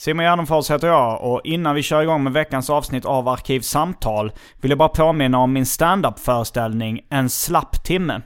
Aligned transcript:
Simon 0.00 0.24
Gärdenfors 0.24 0.70
heter 0.70 0.88
jag 0.88 1.22
och 1.22 1.40
innan 1.44 1.74
vi 1.74 1.82
kör 1.82 2.02
igång 2.02 2.24
med 2.24 2.32
veckans 2.32 2.70
avsnitt 2.70 3.04
av 3.04 3.28
Arkivsamtal 3.28 4.32
vill 4.60 4.70
jag 4.70 4.78
bara 4.78 4.88
påminna 4.88 5.38
om 5.38 5.52
min 5.52 5.66
standup-föreställning 5.66 7.00
En 7.10 7.30
slapp 7.30 7.84
timme. 7.84 8.22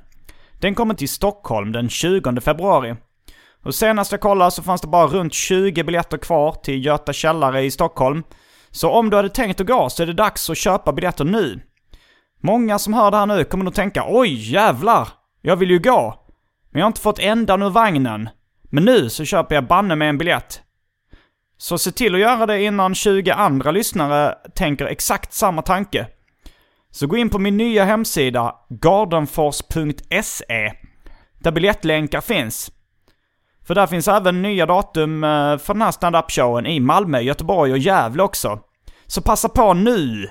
Den 0.61 0.75
kommer 0.75 0.95
till 0.95 1.09
Stockholm 1.09 1.73
den 1.73 1.89
20 1.89 2.41
februari. 2.41 2.97
Och 3.65 3.75
senast 3.75 4.13
jag 4.13 4.21
kollade 4.21 4.51
så 4.51 4.63
fanns 4.63 4.81
det 4.81 4.87
bara 4.87 5.07
runt 5.07 5.35
20 5.35 5.85
biljetter 5.85 6.19
kvar 6.19 6.53
till 6.53 6.85
Göta 6.85 7.13
källare 7.13 7.63
i 7.63 7.71
Stockholm. 7.71 8.23
Så 8.71 8.91
om 8.91 9.11
du 9.11 9.17
hade 9.17 9.29
tänkt 9.29 9.61
att 9.61 9.67
gå 9.67 9.91
så 9.91 10.03
är 10.03 10.07
det 10.07 10.13
dags 10.13 10.51
att 10.51 10.59
köpa 10.59 10.93
biljetter 10.93 11.25
nu. 11.25 11.61
Många 12.41 12.79
som 12.79 12.95
hör 12.95 13.11
det 13.11 13.17
här 13.17 13.27
nu 13.27 13.45
kommer 13.45 13.65
nog 13.65 13.75
tänka 13.75 14.05
oj 14.09 14.53
jävlar, 14.53 15.09
jag 15.43 15.57
vill 15.57 15.71
ju 15.71 15.79
gå. 15.79 16.15
Men 16.71 16.81
jag 16.81 16.85
har 16.85 16.91
inte 16.91 17.01
fått 17.01 17.19
ändan 17.19 17.63
ur 17.63 17.71
vagnen. 17.71 18.29
Men 18.63 18.85
nu 18.85 19.11
så 19.11 19.25
köper 19.25 19.55
jag 19.55 19.67
banne 19.67 19.97
med 19.97 20.09
en 20.09 20.19
biljett. 20.19 20.63
Så 21.63 21.79
se 21.79 21.91
till 21.91 22.15
att 22.15 22.21
göra 22.21 22.47
det 22.47 22.63
innan 22.63 22.95
20 22.95 23.31
andra 23.31 23.71
lyssnare 23.71 24.35
tänker 24.55 24.87
exakt 24.87 25.33
samma 25.33 25.63
tanke. 25.63 26.07
Så 26.91 27.07
gå 27.07 27.17
in 27.17 27.31
på 27.31 27.39
min 27.39 27.57
nya 27.57 27.85
hemsida, 27.85 28.55
gardenfors.se, 28.69 30.73
där 31.39 31.53
biljettlänkar 31.53 32.21
finns. 32.21 32.73
För 33.67 33.75
där 33.75 33.87
finns 33.87 34.09
även 34.09 34.43
nya 34.43 34.67
datum 34.67 35.25
eh, 35.25 35.59
för 35.59 35.75
den 35.75 35.83
här 35.83 35.91
stand-up-showen 35.91 36.67
i 36.67 36.81
Malmö, 36.81 37.21
Göteborg 37.21 37.73
och 37.73 37.79
Gävle 37.79 38.23
också. 38.23 38.61
Så 39.07 39.23
passa 39.23 39.49
på 39.49 39.75
nu! 39.75 40.29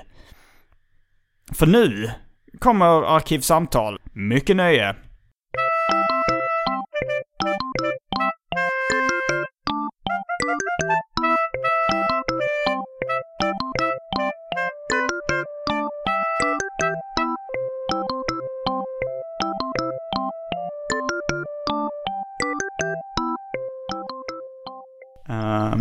För 1.52 1.66
nu 1.66 2.10
kommer 2.58 3.16
Arkivsamtal. 3.16 3.98
Mycket 4.12 4.56
nöje! 4.56 4.96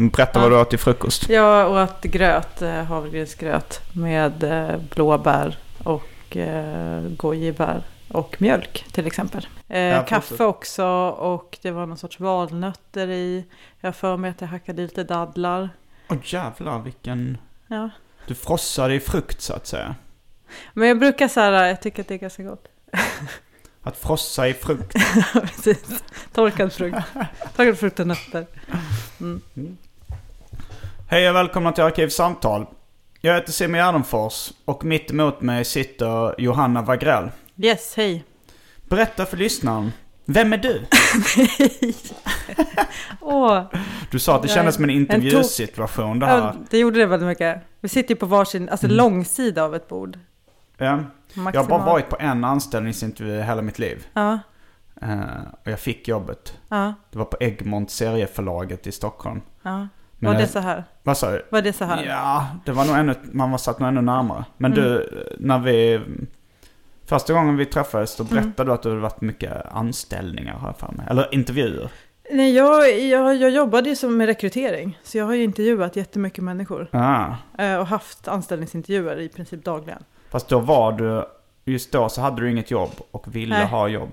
Berätta 0.09 0.39
vad 0.39 0.51
du 0.51 0.57
åt 0.57 0.69
till 0.69 0.79
frukost. 0.79 1.29
Jag 1.29 1.71
åt 1.71 2.01
gröt, 2.01 2.61
eh, 2.61 2.83
havregrynsgröt 2.83 3.81
med 3.93 4.43
eh, 4.43 4.77
blåbär 4.95 5.57
och 5.83 6.37
eh, 6.37 7.01
gojibär 7.01 7.83
och 8.07 8.41
mjölk 8.41 8.85
till 8.91 9.07
exempel. 9.07 9.47
Ja, 9.67 10.05
kaffe 10.05 10.43
också 10.43 10.85
och 11.09 11.57
det 11.61 11.71
var 11.71 11.85
någon 11.85 11.97
sorts 11.97 12.19
valnötter 12.19 13.07
i. 13.07 13.45
Jag 13.79 13.95
för 13.95 14.17
mig 14.17 14.31
att 14.31 14.41
jag 14.41 14.47
hackade 14.47 14.81
lite 14.81 15.03
dadlar. 15.03 15.69
Åh 16.09 16.17
jävlar 16.23 16.79
vilken... 16.79 17.37
Ja. 17.67 17.89
Du 18.27 18.35
frossade 18.35 18.95
i 18.95 18.99
frukt 18.99 19.41
så 19.41 19.53
att 19.53 19.67
säga. 19.67 19.95
Men 20.73 20.87
jag 20.87 20.99
brukar 20.99 21.27
så 21.27 21.39
här, 21.39 21.67
jag 21.67 21.81
tycker 21.81 22.01
att 22.01 22.07
det 22.07 22.13
är 22.13 22.17
ganska 22.17 22.43
gott. 22.43 22.67
Att 23.83 23.97
frossa 23.97 24.47
i 24.47 24.53
frukt. 24.53 24.95
Precis. 25.33 26.03
Torkad 26.33 26.73
frukt. 26.73 26.97
Torkad 27.55 27.79
frukt 27.79 27.99
och 27.99 28.07
nötter. 28.07 28.45
Hej 31.11 31.29
och 31.29 31.35
välkomna 31.35 31.71
till 31.71 31.83
Arkivsamtal. 31.83 32.65
Jag 33.21 33.33
heter 33.35 33.51
Simon 33.51 33.77
Gärdenfors 33.77 34.51
och 34.65 34.85
mitt 34.85 35.11
emot 35.11 35.41
mig 35.41 35.65
sitter 35.65 36.41
Johanna 36.41 36.81
Wagrell. 36.81 37.31
Yes, 37.57 37.93
hej. 37.97 38.23
Berätta 38.89 39.25
för 39.25 39.37
lyssnaren. 39.37 39.91
Vem 40.25 40.53
är 40.53 40.57
du? 40.57 40.81
Åh, 43.21 43.63
Du 44.11 44.19
sa 44.19 44.35
att 44.35 44.41
det 44.41 44.47
kändes 44.47 44.75
som 44.75 44.83
en 44.83 44.89
intervjusituation 44.89 46.19
det 46.19 46.25
ja, 46.25 46.31
här. 46.41 46.55
det 46.69 46.77
gjorde 46.79 46.99
det 46.99 47.05
väldigt 47.05 47.27
mycket. 47.27 47.61
Vi 47.81 47.89
sitter 47.89 48.09
ju 48.09 48.15
på 48.19 48.25
varsin, 48.25 48.69
alltså 48.69 48.87
långsida 48.87 49.63
av 49.63 49.75
ett 49.75 49.87
bord. 49.87 50.19
Ja. 50.77 51.03
Jag 51.33 51.43
har 51.63 51.69
bara 51.69 51.85
varit 51.85 52.09
på 52.09 52.17
en 52.19 52.43
anställningsintervju 52.43 53.41
hela 53.41 53.61
mitt 53.61 53.79
liv. 53.79 54.05
Ja, 54.13 54.39
Eh, 55.03 55.19
och 55.65 55.71
jag 55.71 55.79
fick 55.79 56.07
jobbet. 56.07 56.57
ja, 56.69 56.93
Det 57.11 57.17
var 57.17 57.25
på 57.25 57.37
Egmont 57.39 57.91
serieförlaget 57.91 58.87
i 58.87 58.91
Stockholm. 58.91 59.41
ja. 59.61 59.87
Men 60.21 60.33
var 60.33 60.41
det 60.41 60.47
så 60.47 60.59
här? 60.59 60.83
Vad 61.03 61.17
sa 61.17 61.31
du? 61.31 61.45
Var 61.49 61.61
det 61.61 61.73
så 61.73 61.85
här? 61.85 62.03
Ja, 62.05 62.47
det 62.65 62.71
var 62.71 62.85
nog 62.85 62.95
ännu, 62.97 63.15
man 63.31 63.51
var 63.51 63.57
satt 63.57 63.79
nog 63.79 63.87
ännu 63.89 64.01
närmare. 64.01 64.45
Men 64.57 64.73
Mm. 64.73 64.83
du, 64.83 65.09
när 65.39 65.59
vi... 65.59 66.01
Första 67.05 67.33
gången 67.33 67.57
vi 67.57 67.65
träffades 67.65 68.15
då 68.15 68.23
Mm. 68.23 68.33
berättade 68.43 68.69
du 68.69 68.73
att 68.73 68.83
det 68.83 68.89
hade 68.89 69.01
varit 69.01 69.21
mycket 69.21 69.51
anställningar 69.71 70.59
jag 70.63 70.77
för 70.77 70.91
mig. 70.97 71.05
Eller 71.09 71.33
intervjuer. 71.35 71.89
Nej, 72.31 72.55
jag, 72.55 72.99
jag, 72.99 73.35
jag 73.35 73.49
jobbade 73.51 73.89
ju 73.89 73.95
som 73.95 74.17
med 74.17 74.27
rekrytering. 74.27 74.99
Så 75.03 75.17
jag 75.17 75.25
har 75.25 75.33
ju 75.33 75.43
intervjuat 75.43 75.95
jättemycket 75.95 76.43
människor. 76.43 76.87
Ah. 76.91 77.25
Eh, 77.57 77.77
Och 77.79 77.87
haft 77.87 78.27
anställningsintervjuer 78.27 79.19
i 79.19 79.29
princip 79.29 79.65
dagligen. 79.65 80.03
Fast 80.29 80.47
då 80.49 80.59
var 80.59 80.91
du, 80.91 81.25
just 81.65 81.91
då 81.91 82.09
så 82.09 82.21
hade 82.21 82.41
du 82.41 82.51
inget 82.51 82.71
jobb 82.71 82.91
och 83.11 83.35
ville 83.35 83.55
Nej. 83.57 83.67
ha 83.67 83.87
jobb. 83.87 84.09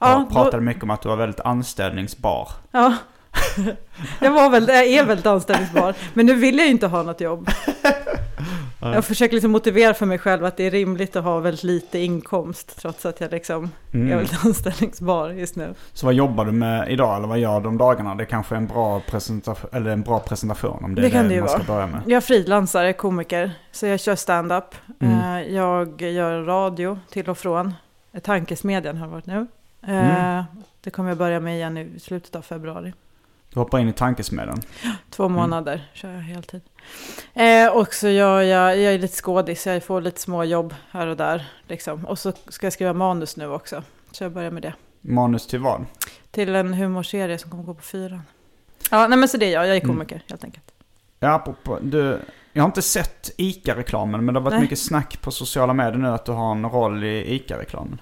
Ja, 0.00 0.16
och 0.22 0.30
pratade 0.32 0.56
då, 0.56 0.60
mycket 0.62 0.82
om 0.82 0.90
att 0.90 1.02
du 1.02 1.08
var 1.08 1.16
väldigt 1.16 1.40
anställningsbar. 1.40 2.48
ja. 2.70 2.94
jag, 4.20 4.30
var 4.30 4.50
väl, 4.50 4.68
jag 4.68 4.86
är 4.86 5.04
väldigt 5.04 5.26
anställningsbar. 5.26 5.94
Men 6.14 6.26
nu 6.26 6.34
vill 6.34 6.56
jag 6.58 6.66
ju 6.66 6.70
inte 6.72 6.86
ha 6.86 7.02
något 7.02 7.20
jobb. 7.20 7.50
Jag 8.80 9.04
försöker 9.04 9.34
liksom 9.34 9.50
motivera 9.50 9.94
för 9.94 10.06
mig 10.06 10.18
själv 10.18 10.44
att 10.44 10.56
det 10.56 10.64
är 10.64 10.70
rimligt 10.70 11.16
att 11.16 11.24
ha 11.24 11.38
väldigt 11.38 11.64
lite 11.64 11.98
inkomst. 11.98 12.78
Trots 12.80 13.06
att 13.06 13.20
jag 13.20 13.30
liksom 13.30 13.70
Mm. 13.94 14.12
är 14.12 14.16
väldigt 14.16 14.44
anställningsbar 14.44 15.30
just 15.30 15.56
nu. 15.56 15.74
Så 15.92 16.06
vad 16.06 16.14
jobbar 16.14 16.44
du 16.44 16.52
med 16.52 16.90
idag 16.92 17.16
eller 17.16 17.28
vad 17.28 17.38
gör 17.38 17.60
du 17.60 17.68
om 17.68 17.78
dagarna? 17.78 18.14
Det 18.14 18.22
är 18.22 18.26
kanske 18.26 18.54
är 18.54 18.56
en 18.56 18.66
bra 18.66 19.00
presentation, 19.00 19.70
eller 19.72 19.90
en 19.90 20.02
bra 20.02 20.20
presentation 20.20 20.84
om 20.84 20.94
det, 20.94 21.00
Det 21.02 21.06
är 21.08 21.10
kan 21.10 21.28
det 21.28 21.34
det 21.34 21.40
man 21.40 21.48
ska 21.48 21.58
vara. 21.58 21.66
börja 21.66 21.86
med. 21.86 22.00
Jag 22.06 22.24
frilansar, 22.24 22.92
komiker. 22.92 23.50
Så 23.72 23.86
jag 23.86 24.00
kör 24.00 24.16
stand-up. 24.16 24.74
Mm. 25.00 25.18
Eh, 25.46 25.54
Jag 25.54 26.02
gör 26.02 26.42
radio 26.42 26.98
till 27.10 27.28
och 27.30 27.38
från. 27.38 27.74
Tankesmedjan 28.22 28.96
har 28.96 29.08
varit 29.08 29.26
nu. 29.26 29.46
Eh, 29.86 29.90
Mm. 30.20 30.44
Det 30.80 30.90
kommer 30.90 31.08
jag 31.08 31.18
börja 31.18 31.40
med 31.40 31.54
igen 31.56 31.76
i 31.78 32.00
slutet 32.00 32.36
av 32.36 32.42
februari. 32.42 32.92
Du 33.58 33.62
hoppar 33.62 33.78
in 33.78 33.88
i 33.88 33.92
tankesmedjan. 33.92 34.60
Två 35.10 35.24
Mm. 35.24 35.36
månader 35.36 35.88
kör 35.94 36.12
jag 36.12 36.20
heltid. 36.20 36.60
Eh, 37.34 37.68
och 37.76 37.94
så 37.94 38.08
gör 38.08 38.42
jag, 38.42 38.78
jag 38.78 38.94
är 38.94 38.98
lite 38.98 39.16
skådis, 39.16 39.66
jag 39.66 39.84
får 39.84 40.00
lite 40.00 40.20
små 40.20 40.44
jobb 40.44 40.74
här 40.90 41.06
och 41.06 41.16
där. 41.16 41.48
Liksom. 41.68 42.06
Och 42.06 42.18
så 42.18 42.32
ska 42.48 42.66
jag 42.66 42.72
skriva 42.72 42.92
manus 42.92 43.36
nu 43.36 43.48
också. 43.50 43.82
Så 44.12 44.24
jag 44.24 44.32
börjar 44.32 44.50
med 44.50 44.62
det. 44.62 44.74
Manus 45.00 45.46
till 45.46 45.58
vad? 45.58 45.86
Till 46.30 46.54
en 46.54 46.74
humorserie 46.74 47.38
som 47.38 47.50
kommer 47.50 47.62
gå 47.64 47.74
på 47.74 47.82
fyran. 47.82 48.22
Ja, 48.90 49.08
nej 49.08 49.18
men 49.18 49.28
så 49.28 49.36
det 49.36 49.46
är 49.46 49.52
jag, 49.52 49.66
jag 49.66 49.76
är 49.76 49.80
Mm. 49.84 49.96
komiker 49.96 50.22
helt 50.28 50.44
enkelt. 50.44 50.64
Ja, 51.20 51.28
apropå, 51.34 51.78
du, 51.82 52.18
jag 52.52 52.62
har 52.62 52.68
inte 52.68 52.82
sett 52.82 53.30
ICA-reklamen 53.36 54.24
men 54.24 54.34
det 54.34 54.40
har 54.40 54.44
varit 54.44 54.52
Nej. 54.54 54.62
mycket 54.62 54.78
snack 54.78 55.20
på 55.22 55.30
sociala 55.30 55.72
medier 55.72 55.98
nu 55.98 56.08
att 56.08 56.24
du 56.24 56.32
har 56.32 56.52
en 56.52 56.64
roll 56.70 57.04
i 57.04 57.34
ICA-reklamen. 57.34 58.00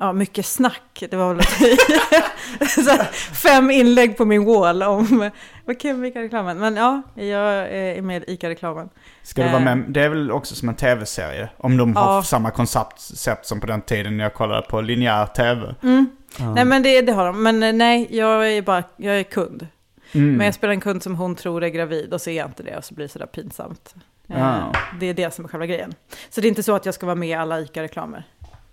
Ja, 0.00 0.12
mycket 0.12 0.46
snack. 0.46 1.04
Det 1.10 1.16
var 1.16 1.34
väl 1.34 1.44
så 2.68 2.90
här, 2.90 3.04
fem 3.34 3.70
inlägg 3.70 4.16
på 4.16 4.24
min 4.24 4.44
wall 4.44 4.82
om 4.82 5.30
vad 5.64 5.76
med 5.98 6.08
ICA-reklamen. 6.08 6.58
Men 6.58 6.76
ja, 6.76 7.02
jag 7.14 7.52
är 7.72 8.02
med 8.02 8.24
i 8.26 8.32
ICA-reklamen. 8.32 8.88
Ska 9.22 9.42
du 9.42 9.48
vara 9.48 9.58
Eh. 9.58 9.64
med? 9.64 9.84
Det 9.88 10.02
är 10.02 10.08
väl 10.08 10.30
också 10.32 10.54
som 10.54 10.68
en 10.68 10.74
tv-serie? 10.74 11.48
Om 11.56 11.76
de 11.76 11.96
har 11.96 12.14
Ja. 12.16 12.22
samma 12.22 12.50
koncept 12.50 13.46
som 13.46 13.60
på 13.60 13.66
den 13.66 13.80
tiden 13.82 14.16
när 14.16 14.24
jag 14.24 14.34
kollade 14.34 14.62
på 14.62 14.80
linjär 14.80 15.26
tv. 15.26 15.74
Mm. 15.82 16.06
Nej 16.54 16.64
men 16.64 16.82
det, 16.82 17.00
det 17.02 17.12
har 17.12 17.26
de. 17.26 17.42
Men 17.42 17.62
eh, 17.62 17.72
nej, 17.72 18.06
jag 18.10 18.52
är 18.52 18.62
bara, 18.62 18.82
jag 18.96 19.18
är 19.18 19.22
kund. 19.22 19.66
Mm. 20.12 20.36
Men 20.36 20.44
jag 20.44 20.54
spelar 20.54 20.72
en 20.74 20.80
kund 20.80 21.02
som 21.02 21.16
hon 21.16 21.34
tror 21.34 21.64
är 21.64 21.68
gravid 21.68 22.12
och 22.14 22.20
så 22.20 22.30
är 22.30 22.34
jag 22.36 22.46
inte 22.48 22.62
det 22.62 22.76
och 22.76 22.84
så 22.84 22.94
blir 22.94 23.04
det 23.04 23.12
sådär 23.12 23.26
pinsamt. 23.26 23.94
Eh, 24.28 24.38
Ja. 24.40 24.72
Det 25.00 25.06
är 25.06 25.14
det 25.14 25.34
som 25.34 25.44
är 25.44 25.48
själva 25.48 25.66
grejen. 25.66 25.94
Så 26.30 26.40
det 26.40 26.46
är 26.46 26.48
inte 26.48 26.62
så 26.62 26.74
att 26.74 26.84
jag 26.86 26.94
ska 26.94 27.06
vara 27.06 27.16
med 27.16 27.28
i 27.28 27.34
alla 27.34 27.60
ICA-reklamer. 27.60 28.24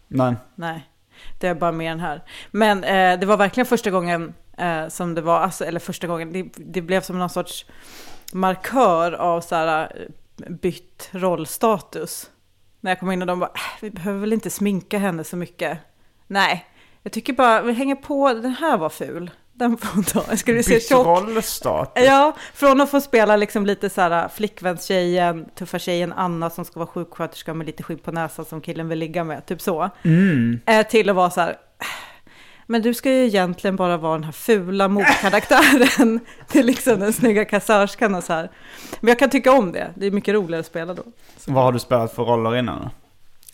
Nej. 0.07 0.35
Nej, 0.55 0.87
det 1.39 1.47
är 1.47 1.55
bara 1.55 1.71
med 1.71 1.91
den 1.91 1.99
här. 1.99 2.23
Men 2.51 2.83
eh, 2.83 3.19
det 3.19 3.25
var 3.25 3.37
verkligen 3.37 3.65
första 3.65 3.91
gången 3.91 4.33
eh, 4.57 4.87
som 4.87 5.15
det 5.15 5.21
var, 5.21 5.39
alltså, 5.39 5.65
eller 5.65 5.79
första 5.79 6.07
gången, 6.07 6.33
det, 6.33 6.43
det 6.55 6.81
blev 6.81 7.01
som 7.01 7.19
någon 7.19 7.29
sorts 7.29 7.65
markör 8.33 9.11
av 9.11 9.41
så 9.41 9.55
här, 9.55 9.91
eh, 10.45 10.49
bytt 10.49 11.09
rollstatus. 11.11 12.29
När 12.81 12.91
jag 12.91 12.99
kom 12.99 13.11
in 13.11 13.21
och 13.21 13.27
de 13.27 13.39
bara, 13.39 13.51
äh, 13.55 13.81
vi 13.81 13.91
behöver 13.91 14.19
väl 14.19 14.33
inte 14.33 14.49
sminka 14.49 14.97
henne 14.97 15.23
så 15.23 15.37
mycket. 15.37 15.77
Nej, 16.27 16.65
jag 17.03 17.11
tycker 17.11 17.33
bara, 17.33 17.61
vi 17.61 17.73
hänger 17.73 17.95
på, 17.95 18.33
den 18.33 18.55
här 18.55 18.77
var 18.77 18.89
ful. 18.89 19.31
Den 19.57 19.77
får 19.77 19.95
hon 19.95 20.03
ta. 20.03 20.23
Jag 20.29 20.39
skulle 20.39 20.63
se 20.63 20.79
tjock. 20.79 21.05
Ja, 21.95 22.35
från 22.53 22.81
att 22.81 22.91
få 22.91 23.01
spela 23.01 23.35
liksom 23.35 23.65
lite 23.65 23.89
så 23.89 24.01
här 24.01 24.27
flickvänstjejen, 24.27 25.45
tuffa 25.55 25.79
tjejen 25.79 26.13
Anna 26.13 26.49
som 26.49 26.65
ska 26.65 26.79
vara 26.79 26.87
sjuksköterska 26.87 27.53
med 27.53 27.67
lite 27.67 27.83
skinn 27.83 27.97
på 27.97 28.11
näsan 28.11 28.45
som 28.45 28.61
killen 28.61 28.89
vill 28.89 28.99
ligga 28.99 29.23
med, 29.23 29.45
typ 29.45 29.61
så. 29.61 29.89
Mm. 30.03 30.59
Eh, 30.65 30.87
till 30.87 31.09
att 31.09 31.15
vara 31.15 31.29
så 31.29 31.41
här, 31.41 31.57
men 32.67 32.81
du 32.81 32.93
ska 32.93 33.11
ju 33.11 33.25
egentligen 33.25 33.75
bara 33.75 33.97
vara 33.97 34.13
den 34.13 34.23
här 34.23 34.31
fula 34.31 34.87
motkaraktären 34.87 36.19
till 36.47 36.65
liksom 36.65 36.99
den 36.99 37.13
snygga 37.13 37.45
kassörskan 37.45 38.15
och 38.15 38.23
så 38.23 38.33
här. 38.33 38.51
Men 38.99 39.07
jag 39.07 39.19
kan 39.19 39.29
tycka 39.29 39.51
om 39.51 39.71
det, 39.71 39.91
det 39.95 40.05
är 40.05 40.11
mycket 40.11 40.33
roligare 40.33 40.59
att 40.59 40.65
spela 40.65 40.93
då. 40.93 41.03
Vad 41.45 41.63
har 41.63 41.71
du 41.71 41.79
spelat 41.79 42.15
för 42.15 42.23
roller 42.23 42.55
innan? 42.55 42.89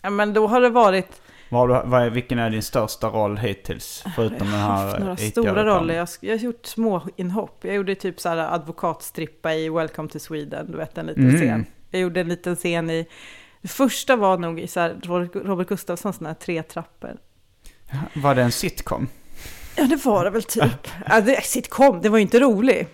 Ja, 0.02 0.10
men 0.10 0.32
då 0.32 0.46
har 0.46 0.60
det 0.60 0.70
varit 0.70 1.21
Vad 1.52 1.88
vad 1.88 2.02
är, 2.02 2.10
vilken 2.10 2.38
är 2.38 2.50
din 2.50 2.62
största 2.62 3.08
roll 3.08 3.36
hittills? 3.38 4.04
Förutom 4.16 4.38
den 4.38 4.50
Jag 4.50 4.56
har 4.66 4.76
här 4.76 4.84
haft 4.86 4.98
några 5.00 5.12
ICA-reklamen? 5.14 5.30
stora 5.54 5.64
roller. 5.64 5.94
Jag, 5.94 6.08
jag 6.20 6.32
har 6.32 6.38
gjort 6.38 6.66
små 6.66 7.02
inhopp. 7.16 7.58
Jag 7.64 7.74
gjorde 7.74 7.94
typ 7.94 8.20
så 8.20 8.28
här 8.28 8.36
advokatstrippa 8.36 9.54
i 9.54 9.68
Welcome 9.68 10.08
to 10.08 10.18
Sweden, 10.18 10.70
du 10.72 10.78
vet 10.78 10.98
en 10.98 11.06
liten 11.06 11.28
Mm. 11.28 11.40
scen. 11.40 11.66
Jag 11.90 12.00
gjorde 12.00 12.20
en 12.20 12.28
liten 12.28 12.56
scen 12.56 12.90
i, 12.90 13.06
det 13.62 13.68
första 13.68 14.16
var 14.16 14.38
nog 14.38 14.60
i 14.60 14.66
så 14.66 14.80
här 14.80 14.96
Robert 15.44 15.68
Gustafssons 15.68 16.16
sådana 16.16 16.28
här 16.30 16.34
tre 16.40 16.62
trappor. 16.62 17.16
Var 18.14 18.34
det 18.34 18.42
en 18.42 18.52
sitcom? 18.52 19.08
Ja, 19.76 19.84
det 19.84 20.04
var 20.04 20.24
det 20.24 20.30
väl 20.30 20.42
typ. 20.42 20.88
Ja, 21.08 21.20
det, 21.20 21.44
sitcom, 21.44 22.00
det 22.02 22.08
var 22.08 22.18
ju 22.18 22.22
inte 22.22 22.40
rolig. 22.40 22.88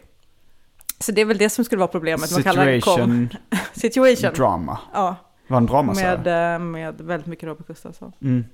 Så 1.00 1.12
det 1.12 1.20
är 1.20 1.24
väl 1.24 1.38
det 1.38 1.50
som 1.50 1.64
skulle 1.64 1.78
vara 1.78 1.88
problemet. 1.88 2.30
Man 2.32 2.42
kallar 2.42 2.66
det 2.66 2.80
kom. 2.80 2.94
Situation 2.94 3.28
Situation. 3.74 4.34
drama. 4.34 4.78
Ja, 4.94 5.16
Var 5.48 5.56
en 5.58 5.66
drama 5.66 5.94
så? 5.94 6.00
med, 6.00 6.54
eh, 6.54 6.58
med 6.58 7.00
väldigt 7.00 7.26
mycket 7.26 7.44
Robert 7.46 7.66
Gustafsson. 7.66 8.12
Mm. 8.22 8.44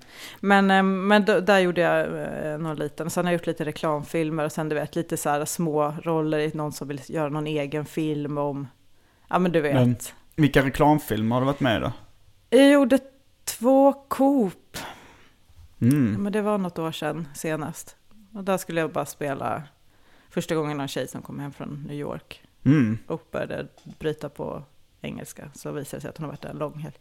Men, 0.40 0.70
eh, 0.70 0.82
men 0.82 1.24
då, 1.24 1.40
där 1.40 1.58
gjorde 1.58 1.80
jag 1.80 2.00
eh, 2.52 2.58
någon 2.58 2.76
liten, 2.76 3.10
sen 3.10 3.24
har 3.24 3.32
jag 3.32 3.38
gjort 3.38 3.46
lite 3.46 3.64
reklamfilmer 3.64 4.44
och 4.44 4.52
sen 4.52 4.68
du 4.68 4.74
vet 4.74 4.96
lite 4.96 5.16
så 5.16 5.28
här 5.30 5.44
små 5.44 5.94
roller 6.02 6.38
i 6.38 6.50
någon 6.54 6.72
som 6.72 6.88
vill 6.88 7.00
göra 7.06 7.28
någon 7.28 7.46
egen 7.46 7.84
film 7.84 8.38
om, 8.38 8.66
ja 9.28 9.38
men 9.38 9.52
du 9.52 9.60
vet. 9.60 9.74
Men- 9.74 9.96
Vilka 10.36 10.62
reklamfilmer 10.64 11.34
har 11.36 11.40
du 11.40 11.46
varit 11.46 11.60
med 11.60 11.76
i 11.76 11.80
då? 11.80 11.92
Jag 12.50 12.70
gjorde 12.70 12.98
två 13.44 13.92
Coop, 13.92 14.76
Mm. 15.80 16.22
men 16.22 16.32
det 16.32 16.42
var 16.42 16.58
något 16.58 16.78
år 16.78 16.92
sedan 16.92 17.28
senast. 17.34 17.96
Och 18.34 18.44
där 18.44 18.56
skulle 18.56 18.80
jag 18.80 18.90
bara 18.92 19.06
spela 19.06 19.62
första 20.30 20.54
gången 20.54 20.76
någon 20.76 20.88
tjej 20.88 21.08
som 21.08 21.22
kom 21.22 21.38
hem 21.40 21.52
från 21.52 21.84
New 21.88 21.96
York 21.96 22.42
Mm. 22.64 22.98
och 23.06 23.22
började 23.30 23.66
bryta 23.98 24.28
på 24.28 24.62
engelska. 25.04 25.50
Så 25.54 25.72
visade 25.72 25.96
det 25.96 26.00
sig 26.00 26.10
att 26.10 26.18
hon 26.18 26.24
har 26.24 26.32
varit 26.32 26.42
där 26.42 26.48
en 26.50 26.56
lång 26.58 26.78
helg. 26.78 26.94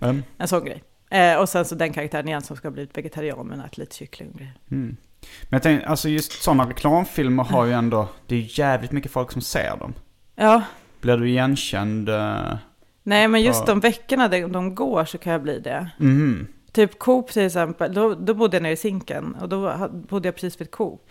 Mm. 0.00 0.22
En 0.38 0.48
sån 0.48 0.64
grej. 0.64 0.82
Eh, 1.10 1.36
och 1.40 1.48
sen 1.48 1.64
så 1.64 1.74
den 1.74 1.92
karaktären 1.92 2.28
igen 2.28 2.42
som 2.42 2.56
ska 2.56 2.70
bli 2.70 2.88
vegetarian 2.94 3.46
men 3.46 3.60
äter 3.60 3.80
lite 3.80 3.96
kyckling 3.96 4.28
och 4.30 4.36
grejer. 4.38 4.54
Mm. 4.70 4.96
Men 5.42 5.48
jag 5.50 5.62
tänkte, 5.62 5.88
alltså 5.88 6.08
just 6.08 6.42
sådana 6.42 6.68
reklamfilmer 6.68 7.44
har 7.44 7.64
ju 7.64 7.72
ändå, 7.72 8.08
det 8.26 8.36
är 8.36 8.58
jävligt 8.58 8.92
mycket 8.92 9.12
folk 9.12 9.32
som 9.32 9.42
ser 9.42 9.76
dem. 9.76 9.94
Ja, 10.34 10.62
Blir 11.00 11.16
du 11.16 11.28
igenkänd? 11.30 12.08
Uh, 12.08 12.54
Nej, 13.02 13.28
men 13.28 13.42
just 13.42 13.60
Ja. 13.60 13.66
de 13.66 13.80
veckorna 13.80 14.28
de, 14.28 14.42
de 14.52 14.74
går 14.74 15.04
så 15.04 15.18
kan 15.18 15.32
jag 15.32 15.42
bli 15.42 15.58
det. 15.60 15.90
mhm. 15.98 16.46
Typ 16.72 16.98
Coop 16.98 17.30
till 17.30 17.42
exempel, 17.46 17.94
då, 17.94 18.14
då 18.14 18.34
bodde 18.34 18.56
jag 18.56 18.62
nere 18.62 18.72
i 18.72 18.76
Zinken 18.76 19.34
och 19.34 19.48
då 19.48 19.88
bodde 19.90 20.28
jag 20.28 20.34
precis 20.34 20.60
vid 20.60 20.70
Coop. 20.70 21.10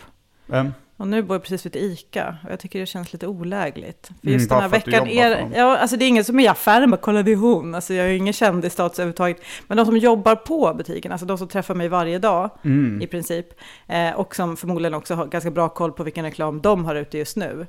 Mm. 0.50 0.74
Och 0.98 1.08
nu 1.08 1.22
bor 1.24 1.36
jag 1.36 1.42
precis 1.44 1.66
vid 1.66 1.76
ICA 1.76 2.38
och 2.44 2.52
jag 2.52 2.60
tycker 2.60 2.80
det 2.80 2.86
känns 2.86 3.14
lite 3.14 3.28
olägligt. 3.28 4.08
För 4.08 4.28
Mm, 4.28 4.34
just 4.40 4.50
bara 4.50 4.62
den 4.62 4.72
här 4.72 4.80
veckan 4.80 5.08
är, 5.08 5.50
ja, 5.56 5.78
alltså 5.78 5.98
det 5.98 6.06
är 6.06 6.08
ingen 6.08 6.24
som 6.24 6.40
är 6.40 6.44
i 6.44 6.48
affären 6.48 6.92
bara 6.92 6.98
kolla 6.98 7.24
det 7.24 7.32
är 7.32 7.36
hon. 7.36 7.76
Alltså 7.76 7.94
jag 7.94 8.06
är 8.06 8.10
ju 8.10 8.18
ingen 8.18 8.34
kändisstatus 8.34 9.00
överhuvudtaget. 9.00 9.38
Men 9.68 9.78
de 9.78 9.86
som 9.86 9.98
jobbar 9.98 10.36
på 10.36 10.74
butiken, 10.78 11.12
alltså 11.12 11.26
de 11.26 11.38
som 11.38 11.48
träffar 11.48 11.76
mig 11.76 11.88
varje 11.90 12.20
dag 12.20 12.50
Mm. 12.66 13.02
i 13.02 13.08
princip. 13.08 13.48
Eh, 13.88 14.12
och 14.12 14.36
som 14.36 14.58
förmodligen 14.58 14.94
också 14.94 15.16
har 15.16 15.26
ganska 15.26 15.52
bra 15.52 15.70
koll 15.70 15.92
på 15.92 16.04
vilken 16.04 16.26
reklam 16.26 16.62
de 16.62 16.86
har 16.86 16.96
ute 16.96 17.18
just 17.18 17.36
nu. 17.38 17.68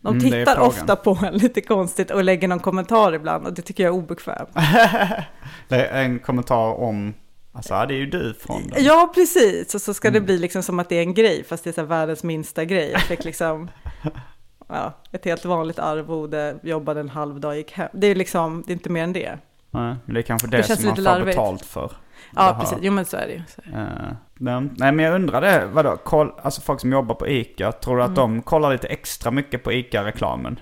De 0.00 0.08
Mm, 0.18 0.30
tittar 0.30 0.58
ofta 0.60 0.96
på 0.96 1.18
en 1.26 1.34
lite 1.34 1.60
konstigt 1.60 2.10
och 2.10 2.24
lägger 2.24 2.48
någon 2.48 2.58
kommentar 2.60 3.12
ibland 3.14 3.46
och 3.46 3.52
det 3.52 3.62
tycker 3.62 3.84
jag 3.84 3.94
är 3.94 3.98
obekvämt. 3.98 4.48
Det 5.68 5.86
är 5.86 6.02
en 6.02 6.18
kommentar 6.18 6.80
om, 6.80 7.14
alltså 7.52 7.74
ja, 7.74 7.86
det 7.86 7.94
är 7.94 7.98
ju 7.98 8.06
du 8.06 8.34
från 8.34 8.66
den. 8.68 8.84
Ja, 8.84 9.12
precis. 9.14 9.74
Och 9.74 9.80
så 9.82 9.94
ska 9.94 10.08
Mm. 10.08 10.20
det 10.20 10.26
bli 10.26 10.38
liksom 10.38 10.62
som 10.62 10.78
att 10.78 10.88
det 10.88 10.96
är 10.96 11.02
en 11.02 11.14
grej, 11.14 11.44
fast 11.44 11.64
det 11.64 11.70
är 11.70 11.74
så 11.74 11.82
världens 11.84 12.22
minsta 12.24 12.64
grej. 12.64 12.90
Jag 12.90 13.00
fick 13.02 13.24
liksom 13.24 13.70
ja, 14.68 14.92
ett 15.12 15.24
helt 15.24 15.44
vanligt 15.44 15.78
arvode, 15.78 16.56
jobbade 16.62 17.00
en 17.00 17.08
halv 17.08 17.40
dag, 17.40 17.56
gick 17.56 17.72
hem. 17.72 17.88
Det 17.92 18.06
är 18.06 18.14
liksom, 18.14 18.62
det 18.66 18.72
är 18.72 18.74
inte 18.74 18.90
mer 18.90 19.04
än 19.04 19.12
det. 19.12 19.38
Nej, 19.72 19.94
men 20.04 20.14
det 20.14 20.20
är 20.20 20.22
kanske 20.22 20.46
det, 20.48 20.56
Det 20.56 20.62
känns 20.62 20.80
som 20.80 20.86
man 20.86 20.96
får 20.96 21.02
larvigt. 21.02 21.36
betalt 21.36 21.64
för. 21.66 21.92
Ja, 22.36 22.52
Det 22.52 22.60
precis. 22.60 22.78
Jo, 22.82 22.92
men 22.92 23.04
så 23.04 23.16
är 23.16 23.26
det 23.26 23.32
ju. 23.32 23.42
Det. 23.56 24.50
Eh, 24.50 24.60
nej 24.70 24.92
men 24.92 24.98
jag 24.98 25.14
undrade, 25.14 25.66
vadå, 25.72 25.96
koll, 25.96 26.32
alltså 26.42 26.60
folk 26.60 26.80
som 26.80 26.92
jobbar 26.92 27.14
på 27.14 27.28
ICA, 27.28 27.72
tror 27.72 27.96
du 27.96 28.02
att 28.02 28.08
Mm. 28.08 28.14
de 28.20 28.42
kollar 28.42 28.72
lite 28.72 28.88
extra 28.88 29.30
mycket 29.30 29.64
på 29.64 29.72
ICA-reklamen? 29.72 30.60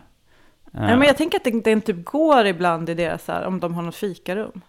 Eh, 0.75 0.81
Nej, 0.81 0.96
men 0.96 1.06
jag 1.06 1.17
tänker 1.17 1.38
att 1.38 1.44
det, 1.44 1.61
det 1.75 1.81
typ 1.81 2.05
går 2.05 2.46
ibland 2.46 2.88
i 2.88 2.94
deras, 2.94 3.29
här, 3.29 3.44
om 3.46 3.61
de 3.61 3.75
har 3.75 3.82
något 3.82 3.94
fikarum. 3.96 4.61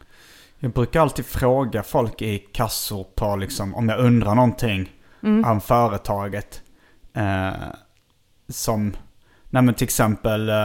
Jag 0.59 0.71
brukar 0.71 1.01
alltid 1.01 1.25
fråga 1.25 1.83
folk 1.83 2.21
i 2.21 2.39
kassor 2.39 3.03
på 3.15 3.35
liksom, 3.35 3.75
om 3.75 3.89
jag 3.89 3.99
undrar 3.99 4.35
någonting 4.35 4.89
Mm. 5.23 5.51
om 5.51 5.61
företaget. 5.61 6.61
Eh, 7.13 7.51
som, 8.47 8.95
nej 9.49 9.63
men 9.63 9.73
till 9.73 9.83
exempel, 9.83 10.49
eh, 10.49 10.55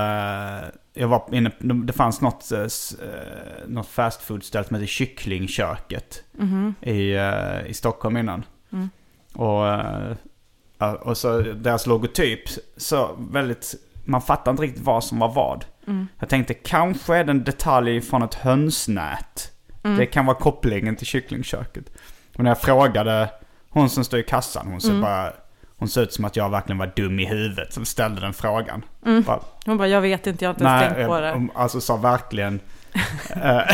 jag 0.95 1.09
var 1.09 1.35
inne, 1.35 1.51
det 1.59 1.93
fanns 1.93 2.21
något, 2.21 2.53
eh, 2.53 2.61
eh, 2.61 2.67
något 3.69 3.87
fast 3.87 4.23
food-ställe 4.23 4.65
som 4.65 4.75
heter 4.77 4.87
Kycklingköket 4.87 6.25
i, 6.81 7.15
eh, 7.15 7.67
i 7.67 7.75
Stockholm 7.75 8.17
innan. 8.17 8.45
Mm. 8.73 8.91
Och, 9.35 9.69
eh, 9.69 10.93
och 10.93 11.17
så 11.17 11.41
deras 11.41 11.87
logotyp, 11.87 12.41
så 12.77 13.17
väldigt, 13.19 13.75
man 14.05 14.23
fattar 14.23 14.51
inte 14.51 14.63
riktigt 14.63 14.85
vad 14.85 15.05
som 15.05 15.19
var 15.19 15.33
vad. 15.33 15.65
Mm. 15.87 16.07
Jag 16.19 16.29
tänkte 16.29 16.55
kanske 16.55 17.17
är 17.17 17.25
det 17.25 17.31
en 17.31 17.45
detalj 17.45 18.01
från 18.01 18.23
ett 18.23 18.35
hönsnät. 18.35 19.51
Mm. 19.85 19.97
Det 19.99 20.07
kan 20.07 20.27
vara 20.27 20.37
kopplingen 20.37 20.97
till 20.97 21.07
kycklingköket. 21.07 21.85
Och 22.37 22.45
när 22.45 22.51
jag 22.51 22.61
frågade 22.61 23.31
hon 23.69 23.91
som 23.91 24.05
står 24.05 24.19
i 24.19 24.23
kassan, 24.23 24.67
hon, 24.67 24.81
ser 24.81 24.89
Mm. 24.91 25.01
bara, 25.03 25.33
hon 25.79 25.89
ser 25.89 26.03
ut 26.03 26.13
som 26.13 26.25
att 26.25 26.37
jag 26.37 26.51
verkligen 26.51 26.79
var 26.79 26.93
dum 26.97 27.21
i 27.21 27.27
huvudet 27.27 27.73
som 27.73 27.85
ställde 27.85 28.21
den 28.21 28.35
frågan. 28.35 28.85
Bara, 29.27 29.41
Hon 29.67 29.77
bara, 29.79 29.89
jag 29.89 30.01
vet 30.01 30.27
inte, 30.27 30.45
jag 30.45 30.49
har 30.49 30.55
inte 30.55 30.65
ens 30.65 30.95
tänkt 30.95 31.07
på 31.09 31.21
det. 31.21 31.33
hon 31.33 31.51
alltså 31.55 31.81
sa 31.81 31.97
verkligen... 31.97 32.61
eh, 33.31 33.41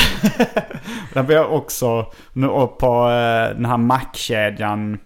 Där 1.15 1.23
vi 1.23 1.35
har 1.35 1.45
också, 1.45 2.13
nu 2.33 2.47
på 2.79 3.09
eh, 3.11 3.57
den 3.57 3.65
här 3.65 3.77
mackkedjan 3.77 4.99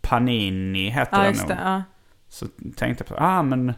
Panini 0.00 0.90
heter 0.90 1.16
Ja, 1.18 1.22
den 1.24 1.36
nog. 1.36 1.48
det. 1.48 1.58
Ja. 1.64 1.82
Så 2.28 2.46
tänkte 2.76 3.04
jag 3.08 3.16
på, 3.18 3.24
ah 3.24 3.42
men, 3.42 3.68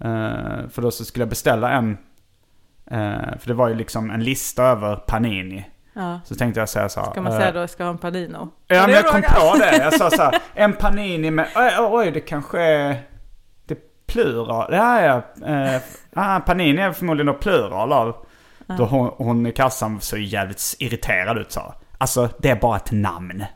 eh, 0.00 0.68
för 0.70 0.82
då 0.82 0.90
så 0.90 1.04
skulle 1.04 1.22
jag 1.22 1.28
beställa 1.28 1.70
en, 1.70 1.98
för 3.38 3.46
det 3.46 3.54
var 3.54 3.68
ju 3.68 3.74
liksom 3.74 4.10
en 4.10 4.24
lista 4.24 4.62
över 4.64 4.96
Panini. 4.96 5.64
Ja. 5.92 6.20
Så 6.24 6.34
tänkte 6.34 6.60
jag 6.60 6.68
säga 6.68 6.88
så 6.88 7.00
här. 7.00 7.10
Ska 7.10 7.22
man 7.22 7.32
eh, 7.32 7.38
säga 7.38 7.52
då, 7.52 7.60
jag 7.60 7.70
ska 7.70 7.84
ha 7.84 7.90
en 7.90 7.98
Panino? 7.98 8.48
Ja, 8.66 8.86
men 8.86 8.90
jag 8.90 9.06
kom 9.06 9.22
på 9.22 9.56
det. 9.58 9.76
Jag 9.76 9.94
sa 9.94 10.10
så 10.10 10.22
här, 10.22 10.38
en 10.54 10.72
Panini 10.72 11.30
med, 11.30 11.48
oj, 11.56 11.72
oj 11.78 12.10
det 12.10 12.20
kanske 12.20 12.62
är, 12.62 12.96
det 13.66 13.74
är 13.74 13.78
plural. 14.06 14.72
Ja, 14.72 15.02
ja. 15.02 15.22
Eh, 15.48 15.80
Panini 16.40 16.82
är 16.82 16.92
förmodligen 16.92 17.26
då 17.26 17.34
plural 17.34 17.92
av. 17.92 18.26
Då 18.78 18.84
hon, 18.84 19.10
hon 19.16 19.46
i 19.46 19.52
kassan 19.52 20.00
så 20.00 20.16
jävligt 20.16 20.74
irriterad 20.78 21.38
ut 21.38 21.52
sa. 21.52 21.74
Alltså, 21.98 22.28
det 22.38 22.50
är 22.50 22.56
bara 22.56 22.76
ett 22.76 22.92
namn. 22.92 23.44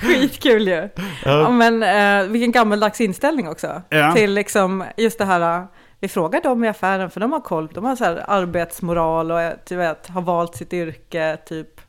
Skitkul 0.00 0.68
ju. 0.68 0.88
Ja, 1.24 1.50
men 1.50 1.82
eh, 1.82 2.30
vilken 2.30 2.52
gammaldags 2.52 3.00
inställning 3.00 3.48
också. 3.48 3.82
Ja. 3.88 4.12
Till 4.12 4.34
liksom 4.34 4.84
just 4.96 5.18
det 5.18 5.24
här, 5.24 5.58
eh, 5.58 5.64
vi 6.02 6.08
frågar 6.08 6.40
dem 6.40 6.64
i 6.64 6.68
affären 6.68 7.10
för 7.10 7.20
de 7.20 7.32
har 7.32 7.40
koll, 7.40 7.68
de 7.74 7.84
har 7.84 7.96
så 7.96 8.04
här 8.04 8.24
arbetsmoral 8.28 9.30
och 9.30 9.64
typ, 9.64 10.06
har 10.06 10.20
valt 10.22 10.56
sitt 10.56 10.72
yrke, 10.72 11.38
typ. 11.46 11.80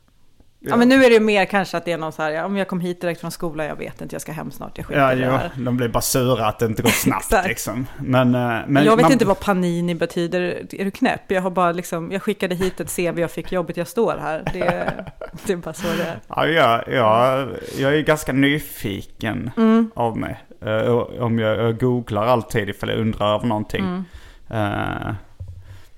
Ja, 0.70 0.76
men 0.76 0.88
nu 0.88 0.94
är 1.04 1.08
det 1.08 1.14
ju 1.14 1.20
mer 1.20 1.44
kanske 1.44 1.76
att 1.76 1.84
det 1.84 1.92
är 1.92 1.98
någon 1.98 2.12
så 2.12 2.22
här, 2.22 2.30
ja, 2.30 2.44
om 2.44 2.56
jag 2.56 2.68
kom 2.68 2.80
hit 2.80 3.00
direkt 3.00 3.20
från 3.20 3.30
skolan, 3.30 3.66
jag 3.66 3.76
vet 3.76 4.00
inte, 4.00 4.14
jag 4.14 4.22
ska 4.22 4.32
hem 4.32 4.50
snart, 4.50 4.78
jag 4.78 4.86
skiter 4.86 5.00
Ja, 5.00 5.12
i 5.12 5.16
det 5.16 5.24
jo, 5.26 5.30
här. 5.32 5.50
de 5.56 5.76
blir 5.76 5.88
bara 5.88 6.00
sura 6.00 6.46
att 6.46 6.58
det 6.58 6.66
inte 6.66 6.82
går 6.82 6.90
snabbt 6.90 7.34
liksom. 7.46 7.86
Men, 7.98 8.34
eh, 8.34 8.58
men 8.66 8.84
jag 8.84 8.96
vet 8.96 9.02
man- 9.02 9.12
inte 9.12 9.24
vad 9.24 9.40
panini 9.40 9.94
betyder, 9.94 10.40
är 10.74 10.84
du 10.84 10.90
knäpp? 10.90 11.30
Jag 11.30 11.42
har 11.42 11.50
bara 11.50 11.72
liksom, 11.72 12.12
jag 12.12 12.22
skickade 12.22 12.54
hit 12.54 12.80
ett 12.80 12.96
CV, 12.96 13.18
jag 13.20 13.30
fick 13.30 13.52
jobbet, 13.52 13.76
jag 13.76 13.88
står 13.88 14.16
här. 14.20 14.42
Det, 14.52 14.92
det 15.46 15.52
är 15.52 15.56
bara 15.56 15.74
så 15.74 15.86
det 15.96 16.02
är. 16.04 16.18
Ja, 16.28 16.46
jag, 16.46 16.84
jag, 16.94 17.48
jag 17.78 17.94
är 17.94 18.00
ganska 18.02 18.32
nyfiken 18.32 19.50
Mm. 19.56 19.90
av 19.94 20.16
mig. 20.18 20.44
Eh, 20.66 20.92
om 21.22 21.38
jag, 21.38 21.58
jag 21.58 21.80
googlar 21.80 22.26
alltid 22.26 22.68
ifall 22.68 22.88
jag 22.88 22.98
undrar 22.98 23.34
över 23.34 23.46
någonting. 23.46 23.84
Mm. 23.84 24.04
Eh, 24.50 25.14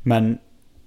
men, 0.02 0.38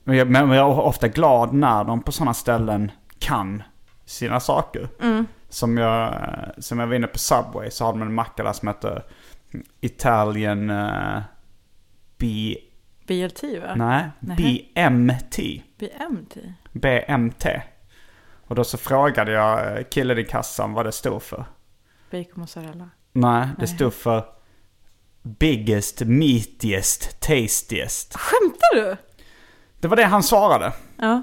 men, 0.03 0.17
jag, 0.17 0.29
men 0.29 0.49
jag 0.49 0.69
är 0.69 0.79
ofta 0.79 1.07
glad 1.07 1.53
när 1.53 1.83
de 1.83 2.01
på 2.01 2.11
sådana 2.11 2.33
ställen 2.33 2.91
kan 3.19 3.63
sina 4.05 4.39
saker. 4.39 4.89
Mm. 5.01 5.27
Som, 5.49 5.77
jag, 5.77 6.13
som 6.57 6.79
jag 6.79 6.87
var 6.87 6.95
inne 6.95 7.07
på 7.07 7.17
Subway 7.17 7.71
så 7.71 7.85
har 7.85 7.91
de 7.91 8.01
en 8.01 8.13
macka 8.13 8.43
där 8.43 8.53
som 8.53 8.67
heter 8.67 9.03
Italian 9.81 10.69
eh, 10.69 11.21
B... 12.17 12.55
BLT 13.07 13.43
va? 13.43 13.75
Nej, 13.75 14.09
Nähä. 14.19 14.59
BMT. 14.75 15.37
BMT? 15.77 16.37
BMT. 16.71 17.45
Och 18.47 18.55
då 18.55 18.63
så 18.63 18.77
frågade 18.77 19.31
jag 19.31 19.77
eh, 19.77 19.83
killen 19.83 20.17
i 20.17 20.23
kassan 20.23 20.73
vad 20.73 20.85
det 20.85 20.91
stod 20.91 21.21
för. 21.23 21.45
Bacon 22.11 22.33
mozzarella? 22.35 22.89
Nej, 23.11 23.47
det 23.59 23.67
stod 23.67 23.93
för 23.93 24.23
Biggest, 25.21 26.01
meatiest, 26.01 27.19
tastiest. 27.19 28.15
Skämtar 28.15 28.75
du? 28.75 28.97
Det 29.79 29.87
var 29.87 29.95
det 29.95 30.03
han 30.03 30.23
svarade. 30.23 30.73
Ja. 30.97 31.21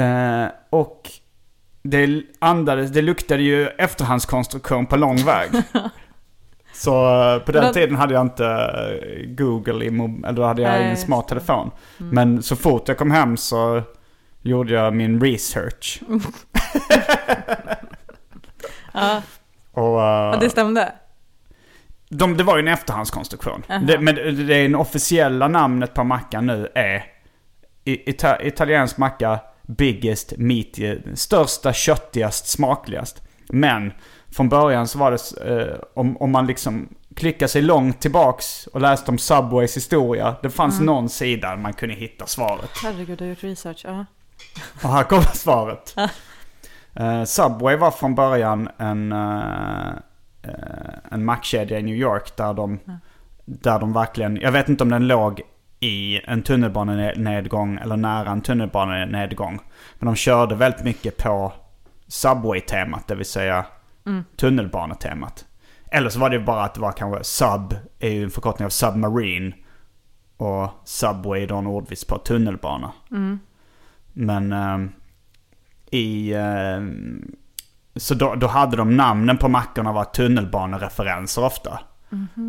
Eh, 0.00 0.46
och 0.70 1.10
det 1.82 2.22
andades, 2.38 2.90
det 2.90 3.02
luktade 3.02 3.42
ju 3.42 3.66
efterhandskonstruktion 3.68 4.86
på 4.86 4.96
lång 4.96 5.16
väg. 5.16 5.50
Så 6.74 7.22
eh, 7.34 7.38
på 7.38 7.52
den 7.52 7.64
Men- 7.64 7.72
tiden 7.74 7.96
hade 7.96 8.14
jag 8.14 8.20
inte 8.22 8.46
eh, 8.46 9.26
Google 9.34 9.84
i 9.84 9.90
mob- 9.90 10.24
eller 10.26 10.36
då 10.36 10.44
hade 10.44 10.62
jag 10.62 10.70
Nej, 10.72 10.84
ingen 10.84 10.96
smart 10.96 11.28
telefon. 11.28 11.70
Men 11.98 12.42
så 12.42 12.56
fort 12.56 12.88
jag 12.88 12.98
kom 12.98 13.10
hem 13.10 13.36
så 13.36 13.82
gjorde 14.42 14.72
jag 14.72 14.94
min 14.94 15.20
research. 15.20 16.00
Ja, 18.94 19.22
Och, 19.72 20.00
eh, 20.02 20.32
ja 20.32 20.36
det 20.40 20.50
stämde. 20.50 20.92
de, 22.08 22.36
det 22.36 22.44
var 22.44 22.56
ju 22.56 22.60
en 22.62 22.68
efterhandskonstruktion. 22.68 23.62
Det, 23.86 23.98
men 23.98 24.14
det, 24.14 24.30
det 24.32 24.74
officiella 24.74 25.48
namnet 25.48 25.94
på 25.94 26.04
mackan 26.04 26.46
nu 26.46 26.68
är 26.74 27.04
i- 27.84 28.10
ita, 28.10 28.42
italiensk 28.42 28.96
macka 28.98 29.40
biggest, 29.76 30.32
meaty, 30.36 30.98
största, 31.14 31.72
köttigast, 31.72 32.46
smakligast. 32.46 33.22
Men 33.48 33.92
från 34.30 34.48
början 34.48 34.88
så 34.88 34.98
var 34.98 35.10
det, 35.10 35.50
eh, 35.50 35.78
om, 35.94 36.16
om 36.16 36.30
man 36.30 36.46
liksom 36.46 36.88
klickar 37.16 37.46
sig 37.46 37.62
långt 37.62 38.00
tillbaks 38.00 38.66
och 38.66 38.80
läste 38.80 39.10
om 39.10 39.18
Subways 39.18 39.76
historia. 39.76 40.36
Det 40.42 40.50
fanns 40.50 40.74
Mm. 40.74 40.86
någon 40.86 41.08
sida 41.08 41.48
där 41.50 41.56
man 41.56 41.72
kunde 41.72 41.94
hitta 41.94 42.26
svaret. 42.26 42.70
Herregud, 42.82 43.18
du 43.18 43.24
har 43.24 43.28
gjort 43.30 43.42
research. 43.42 43.80
Ja. 43.84 44.04
Och 44.82 44.90
här 44.90 45.04
kommer 45.04 45.22
svaret. 45.22 45.94
Eh, 46.94 47.24
Subway 47.24 47.76
var 47.76 47.90
från 47.90 48.14
början 48.14 48.68
en, 48.78 49.12
eh, 49.12 49.88
eh, 50.42 50.94
en 51.10 51.24
mackkedja 51.24 51.78
i 51.78 51.82
New 51.82 51.96
York 51.96 52.36
där 52.36 52.54
de, 52.54 52.78
där 53.44 53.78
de 53.78 53.92
verkligen, 53.92 54.36
jag 54.36 54.52
vet 54.52 54.68
inte 54.68 54.82
om 54.84 54.90
den 54.90 55.06
låg 55.06 55.40
i 55.82 56.20
en 56.24 56.42
tunnelbanenedgång 56.42 57.78
eller 57.78 57.96
nära 57.96 58.30
en 58.30 58.40
tunnelbanenedgång. 58.40 59.60
Men 59.98 60.06
de 60.06 60.16
körde 60.16 60.54
väldigt 60.54 60.84
mycket 60.84 61.16
på 61.16 61.52
Subway-temat, 62.06 63.08
det 63.08 63.14
vill 63.14 63.26
säga 63.26 63.64
tunnelbanetemat. 64.36 65.44
Eller 65.90 66.10
så 66.10 66.18
var 66.18 66.30
det 66.30 66.38
bara 66.38 66.64
att 66.64 66.74
det 66.74 66.80
var 66.80 66.92
kanske 66.92 67.24
Sub, 67.24 67.74
är 67.98 68.10
ju 68.10 68.24
en 68.24 68.30
förkortning 68.30 68.66
av 68.66 68.70
Submarine. 68.70 69.52
Och 70.36 70.70
Subway 70.84 71.42
är 71.42 71.46
då 71.46 71.56
en 71.56 71.66
ordvits 71.66 72.04
på 72.04 72.18
tunnelbana. 72.18 72.92
Men 74.12 74.52
ehm, 74.52 74.92
i... 75.90 76.34
ehm, 76.34 77.32
så 77.96 78.14
då, 78.14 78.34
då 78.34 78.46
hade 78.46 78.76
de 78.76 78.96
namnen 78.96 79.38
på 79.38 79.48
mackorna 79.48 79.92
var 79.92 80.04
tunnelbanereferenser 80.04 81.44
ofta. 81.44 81.80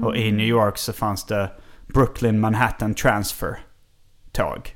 Och 0.04 0.18
i 0.18 0.32
New 0.32 0.48
York 0.48 0.78
så 0.78 0.94
fanns 0.94 1.26
det 1.26 1.50
Brooklyn 1.88 2.40
Manhattan 2.40 2.94
Transfer 2.94 3.58
tåg. 4.32 4.76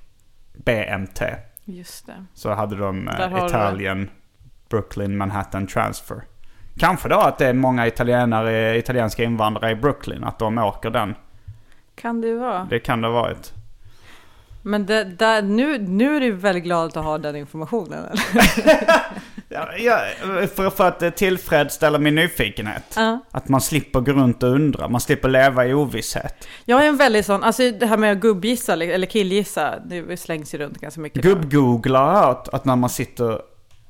BMT. 0.53 1.21
Just 1.65 2.05
det. 2.05 2.25
Så 2.33 2.53
hade 2.53 2.75
de 2.75 3.07
eh, 3.07 3.45
Italien 3.45 4.09
Brooklyn 4.69 5.17
Manhattan 5.17 5.67
Transfer. 5.67 6.21
Kanske 6.77 7.09
då 7.09 7.15
att 7.15 7.37
det 7.37 7.47
är 7.47 7.53
många 7.53 7.87
italienare, 7.87 8.77
italienska 8.77 9.23
invandrare 9.23 9.71
i 9.71 9.75
Brooklyn. 9.75 10.23
Att 10.23 10.39
de 10.39 10.57
åker 10.57 10.89
den. 10.89 11.15
Kan 11.95 12.21
det 12.21 12.33
vara. 12.35 12.67
Det 12.69 12.79
kan 12.79 13.01
det 13.01 13.07
ha 13.07 13.13
varit. 13.13 13.53
Men 14.61 14.85
det, 14.85 15.03
där, 15.03 15.41
nu, 15.41 15.79
nu 15.79 16.15
är 16.15 16.19
du 16.19 16.31
väldigt 16.31 16.63
glad 16.63 16.97
att 16.97 17.05
ha 17.05 17.17
den 17.17 17.35
informationen. 17.35 18.05
Eller? 18.05 18.21
Ja, 19.77 19.99
för, 20.55 20.69
för 20.69 20.87
att 20.87 21.17
tillfredsställa 21.17 21.99
min 21.99 22.15
nyfikenhet. 22.15 22.83
Ja. 22.95 23.19
Att 23.31 23.49
man 23.49 23.61
slipper 23.61 23.99
gå 23.99 24.11
runt 24.11 24.43
och 24.43 24.49
undra. 24.49 24.87
Man 24.87 25.01
slipper 25.01 25.29
leva 25.29 25.65
i 25.65 25.73
ovisshet. 25.73 26.47
Jag 26.65 26.83
är 26.83 26.87
en 26.87 26.97
väldigt 26.97 27.25
sån, 27.25 27.43
alltså 27.43 27.71
det 27.71 27.85
här 27.85 27.97
med 27.97 28.11
att 28.11 28.17
gubbgissa 28.17 28.73
eller 28.73 29.07
killgissa, 29.07 29.79
det 29.79 30.17
slängs 30.17 30.53
ju 30.53 30.57
runt 30.57 30.77
ganska 30.77 31.01
mycket. 31.01 31.23
Gubb-googla 31.23 31.99
har 31.99 32.27
hört 32.27 32.47
att 32.47 32.65
när 32.65 32.75
man 32.75 32.89
sitter... 32.89 33.41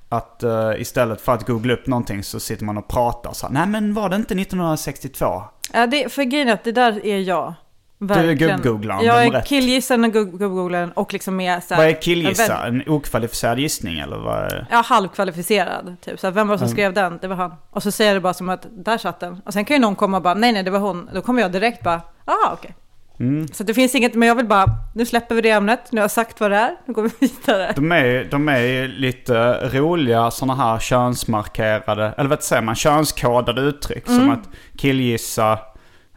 Att 0.09 0.43
eh, 0.43 0.71
istället 0.77 1.21
för 1.21 1.33
att 1.33 1.47
googla 1.47 1.73
upp 1.73 1.87
någonting 1.87 2.23
så 2.23 2.39
sitter 2.39 2.65
man 2.65 2.77
och 2.77 2.87
pratar 2.87 3.33
så 3.33 3.47
här, 3.47 3.53
Nej 3.53 3.67
men 3.67 3.93
var 3.93 4.09
det 4.09 4.15
inte 4.15 4.33
1962? 4.33 5.43
Ja, 5.73 5.87
det, 5.87 6.13
för 6.13 6.23
grejen 6.23 6.47
är 6.47 6.53
att 6.53 6.63
det 6.63 6.71
där 6.71 7.05
är 7.05 7.19
jag. 7.19 7.53
Är 8.01 8.33
gubb-googlaren, 8.33 9.03
Jag 9.05 9.25
är 9.25 9.41
killgissaren 9.41 10.03
och 10.03 10.11
gubb- 10.11 10.37
gubb-googlaren 10.39 10.91
och 10.91 11.13
liksom 11.13 11.35
med 11.35 11.63
så 11.63 11.73
här, 11.75 11.81
Vad 11.81 11.91
är 11.91 12.01
killgissa? 12.01 12.67
en 12.67 12.83
okvalificerad 12.87 13.59
gissning 13.59 13.99
eller 13.99 14.17
vad 14.17 14.37
är... 14.37 14.67
Ja, 14.71 14.81
halvkvalificerad. 14.85 15.95
Typ. 16.05 16.19
Så 16.19 16.27
här, 16.27 16.31
vem 16.31 16.47
var 16.47 16.55
det 16.55 16.59
som 16.59 16.65
Mm. 16.65 16.75
skrev 16.75 16.93
den? 16.93 17.17
Det 17.21 17.27
var 17.27 17.35
han. 17.35 17.53
Och 17.71 17.83
så 17.83 17.91
säger 17.91 18.13
det 18.13 18.19
bara 18.19 18.33
som 18.33 18.49
att 18.49 18.67
där 18.71 18.97
satt 18.97 19.19
den. 19.19 19.41
Och 19.45 19.53
sen 19.53 19.65
kan 19.65 19.75
ju 19.75 19.81
någon 19.81 19.95
komma 19.95 20.17
och 20.17 20.23
bara, 20.23 20.33
nej 20.33 20.51
nej 20.51 20.63
det 20.63 20.71
var 20.71 20.79
hon. 20.79 21.09
Då 21.13 21.21
kommer 21.21 21.41
jag 21.41 21.51
direkt 21.51 21.83
bara, 21.83 22.01
aha 22.25 22.53
okej. 22.53 22.75
Mm. 23.19 23.47
Så 23.47 23.63
det 23.63 23.73
finns 23.73 23.95
inget, 23.95 24.13
men 24.15 24.27
jag 24.27 24.35
vill 24.35 24.45
bara, 24.45 24.65
nu 24.95 25.05
släpper 25.05 25.35
vi 25.35 25.41
det 25.41 25.49
ämnet, 25.49 25.91
nu 25.91 25.99
har 26.01 26.03
jag 26.03 26.11
sagt 26.11 26.39
vad 26.39 26.51
det 26.51 26.57
är, 26.57 26.75
nu 26.85 26.93
går 26.93 27.03
vi 27.03 27.09
vidare. 27.27 27.73
De 27.75 27.91
är, 27.91 28.27
de 28.31 28.49
är 28.49 28.87
lite 28.87 29.69
roliga 29.69 30.31
sådana 30.31 30.55
här 30.55 30.79
könsmarkerade, 30.79 32.13
eller 32.17 32.29
vad 32.29 32.43
säger 32.43 32.61
man, 32.61 32.75
könskodade 32.75 33.61
uttryck. 33.61 34.07
Mm. 34.07 34.19
Som 34.19 34.29
att 34.29 34.49
killgissa, 34.77 35.59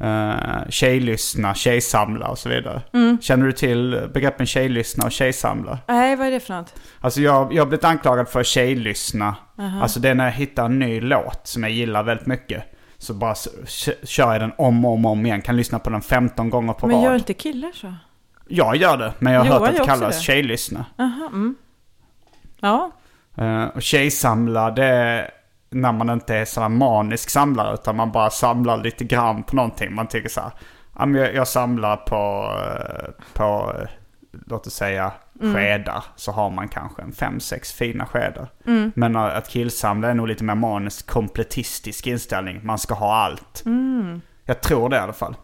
uh, 0.03 0.69
tjejlyssna, 0.69 1.55
tjejsamla 1.55 2.29
och 2.29 2.39
så 2.39 2.49
vidare. 2.49 2.83
Mm. 2.93 3.19
Känner 3.21 3.47
du 3.47 3.53
till 3.53 4.09
begreppen 4.15 4.47
tjejlyssna 4.47 5.07
och 5.07 5.13
tjejsamla? 5.13 5.79
Nej, 5.89 6.17
vad 6.17 6.27
är 6.27 6.31
det 6.31 6.41
för 6.41 6.55
något? 6.55 6.75
Alltså 7.01 7.21
jag, 7.21 7.53
jag 7.53 7.63
har 7.63 7.67
blivit 7.67 7.85
anklagad 7.85 8.29
för 8.29 8.43
tjejlyssna. 8.43 9.37
Alltså 9.83 10.01
det 10.01 10.09
är 10.09 10.15
när 10.15 10.25
jag 10.25 10.33
hittar 10.33 10.65
en 10.65 10.79
ny 10.79 11.01
låt 11.01 11.41
som 11.47 11.63
jag 11.63 11.73
gillar 11.73 12.03
väldigt 12.03 12.27
mycket. 12.27 12.65
Så 12.99 13.15
bara 13.15 13.35
kör 14.05 14.33
jag 14.33 14.41
den 14.41 14.53
om 14.59 14.85
och 14.85 14.93
om, 14.93 15.07
om 15.07 15.27
igen. 15.27 15.43
Kan 15.43 15.57
lyssna 15.57 15.79
på 15.79 15.91
den 15.91 16.03
15 16.03 16.51
gånger 16.51 16.73
på 16.73 16.87
Men 16.87 16.97
rad. 16.97 17.05
gör 17.05 17.15
inte 17.15 17.35
killar 17.35 17.71
så? 17.75 17.95
Jag 18.49 18.77
gör 18.77 18.97
det, 18.97 19.13
men 19.19 19.33
jag 19.33 19.41
har 19.41 19.47
Johan 19.47 19.61
hört 19.61 19.71
att 19.71 19.77
det 19.77 19.85
kallas 19.85 20.17
det. 20.17 20.23
tjejlyssna. 20.23 20.85
Aha, 20.99 21.27
mm. 21.27 21.55
Ja, 22.61 22.91
Uh, 23.39 23.65
och 23.65 23.83
tjejsamla 23.83 24.71
det 24.71 24.85
är 24.85 25.31
när 25.71 25.93
man 25.93 26.11
inte 26.11 26.37
är 26.37 26.45
sådär 26.45 26.69
manisk 26.69 27.31
samlare 27.31 27.75
utan 27.75 27.97
man 27.97 28.13
bara 28.13 28.31
samlar 28.31 28.77
lite 28.77 29.05
grann 29.05 29.43
på 29.43 29.57
någonting. 29.57 29.95
Man 29.95 30.07
tycker 30.07 30.29
så 30.29 30.41
här, 30.41 30.51
ja, 30.99 31.07
men 31.07 31.21
jag, 31.21 31.35
jag 31.35 31.49
samlar 31.49 31.97
på, 31.97 32.53
eh, 32.67 33.11
på 33.33 33.73
eh, 33.79 33.89
låt 34.47 34.67
oss 34.67 34.75
säga 34.75 35.13
skedar. 35.41 36.05
Så 36.17 36.33
har 36.33 36.51
man 36.51 36.69
kanske 36.69 37.03
en 37.03 37.13
fem, 37.13 37.41
sex 37.41 37.73
fina 37.73 38.07
skedar. 38.07 38.49
Men 38.95 39.17
uh, 39.17 39.23
att 39.23 39.49
killsamla 39.49 40.09
är 40.09 40.15
nog 40.15 40.29
lite 40.29 40.45
mer 40.45 40.55
manisk, 40.55 41.07
kompletistisk 41.07 42.07
inställning. 42.07 42.61
Man 42.63 42.79
ska 42.79 42.95
ha 42.95 43.15
allt. 43.15 43.65
Jag 44.45 44.61
tror 44.61 44.89
det 44.89 44.97
i 44.97 44.99
alla 44.99 45.13
fall. 45.13 45.37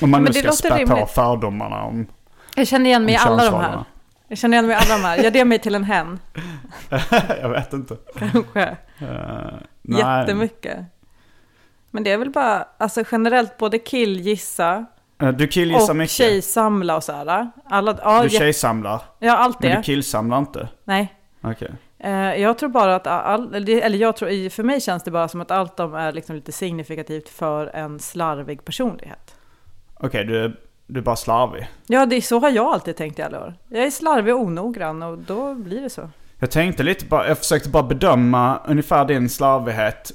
Om 0.00 0.10
man 0.10 0.22
Men 0.22 0.32
nu 0.32 0.40
ska 0.40 0.52
spä 0.52 0.68
på 0.68 0.76
rimligt. 0.76 1.10
fördomarna 1.10 1.82
om, 1.82 2.06
jag 2.58 2.66
känner 2.66 2.90
igen 2.90 3.04
mig 3.04 3.14
i 3.14 3.16
alla 3.16 3.50
de 3.50 3.60
här. 3.60 3.84
Jag 4.28 4.38
känner 4.38 4.54
igen 4.56 4.66
mig 4.66 4.76
i 4.76 4.78
alla 4.78 5.02
de 5.02 5.08
här. 5.08 5.16
Gör 5.16 5.30
det 5.30 5.44
mig 5.44 5.58
till 5.58 5.74
en 5.74 5.84
hen? 5.84 6.18
jag 7.42 7.48
vet 7.48 7.72
inte. 7.72 7.96
Kanske. 8.18 8.76
Uh. 9.02 9.98
Jättemycket. 9.98 10.78
Men 11.90 12.04
det 12.04 12.10
är 12.10 12.18
väl 12.18 12.30
bara, 12.30 12.66
alltså 12.78 13.04
generellt 13.12 13.56
både 13.58 13.78
killgissa 13.78 14.86
Uh, 15.22 15.28
Du 15.28 15.46
killgissar 15.48 15.90
och 15.92 15.96
mycket. 15.96 16.10
tjejsamla 16.10 16.96
och 16.96 17.04
så 17.04 17.12
här. 17.12 17.50
Alla, 17.64 17.98
ja, 18.02 18.22
Du 18.22 18.28
tjejsamlar, 18.30 19.02
ja, 19.18 19.36
allt 19.36 19.60
men 19.62 19.70
det. 19.70 19.76
du 19.76 19.82
killsamlar 19.82 20.38
inte? 20.38 20.68
Nej. 20.84 21.14
Okej. 21.40 21.70
Eh, 21.98 22.12
jag 22.34 22.58
tror 22.58 22.68
bara 22.68 22.94
att, 22.96 23.06
all, 23.06 23.54
eller 23.54 23.98
jag 23.98 24.16
tror, 24.16 24.48
för 24.48 24.62
mig 24.62 24.80
känns 24.80 25.02
det 25.02 25.10
bara 25.10 25.28
som 25.28 25.40
att 25.40 25.50
allt 25.50 25.76
de 25.76 25.94
är 25.94 26.12
liksom 26.12 26.36
lite 26.36 26.52
signifikativt 26.52 27.28
för 27.28 27.66
en 27.66 27.98
slarvig 27.98 28.64
personlighet. 28.64 29.36
Okej, 29.94 30.24
du, 30.24 30.44
är- 30.44 30.56
du 30.86 30.98
är 31.00 31.04
bara 31.04 31.16
slarvig. 31.16 31.68
Ja, 31.86 32.06
det, 32.06 32.22
så 32.22 32.38
har 32.40 32.50
jag 32.50 32.66
alltid 32.66 32.96
tänkt 32.96 33.18
i 33.18 33.22
alla 33.22 33.40
år. 33.44 33.54
Jag 33.68 33.84
är 33.84 33.90
slarvig 33.90 34.34
och 34.34 34.40
onoggrann 34.40 35.02
och 35.02 35.18
då 35.18 35.54
blir 35.54 35.80
det 35.82 35.90
så. 35.90 36.10
Jag 36.38 36.50
tänkte 36.50 36.82
lite 36.82 37.04
bara, 37.04 37.28
jag 37.28 37.38
försökte 37.38 37.68
bara 37.68 37.82
bedöma 37.82 38.60
ungefär 38.66 39.04
din 39.04 39.28
slarvighet. 39.28 40.10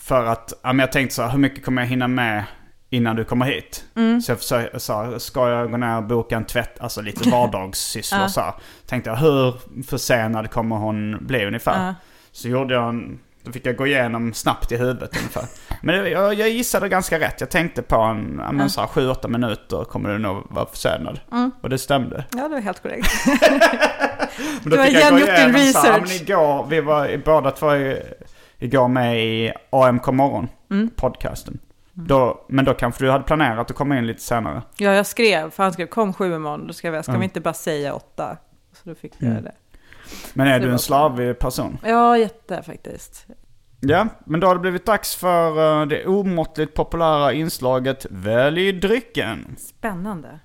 För 0.00 0.24
att, 0.26 0.52
ja 0.62 0.72
men 0.72 0.78
jag 0.78 0.92
tänkte 0.92 1.14
så 1.14 1.22
här, 1.22 1.30
hur 1.30 1.38
mycket 1.38 1.64
kommer 1.64 1.82
jag 1.82 1.88
hinna 1.88 2.08
med 2.08 2.44
innan 2.90 3.16
du 3.16 3.24
kommer 3.24 3.46
hit? 3.46 3.84
Så 4.22 4.30
jag 4.32 4.38
försökte, 4.38 4.80
så 4.80 5.18
ska 5.18 5.48
jag 5.50 5.70
gå 5.70 5.76
ner 5.76 5.96
och 5.96 6.04
boka 6.04 6.36
en 6.36 6.44
tvätt, 6.44 6.80
alltså 6.80 7.00
lite 7.00 7.28
vardagssysslor 7.30 8.28
så 8.28 8.40
här. 8.40 8.54
Tänkte 8.86 9.10
jag, 9.10 9.16
hur 9.16 9.54
försenad 9.82 10.50
kommer 10.50 10.76
hon 10.76 11.26
bli 11.26 11.44
ungefär? 11.46 11.94
Så 12.32 12.48
gjorde 12.48 12.74
jag 12.74 12.88
en, 12.88 13.18
då 13.44 13.52
fick 13.52 13.66
jag 13.66 13.76
gå 13.76 13.86
igenom 13.86 14.34
snabbt 14.34 14.72
i 14.72 14.76
huvudet 14.76 15.16
ungefär. 15.16 15.44
Men 15.82 16.10
jag, 16.10 16.34
jag 16.34 16.48
gissade 16.50 16.88
ganska 16.88 17.20
rätt. 17.20 17.40
Jag 17.40 17.50
tänkte 17.50 17.82
på 17.82 17.96
en, 17.96 18.20
men 18.52 18.70
så 18.70 18.80
här, 18.80 18.88
7-8 18.88 19.28
minuter 19.28 19.84
kommer 19.84 20.08
du 20.08 20.18
nog 20.18 20.42
vara 20.50 20.66
försenad. 20.66 21.20
Och 21.60 21.68
det 21.70 21.78
stämde. 21.78 22.24
Ja, 22.36 22.42
det 22.42 22.48
var 22.48 22.60
helt 22.60 22.82
korrekt. 22.82 23.08
Men 24.62 24.70
då 24.70 24.70
Du 24.70 24.76
har 24.78 24.84
jag 24.84 24.92
igen 24.92 25.18
gjort 25.18 25.26
din 25.26 25.34
igenom 25.36 25.60
så 25.72 25.78
här, 25.78 26.00
research. 26.00 26.00
men 26.08 26.28
igår, 26.28 26.66
vi 26.70 26.80
var 26.80 27.16
båda 27.24 27.50
två 27.50 27.66
igår 28.58 28.88
med 28.88 29.24
i 29.24 29.52
AMK 29.70 30.06
morgon, 30.06 30.48
Mm. 30.70 30.90
podcasten. 30.96 31.58
Då, 31.92 32.44
men 32.48 32.64
då 32.64 32.74
kanske 32.74 33.04
du 33.04 33.10
hade 33.10 33.24
planerat 33.24 33.70
att 33.70 33.76
komma 33.76 33.98
in 33.98 34.06
lite 34.06 34.22
senare. 34.22 34.62
Ja, 34.76 34.92
jag 34.94 35.06
skrev, 35.06 35.50
för 35.50 35.62
han 35.62 35.72
skrev 35.72 35.86
kom 35.86 36.12
sju 36.14 36.34
imorgon, 36.34 36.66
då 36.66 36.72
skrev 36.72 36.94
jag, 36.94 37.04
ska 37.04 37.18
vi 37.18 37.24
inte 37.24 37.40
bara 37.40 37.54
säga 37.54 37.94
åtta? 37.94 38.36
Så 38.72 38.88
då 38.88 38.94
fick 38.94 39.12
vi 39.18 39.26
Mm. 39.26 39.42
det. 39.44 39.52
Men 40.34 40.46
är 40.48 40.60
du 40.60 40.70
en 40.70 40.78
så. 40.78 40.84
slarvig 40.84 41.38
person? 41.38 41.78
Ja, 41.84 42.18
jätte 42.18 42.62
faktiskt. 42.62 43.26
Ja, 43.86 44.08
men 44.26 44.40
då 44.40 44.46
har 44.46 44.54
det 44.54 44.60
blivit 44.60 44.86
dags 44.86 45.16
för 45.16 45.80
eh, 45.80 45.86
det 45.86 46.06
omåttligt 46.06 46.74
populära 46.74 47.32
inslaget 47.32 48.06
Välj 48.10 48.72
drycken. 48.72 49.56
Spännande. 49.58 50.40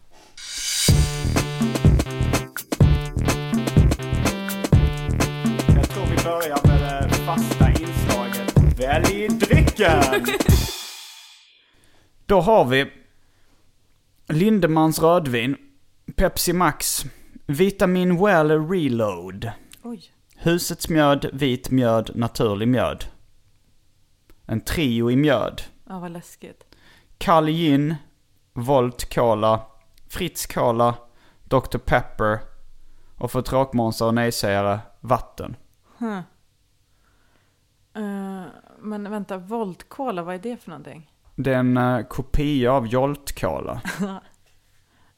Jag 5.76 5.90
tror 5.90 6.06
vi 6.06 6.24
börjar 6.24 6.68
med 6.68 7.10
det 7.10 7.16
fasta 7.16 7.70
inslaget 7.70 8.80
Välj 8.80 9.28
drycken! 9.28 10.26
Då 12.26 12.42
har 12.42 12.66
vi 12.66 12.92
Lindemans 14.30 15.02
rödvin, 15.02 15.56
Pepsi 16.16 16.54
Max, 16.54 17.06
Vitamin 17.46 18.26
Well 18.26 18.70
Reload, 18.70 19.52
Oj. 19.84 20.02
Husets 20.38 20.90
mjöd, 20.90 21.30
vit 21.34 21.72
mjöd, 21.72 22.12
naturlig 22.16 22.68
mjöd. 22.68 23.06
En 24.50 24.62
trio 24.62 25.12
i 25.12 25.16
mjöd. 25.16 25.62
Ja, 25.90 26.00
vad 26.00 26.12
läskigt. 26.12 26.64
Kall 27.18 27.48
gin, 27.50 27.96
Volt 28.54 29.14
Cola, 29.16 29.62
Fritz 30.10 30.46
Cola, 30.46 30.96
Dr 31.44 31.78
Pepper 31.78 32.40
och 33.18 33.32
för 33.32 33.42
tråkmånsar 33.42 34.06
och 34.08 34.14
nejsägare, 34.14 34.80
vatten. 35.00 35.56
Eh, 37.96 38.44
men 38.80 39.10
vänta, 39.12 39.38
Volt 39.38 39.90
Cola, 39.90 40.24
vad 40.24 40.36
är 40.36 40.40
det 40.40 40.58
för 40.58 40.70
någonting? 40.70 41.12
Det 41.36 41.54
är 41.54 41.60
en 41.60 41.78
eh, 41.78 42.02
kopia 42.06 42.72
av 42.72 42.88
Jolt 42.88 43.40
Cola. 43.40 43.82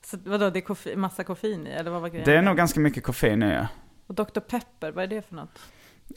Så, 0.06 0.18
vadå, 0.26 0.50
det 0.50 0.60
är 0.60 0.64
koffe- 0.64 0.96
massa 0.96 1.24
koffein 1.24 1.68
i, 1.68 1.70
eller 1.70 1.92
vad 1.92 2.02
var 2.02 2.10
grejen? 2.10 2.26
Det 2.26 2.34
är 2.38 2.42
nog 2.42 2.58
ganska 2.58 2.80
mycket 2.80 3.04
koffein 3.04 3.44
i. 3.44 3.66
Och 4.08 4.16
Dr. 4.16 4.40
Pepper, 4.40 4.92
vad 4.92 5.04
är 5.04 5.08
det 5.08 5.22
för 5.22 5.36
något? 5.36 5.60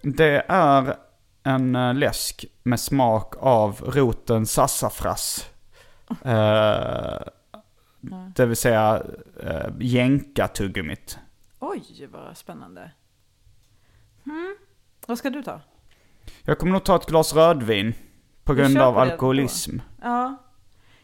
Det 0.02 0.44
är 0.48 0.96
en 1.42 1.76
eh, 1.76 1.94
läsk 1.94 2.44
med 2.62 2.80
smak 2.80 3.34
av 3.38 3.80
roten 3.80 4.46
sassafras. 4.46 5.48
Eh, 6.24 7.20
det 8.34 8.46
vill 8.46 8.56
säga 8.56 9.02
uh, 9.44 9.72
jänka-tuggummit. 9.80 11.18
Oj, 11.58 12.08
vad 12.12 12.36
spännande. 12.36 12.90
Hmm. 14.24 14.56
Vad 15.06 15.18
ska 15.18 15.30
du 15.30 15.42
ta? 15.42 15.60
Jag 16.42 16.58
kommer 16.58 16.72
nog 16.72 16.84
ta 16.84 16.96
ett 16.96 17.06
glas 17.06 17.34
rödvin 17.34 17.94
på 18.44 18.54
grund 18.54 18.78
av 18.78 18.98
alkoholism. 18.98 19.78
Ja. 20.02 20.36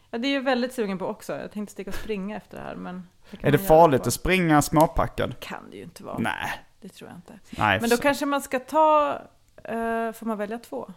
ja, 0.09 0.17
det 0.17 0.27
är 0.27 0.31
ju 0.31 0.41
väldigt 0.41 0.73
sugen 0.73 0.97
på 0.97 1.05
också. 1.05 1.33
Jag 1.33 1.51
tänkte 1.51 1.73
sticka 1.73 1.89
och 1.89 1.95
springa 1.95 2.37
efter 2.37 2.57
det 2.57 2.63
här, 2.63 2.75
men... 2.75 3.07
Är 3.39 3.51
det 3.51 3.57
farligt 3.57 4.07
att 4.07 4.13
springa 4.13 4.61
småpackad? 4.61 5.39
kan 5.39 5.69
det 5.69 5.77
ju 5.77 5.83
inte 5.83 6.03
vara. 6.03 6.17
Nej. 6.17 6.49
Det 6.81 6.89
tror 6.89 7.09
jag 7.09 7.17
inte. 7.17 7.39
Nej, 7.49 7.79
Men 7.81 7.89
då 7.89 7.95
så- 7.95 8.01
kanske 8.01 8.25
man 8.25 8.41
ska 8.41 8.59
ta... 8.59 9.21
eh, 9.63 10.11
får 10.11 10.25
man 10.25 10.37
välja 10.37 10.57
två? 10.59 10.91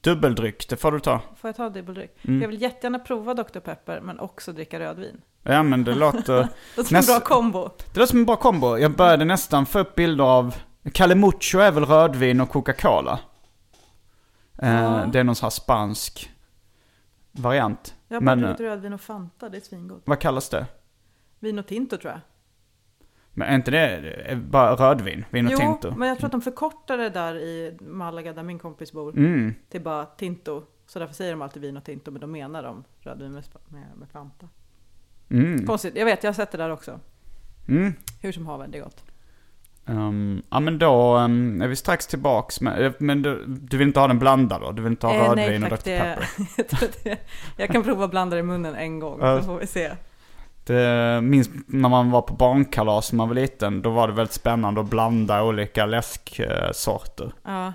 Dubbeldryck, 0.00 0.68
det 0.68 0.76
får 0.76 0.92
du 0.92 1.00
ta. 1.00 1.20
Får 1.36 1.48
jag 1.48 1.56
ta 1.56 1.68
dubbeldryck? 1.68 2.24
Mm. 2.24 2.42
Jag 2.42 2.48
vill 2.48 2.62
jättegärna 2.62 2.98
prova 2.98 3.34
Dr. 3.34 3.58
Pepper, 3.60 4.00
men 4.00 4.20
också 4.20 4.52
dricka 4.52 4.78
rödvin. 4.80 5.20
Ja 5.42 5.62
men 5.62 5.84
det 5.84 5.94
låter... 5.94 6.48
Det 6.76 6.80
är 6.80 6.80
en 6.80 6.84
Näst- 7.02 7.06
bra 7.08 7.20
kombo. 7.20 7.70
Det 7.92 8.00
låter 8.00 8.10
som 8.10 8.18
en 8.18 8.24
bra 8.26 8.36
kombo. 8.36 8.78
Jag 8.78 8.96
började 8.96 9.24
nästan 9.24 9.66
få 9.66 9.78
upp 9.78 9.94
bilder 9.94 10.24
av... 10.24 10.54
Kalle 10.92 11.14
Mucho 11.14 11.58
är 11.58 11.70
väl 11.72 11.84
rödvin 11.84 12.40
och 12.40 12.48
Coca-Cola? 12.50 13.18
Eh, 14.58 14.74
Ja. 14.82 15.06
Det 15.12 15.20
är 15.20 15.24
någon 15.24 15.34
sån 15.34 15.44
här 15.46 15.50
spansk 15.50 16.30
variant. 17.32 17.94
Jag 18.08 18.16
har 18.16 18.20
bara 18.20 18.24
Men 18.36 18.44
eh, 18.44 18.48
druckit 18.48 18.66
rödvin 18.66 18.92
och 18.92 19.00
Fanta, 19.00 19.48
det 19.48 19.56
är 19.56 19.60
svingott. 19.60 20.02
vad 20.04 20.20
kallas 20.20 20.48
det? 20.48 20.66
Vin 21.40 21.58
och 21.58 21.66
Tinto 21.66 21.96
tror 21.96 22.12
jag. 22.12 22.20
Men 23.38 23.48
är 23.48 23.54
inte 23.54 23.70
det 23.70 23.96
eh, 24.30 24.38
bara 24.38 24.74
rödvin? 24.74 25.24
Vin 25.30 25.46
och 25.46 25.52
jo, 25.52 25.58
Tinto? 25.58 25.94
men 25.96 26.08
jag 26.08 26.18
tror 26.18 26.26
att 26.26 26.32
de 26.32 26.40
förkortar 26.40 26.98
det 26.98 27.10
där 27.10 27.34
i 27.34 27.76
Malaga 27.80 28.32
där 28.32 28.42
min 28.42 28.58
kompis 28.58 28.92
bor 28.92 29.16
Mm. 29.16 29.54
till 29.68 29.80
bara 29.80 30.04
Tinto. 30.04 30.62
Så 30.86 30.98
därför 30.98 31.14
säger 31.14 31.30
de 31.30 31.42
alltid 31.42 31.62
vin 31.62 31.76
och 31.76 31.84
Tinto, 31.84 32.10
men 32.10 32.20
då 32.20 32.26
menar 32.26 32.62
de 32.62 32.84
rödvin 33.00 33.32
med, 33.32 33.44
med, 33.68 33.86
med 33.96 34.08
Fanta. 34.08 34.48
Mm. 35.30 35.66
Konstigt, 35.66 35.96
jag 35.96 36.04
vet, 36.04 36.22
jag 36.22 36.28
har 36.28 36.34
sett 36.34 36.50
det 36.52 36.58
där 36.58 36.70
också. 36.70 37.00
Mm. 37.68 37.92
Hur 38.22 38.32
som 38.32 38.46
haver, 38.46 38.68
det 38.68 38.78
är 38.78 38.82
gott. 38.82 39.04
Um, 39.86 40.42
ja 40.50 40.60
men 40.60 40.78
då 40.78 41.16
um, 41.16 41.62
är 41.62 41.68
vi 41.68 41.76
strax 41.76 42.06
tillbaks 42.06 42.60
med, 42.60 42.94
men 42.98 43.22
du, 43.22 43.44
du 43.46 43.76
vill 43.76 43.86
inte 43.86 44.00
ha 44.00 44.06
den 44.08 44.18
blandad 44.18 44.60
då? 44.60 44.72
Du 44.72 44.82
vill 44.82 44.92
inte 44.92 45.06
ha 45.06 45.14
Eh, 45.14 45.28
rödvin 45.28 45.64
och 45.64 45.70
Dr. 45.70 45.76
Pepper? 45.76 46.28
jag 47.56 47.70
kan 47.70 47.82
prova 47.82 48.04
att 48.04 48.10
blanda 48.10 48.36
det 48.36 48.40
i 48.40 48.42
munnen 48.42 48.74
en 48.74 49.00
gång, 49.00 49.20
så 49.20 49.42
får 49.42 49.58
vi 49.58 49.66
se. 49.66 49.90
Det, 50.66 51.20
minns 51.22 51.50
när 51.66 51.88
man 51.88 52.10
var 52.10 52.22
på 52.22 52.34
barnkalas 52.34 53.12
när 53.12 53.16
man 53.16 53.28
var 53.28 53.34
liten, 53.34 53.82
då 53.82 53.90
var 53.90 54.08
det 54.08 54.14
väldigt 54.14 54.34
spännande 54.34 54.80
att 54.80 54.86
blanda 54.86 55.42
olika 55.42 55.86
läsksorter. 55.86 57.32
Ja, 57.44 57.72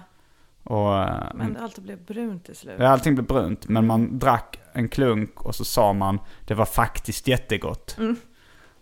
Och, 0.64 0.98
eh, 0.98 1.24
men 1.34 1.58
allt 1.58 1.78
blev 1.80 2.06
brunt 2.06 2.46
till 2.46 2.56
slut. 2.56 2.76
ja, 2.80 2.88
allting 2.88 3.16
blev 3.16 3.28
brunt, 3.28 3.68
men 3.68 3.88
man 3.88 4.20
drack 4.20 4.60
en 4.74 4.90
klunk 4.90 5.42
och 5.42 5.56
så 5.56 5.66
sa 5.66 5.94
man 5.94 6.20
det 6.48 6.54
var 6.54 6.66
faktiskt 6.66 7.28
jättegott. 7.28 7.96
Mm. 7.98 8.16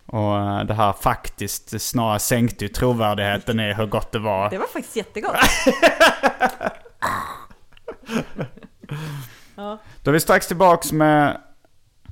Och 0.05 0.37
eh, 0.37 0.63
det 0.63 0.73
här 0.73 0.93
faktiskt 0.93 1.81
snarare 1.81 2.19
sänkte 2.19 2.65
ju 2.65 2.69
trovärdigheten 2.69 3.59
i 3.59 3.73
hur 3.73 3.85
gott 3.85 4.11
det 4.11 4.19
var. 4.19 4.49
Det 4.49 4.57
var 4.57 4.67
faktiskt 4.67 4.95
jättegott. 4.95 5.35
Då 10.03 10.11
är 10.11 10.11
vi 10.11 10.19
strax 10.19 10.47
tillbaks 10.47 10.91
med 10.91 11.41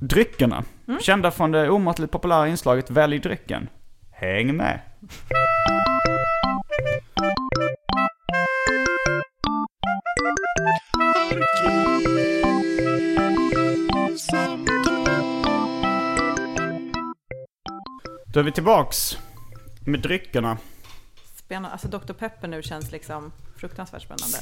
dryckerna. 0.00 0.64
Mm. 0.88 1.00
Kända 1.00 1.30
från 1.30 1.52
det 1.52 1.70
omåttligt 1.70 2.12
populära 2.12 2.48
inslaget 2.48 2.90
Välj 2.90 3.18
drycken. 3.18 3.68
Häng 4.10 4.56
med! 4.56 4.80
Då 18.32 18.40
är 18.40 18.44
vi 18.44 18.52
tillbaks 18.52 19.18
med 19.86 20.00
dryckerna. 20.00 20.58
Spännande. 21.36 21.68
Alltså 21.68 21.88
Dr. 21.88 22.12
Pepper 22.12 22.48
nu 22.48 22.62
känns 22.62 22.92
liksom 22.92 23.32
fruktansvärt 23.56 24.02
spännande. 24.02 24.38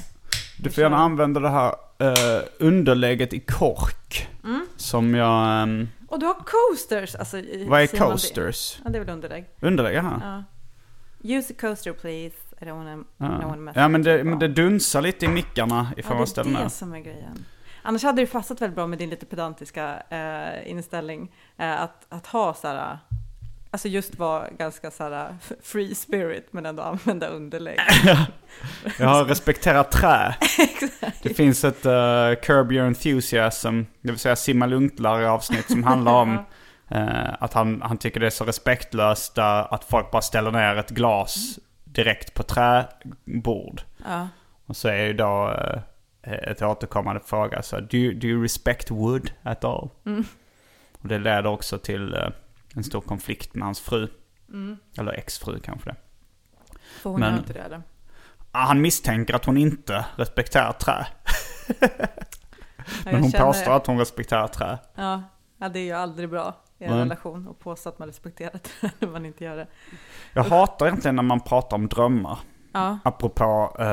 Du 0.59 0.71
får 0.71 0.83
gärna 0.83 0.97
använda 0.97 1.41
det 1.41 1.51
här 1.51 1.75
eh, 1.99 2.43
underlägget 2.59 3.33
i 3.33 3.41
kork. 3.41 4.29
Som 4.77 5.15
jag... 5.15 5.63
ehm, 5.63 5.89
Och 6.09 6.19
du 6.21 6.27
har 6.27 6.35
coasters! 6.35 7.15
Alltså, 7.15 7.39
i- 7.39 7.67
vad 7.69 7.81
är 7.81 7.89
man 7.99 8.09
det? 8.09 8.13
coasters? 8.13 8.79
Ja, 8.85 8.91
det 8.91 8.99
är 8.99 9.05
väl 9.05 9.15
underlägg. 9.15 9.45
Underlägg, 9.61 9.95
jaha. 9.97 10.21
Ja. 10.23 10.45
Use 11.37 11.53
a 11.53 11.57
coaster 11.61 11.93
please. 11.93 12.37
I 12.61 12.65
don't 12.65 12.77
wanna, 12.77 12.95
I 12.95 13.23
don't 13.23 13.43
wanna 13.43 13.57
Ja, 13.57 13.57
mess 13.57 13.77
ja 13.77 13.89
men, 13.89 14.03
det, 14.03 14.25
men 14.25 14.39
det 14.39 14.49
dunsar 14.49 15.03
lite 15.03 15.25
i 15.25 15.29
mickarna 15.29 15.93
ifall 15.97 16.13
Ja, 16.13 16.43
man 16.45 16.53
det 16.55 16.61
är 16.61 16.65
det 16.65 16.71
som 16.71 16.95
är 16.95 17.01
grejen. 17.01 17.45
Annars 17.83 18.03
hade 18.03 18.23
det 18.23 18.27
passat 18.27 18.61
väldigt 18.61 18.75
bra 18.75 18.87
med 18.87 18.99
din 18.99 19.11
lite 19.11 19.27
pedantiska 19.27 20.03
eh, 20.11 20.71
inställning. 20.71 21.33
Eh, 21.57 21.81
att, 21.83 22.07
att 22.09 22.27
ha 22.27 22.55
så 22.55 22.69
här, 22.69 22.99
alltså 23.71 23.89
just 23.89 24.19
vara 24.19 24.49
ganska 24.51 24.91
så 24.91 25.03
här 25.03 25.37
free 25.63 25.95
spirit 25.95 26.49
men 26.51 26.67
ändå 26.67 26.83
använda 26.83 27.27
underlägg. 27.27 27.79
Jag 28.99 29.09
har 29.09 29.25
respekterat 29.25 29.93
trä. 29.93 30.37
Det 31.23 31.35
finns 31.35 31.65
ett 31.65 31.87
uh, 31.87 32.43
Curb 32.43 32.73
Your 32.73 32.87
Enthusiasm, 32.87 33.83
det 34.01 34.11
vill 34.11 34.19
säga 34.19 34.37
simma 34.37 34.67
lugnt-Larry 34.67 35.25
avsnitt 35.25 35.71
som 35.71 35.85
handlar 35.85 36.13
om 36.13 36.39
eh, 36.89 37.43
att 37.43 37.53
han, 37.53 37.83
han 37.83 37.99
tycker 37.99 38.21
det 38.21 38.27
är 38.27 38.31
så 38.31 38.45
respektlöst 38.45 39.39
eh, 39.39 39.73
att 39.73 39.85
folk 39.85 40.11
bara 40.11 40.23
ställer 40.23 40.51
ner 40.51 40.77
ett 40.77 40.91
glas 40.91 41.59
direkt 41.85 42.35
på 42.35 42.43
träbord. 42.43 43.83
Ja. 44.05 44.29
Och 44.67 44.77
så 44.77 44.89
är 44.89 45.05
ju 45.05 45.13
då 45.13 45.55
eh, 46.23 46.33
ett 46.33 46.63
återkommande 46.63 47.21
fråga 47.25 47.63
så 47.63 47.81
do 47.81 47.97
you, 47.97 48.15
do 48.15 48.27
you 48.27 48.43
respect 48.43 48.91
wood 48.91 49.31
at 49.43 49.65
all? 49.65 49.91
Och 51.01 51.09
det 51.09 51.19
leder 51.19 51.47
också 51.47 51.79
till 51.79 52.15
eh, 52.15 52.29
en 52.77 52.85
stor 52.85 53.01
konflikt 53.01 53.55
med 53.55 53.65
hans 53.65 53.81
fru. 53.81 54.09
Eller 54.99 55.13
exfru 55.13 55.61
kanske 55.61 55.91
det. 55.91 55.97
För 57.03 57.11
hon 57.11 57.21
Men- 57.21 57.33
gör 57.33 57.39
inte 57.39 57.53
det 57.53 57.59
eller? 57.61 57.83
Han 58.53 58.81
misstänker 58.81 59.35
att 59.35 59.45
hon 59.45 59.57
inte 59.57 60.07
respekterar 60.17 60.73
trä. 60.73 61.07
Men 63.05 63.15
hon 63.23 63.31
känner- 63.31 63.45
påstår 63.47 63.73
att 63.73 63.87
hon 63.87 63.99
respekterar 63.99 64.49
trä. 64.49 64.79
Ja, 64.95 65.23
ja, 65.59 65.69
det 65.69 65.79
är 65.79 65.85
ju 65.85 65.93
aldrig 65.93 66.31
bra 66.31 66.55
i 66.79 66.85
en 66.85 66.91
Nej. 66.91 66.99
relation 67.01 67.49
att 67.49 67.59
påstå 67.59 67.89
att 67.89 67.99
man 67.99 68.09
respekterar 68.09 68.53
det 68.81 68.91
när 68.99 69.09
man 69.09 69.27
inte 69.27 69.45
gör 69.45 69.57
det. 69.57 69.67
Jag 70.33 70.45
hatar 70.45 70.87
egentligen 70.87 71.17
när 71.17 71.23
man 71.23 71.41
pratar 71.41 71.77
om 71.77 71.89
drömmar. 71.89 72.39
Ja, 72.77 72.99
Apropå 73.05 73.77
eh, 73.79 73.85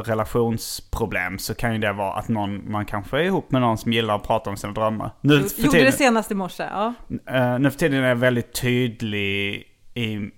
relationsproblem 0.00 1.38
så 1.38 1.54
kan 1.54 1.72
ju 1.72 1.78
det 1.78 1.92
vara 1.92 2.14
att 2.14 2.28
någon, 2.28 2.70
man 2.70 2.86
kanske 2.86 3.18
är 3.18 3.22
ihop 3.22 3.50
med 3.50 3.60
någon 3.60 3.78
som 3.78 3.92
gillar 3.92 4.16
att 4.16 4.22
prata 4.22 4.50
om 4.50 4.56
sina 4.56 4.72
drömmar. 4.72 5.10
Nu 5.20 5.42
för 5.42 5.60
gjorde 5.60 5.70
tiden, 5.72 5.86
det 5.86 5.92
senast 5.92 6.30
i 6.30 6.34
morse. 6.34 6.62
Ja. 6.62 6.94
eh, 7.26 7.58
nu 7.58 7.70
för 7.70 7.78
tiden 7.78 8.04
är 8.04 8.08
jag 8.08 8.16
väldigt 8.16 8.60
tydlig 8.60 9.66
i, 9.94 10.30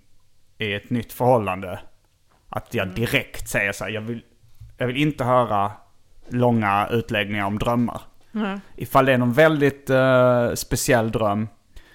i 0.59 0.75
ett 0.75 0.91
nytt 0.91 1.13
förhållande. 1.13 1.81
Att 2.49 2.75
jag 2.75 2.89
direkt 2.89 3.49
säger 3.49 3.73
så 3.73 3.85
här, 3.85 3.91
jag 3.91 4.01
vill, 4.01 4.23
jag 4.77 4.87
vill 4.87 4.97
inte 4.97 5.25
höra 5.25 5.73
långa 6.29 6.89
utläggningar 6.91 7.47
om 7.47 7.59
drömmar. 7.59 8.01
Ifall 8.77 9.05
det 9.07 9.13
är 9.13 9.19
någon 9.19 9.33
väldigt 9.33 9.91
eh, 9.91 10.55
speciell 10.55 11.11
dröm, 11.11 11.49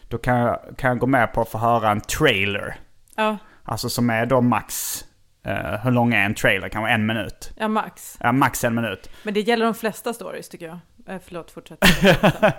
då 0.10 0.18
kan 0.18 0.38
jag, 0.38 0.60
kan 0.78 0.90
jag 0.90 1.00
gå 1.00 1.08
med 1.08 1.34
på 1.34 1.42
att 1.42 1.50
få 1.50 1.58
höra 1.58 1.92
en 1.92 2.02
trailer. 2.02 2.76
Ja, 3.16 3.38
Alltså 3.68 3.90
som 3.90 4.10
är 4.10 4.26
då 4.26 4.42
max, 4.42 5.04
eh, 5.46 5.80
hur 5.84 5.92
lång 5.92 6.14
är 6.14 6.26
en 6.26 6.36
trailer? 6.36 6.70
Kan 6.70 6.82
vara 6.82 6.92
en 6.92 7.06
minut. 7.06 7.52
ja, 7.56 7.68
max. 7.68 8.18
Ja, 8.20 8.32
max 8.32 8.64
en 8.64 8.76
minut. 8.76 9.10
Men 9.24 9.34
det 9.34 9.42
gäller 9.42 9.66
de 9.66 9.74
flesta 9.74 10.14
stories 10.14 10.50
tycker 10.50 10.66
jag. 10.66 10.80
Eh, 11.08 11.22
förlåt, 11.26 11.52
fortsätt. 11.52 11.80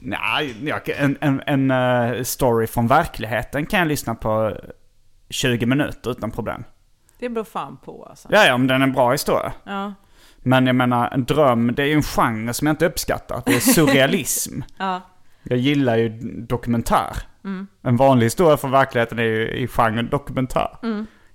Nej, 0.00 0.72
en, 0.96 1.18
en, 1.20 1.42
en 1.46 1.70
eh, 1.70 2.22
story 2.22 2.66
från 2.66 2.86
verkligheten 2.86 3.66
kan 3.66 3.78
jag 3.78 3.88
lyssna 3.88 4.14
på 4.14 4.56
20 5.30 5.66
minuter 5.66 6.10
utan 6.10 6.30
problem. 6.30 6.64
det 7.18 7.28
beror 7.28 7.44
fan 7.44 7.76
på 7.76 8.04
alltså. 8.04 8.28
Ja, 8.32 8.44
ja, 8.46 8.54
om 8.54 8.66
den 8.66 8.82
är 8.82 8.86
en 8.86 8.92
bra 8.92 9.12
historia. 9.12 9.52
Ja, 9.64 9.94
Men 10.38 10.66
jag 10.66 10.76
menar, 10.76 11.10
en 11.10 11.24
dröm, 11.24 11.74
det 11.74 11.82
är 11.82 11.86
ju 11.86 11.92
en 11.92 12.02
genre 12.02 12.52
som 12.52 12.66
jag 12.66 12.72
inte 12.72 12.86
uppskattar. 12.86 13.42
Det 13.46 13.54
är 13.56 13.60
surrealism. 13.60 14.60
ja, 14.78 15.00
Jag 15.42 15.58
gillar 15.58 15.96
ju 15.96 16.08
dokumentär. 16.48 17.16
En 17.82 17.96
vanlig 17.96 18.26
historia 18.26 18.56
från 18.56 18.70
verkligheten 18.70 19.18
är 19.18 19.22
ju 19.22 19.48
i 19.50 19.68
genren 19.68 20.08
dokumentär. 20.08 20.68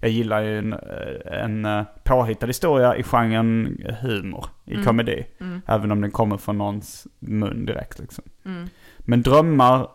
Jag 0.03 0.11
gillar 0.11 0.41
ju 0.41 0.57
en, 0.57 0.73
en 1.25 1.65
eh, 1.65 1.83
påhittad 2.03 2.47
historia 2.47 2.95
i 2.95 3.03
genren 3.03 3.77
humor, 4.01 4.45
i 4.65 4.83
komedi. 4.83 5.25
Även 5.65 5.91
om 5.91 6.01
den 6.01 6.11
kommer 6.11 6.37
från 6.37 6.57
någons 6.57 7.07
mun 7.19 7.65
direkt 7.65 7.99
liksom. 7.99 8.23
Men 8.97 9.21
drömmar, 9.21 9.87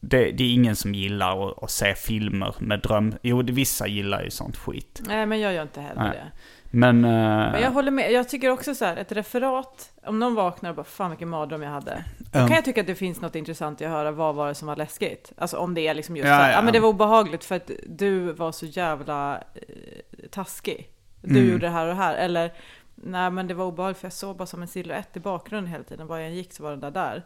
det, 0.00 0.30
det 0.30 0.44
är 0.44 0.54
ingen 0.54 0.76
som 0.76 0.94
gillar 0.94 1.50
att, 1.50 1.62
att 1.62 1.70
se 1.70 1.94
filmer 1.94 2.54
med 2.58 2.80
dröm. 2.80 3.14
Jo, 3.22 3.42
vissa 3.42 3.86
gillar 3.86 4.22
ju 4.22 4.30
sånt 4.30 4.56
skit. 4.56 5.02
nej 5.06 5.26
men 5.26 5.40
jag 5.40 5.54
gör 5.54 5.62
inte 5.62 5.80
heller 5.80 6.02
Nej. 6.02 6.12
det. 6.12 6.32
Men... 6.74 7.04
eh, 7.04 7.10
Men 7.52 7.62
jag 7.62 7.70
håller 7.70 7.90
med. 7.90 8.12
Jag 8.12 8.28
tycker 8.28 8.50
också 8.50 8.74
så 8.74 8.84
här, 8.84 8.96
ett 8.96 9.12
referat, 9.12 9.92
om 10.06 10.18
någon 10.18 10.34
vaknar 10.34 10.70
och 10.70 10.76
bara 10.76 10.84
fan 10.84 11.10
vilken 11.10 11.28
mardröm 11.28 11.62
jag 11.62 11.70
hade. 11.70 12.04
Då 12.18 12.38
kan 12.38 12.50
jag 12.50 12.64
tycka 12.64 12.80
att 12.80 12.86
det 12.86 12.94
finns 12.94 13.20
något 13.20 13.34
intressant 13.34 13.80
i 13.80 13.84
att 13.84 13.90
höra 13.90 14.10
vad 14.10 14.34
var 14.34 14.48
det 14.48 14.54
som 14.54 14.68
var 14.68 14.76
läskigt. 14.76 15.32
Alltså 15.36 15.56
om 15.56 15.74
det 15.74 15.80
är 15.88 15.94
liksom 15.94 16.16
just 16.16 16.28
Ja, 16.28 16.36
så 16.38 16.42
här, 16.42 16.50
ja, 16.50 16.56
ja. 16.56 16.62
men 16.62 16.72
det 16.72 16.80
var 16.80 16.88
obehagligt 16.88 17.44
för 17.44 17.54
att 17.56 17.70
du 17.86 18.32
var 18.32 18.52
så 18.52 18.66
jävla 18.66 19.36
eh, 19.54 20.28
taskig. 20.30 20.88
Du 21.22 21.30
Mm. 21.38 21.52
gjorde 21.52 21.66
det 21.66 21.72
här 21.72 21.82
och 21.86 21.94
det 21.94 22.00
här. 22.02 22.14
Eller 22.14 22.52
nej 22.94 23.30
men 23.30 23.46
det 23.46 23.54
var 23.54 23.64
obehagligt 23.64 23.98
för 23.98 24.06
jag 24.06 24.12
såg 24.12 24.36
bara 24.36 24.46
som 24.46 24.62
en 24.62 24.68
silhuett 24.68 25.16
i 25.16 25.20
bakgrunden 25.20 25.72
hela 25.72 25.84
tiden. 25.84 26.06
Var 26.06 26.18
jag 26.18 26.26
än 26.28 26.34
gick 26.34 26.52
så 26.52 26.62
var 26.62 26.70
den 26.70 26.80
där 26.80 26.90
där. 26.90 27.22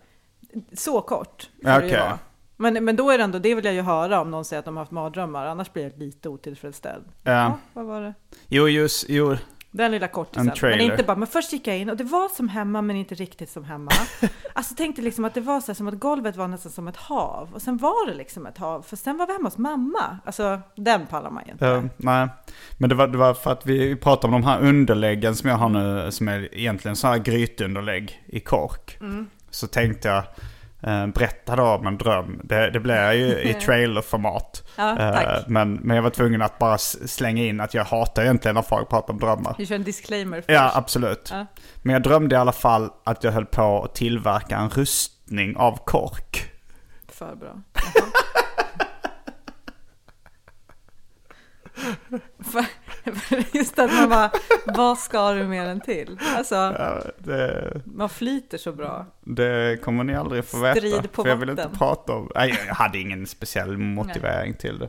Så 0.72 1.00
kort. 1.00 1.48
Okej. 1.64 1.90
vara. 1.98 2.18
Men, 2.56 2.84
men 2.84 2.96
då 2.96 3.10
är 3.10 3.18
det 3.18 3.24
ändå, 3.24 3.38
det 3.38 3.54
vill 3.54 3.64
jag 3.64 3.74
ju 3.74 3.82
höra 3.82 4.20
om 4.20 4.30
någon 4.30 4.44
säger 4.44 4.58
att 4.58 4.64
de 4.64 4.76
har 4.76 4.82
haft 4.82 4.92
mardrömmar. 4.92 5.46
Annars 5.46 5.72
blir 5.72 5.82
jag 5.82 5.98
lite 5.98 6.28
otillfredsställd. 6.28 7.04
Ja. 7.22 7.58
vad 7.72 7.84
var 7.84 8.00
det? 8.00 8.14
Jo, 8.48 8.68
just, 8.68 9.04
jo. 9.08 9.36
Den 9.70 9.90
lilla 9.90 10.08
kortisen. 10.08 10.52
Men 10.62 10.80
inte 10.80 11.02
bara, 11.02 11.16
men 11.16 11.26
först 11.28 11.52
gick 11.52 11.66
jag 11.66 11.78
in 11.78 11.90
och 11.90 11.96
det 11.96 12.04
var 12.04 12.28
som 12.28 12.48
hemma 12.48 12.82
men 12.82 12.96
inte 12.96 13.14
riktigt 13.14 13.50
som 13.50 13.64
hemma. 13.64 13.90
alltså 14.52 14.74
tänkte 14.74 15.02
liksom 15.02 15.24
att 15.24 15.34
det 15.34 15.40
var 15.40 15.60
så 15.60 15.66
här, 15.66 15.74
som 15.74 15.88
att 15.88 15.94
golvet 15.94 16.36
var 16.36 16.48
nästan 16.48 16.72
som 16.72 16.88
ett 16.88 16.96
hav. 16.96 17.48
Och 17.54 17.62
sen 17.62 17.76
var 17.76 18.10
det 18.10 18.14
liksom 18.14 18.46
ett 18.46 18.58
hav. 18.58 18.82
För 18.82 18.96
sen 18.96 19.16
var 19.16 19.26
vi 19.26 19.32
hemma 19.32 19.46
hos 19.46 19.58
mamma. 19.58 20.18
Alltså 20.24 20.60
den 20.76 21.06
pallar 21.06 21.30
man 21.30 21.42
ju 21.46 21.52
inte. 21.52 21.66
Ja, 21.66 21.82
nej, 21.96 22.28
men 22.78 22.88
det 22.88 22.94
var, 22.94 23.08
det 23.08 23.18
var 23.18 23.34
för 23.34 23.52
att 23.52 23.66
vi 23.66 23.96
pratade 23.96 24.34
om 24.34 24.40
de 24.40 24.48
här 24.48 24.60
underläggen 24.60 25.36
som 25.36 25.50
jag 25.50 25.56
har 25.56 25.68
nu, 25.68 26.12
som 26.12 26.28
är 26.28 26.54
egentligen 26.54 26.96
så 26.96 27.06
här 27.06 27.18
grytunderlägg 27.18 28.24
i 28.26 28.40
kork. 28.40 28.96
Mm. 29.00 29.26
Så 29.50 29.66
tänkte 29.66 30.08
jag 30.08 30.24
eh, 30.86 31.06
berätta 31.06 31.56
då 31.56 31.62
om 31.62 31.86
en 31.86 31.98
dröm. 31.98 32.40
Det, 32.44 32.70
det 32.70 32.80
blev 32.80 33.12
ju 33.12 33.40
i 33.42 33.54
trailerformat. 33.64 34.62
Ja, 34.76 34.98
Eh, 34.98 35.42
men, 35.46 35.74
men 35.74 35.96
jag 35.96 36.02
var 36.02 36.10
tvungen 36.10 36.42
att 36.42 36.58
bara 36.58 36.78
slänga 36.78 37.44
in 37.44 37.60
att 37.60 37.74
jag 37.74 37.84
hatar 37.84 38.22
egentligen 38.22 38.54
när 38.54 38.62
folk 38.62 38.88
pratar 38.88 39.12
om 39.12 39.20
drömmar. 39.20 39.54
Du 39.58 39.66
kör 39.66 39.74
en 39.74 39.82
disclaimer 39.84 40.36
först. 40.36 40.50
Ja, 40.50 40.72
absolut. 40.74 41.28
Ja. 41.32 41.46
Men 41.82 41.92
jag 41.92 42.02
drömde 42.02 42.34
i 42.34 42.38
alla 42.38 42.52
fall 42.52 42.90
att 43.04 43.24
jag 43.24 43.32
höll 43.32 43.46
på 43.46 43.82
att 43.84 43.94
tillverka 43.94 44.56
en 44.56 44.70
rustning 44.70 45.56
av 45.56 45.78
kork. 45.84 46.52
För 47.08 47.34
bra. 47.36 47.62
Just 53.52 53.78
att 53.78 53.92
man 53.92 54.08
bara, 54.08 54.30
vad 54.66 54.98
ska 54.98 55.32
du 55.32 55.44
med 55.44 55.66
den 55.66 55.80
till? 55.80 56.18
Alltså, 56.36 56.54
Ja, 56.54 57.02
det, 57.18 57.80
man 57.84 58.08
flyter 58.08 58.58
så 58.58 58.72
bra. 58.72 59.06
det 59.24 59.82
kommer 59.82 60.04
ni 60.04 60.14
aldrig 60.14 60.44
få 60.44 60.58
veta. 60.58 60.80
Strid 60.80 61.12
på 61.12 61.22
för 61.22 61.28
jag 61.30 61.36
vill 61.36 61.48
inte 61.48 61.70
prata 61.78 62.12
om... 62.12 62.30
Nej, 62.34 62.58
jag 62.66 62.74
hade 62.74 62.98
ingen 62.98 63.26
speciell 63.26 63.78
motivering 63.98 64.54
till 64.54 64.78
det. 64.78 64.88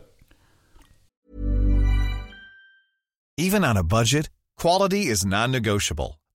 Even 3.41 3.63
on 3.65 3.77
a 3.77 3.83
budget, 3.83 4.29
quality 4.61 4.97
is 5.11 5.25
non-negotiable. 5.25 6.13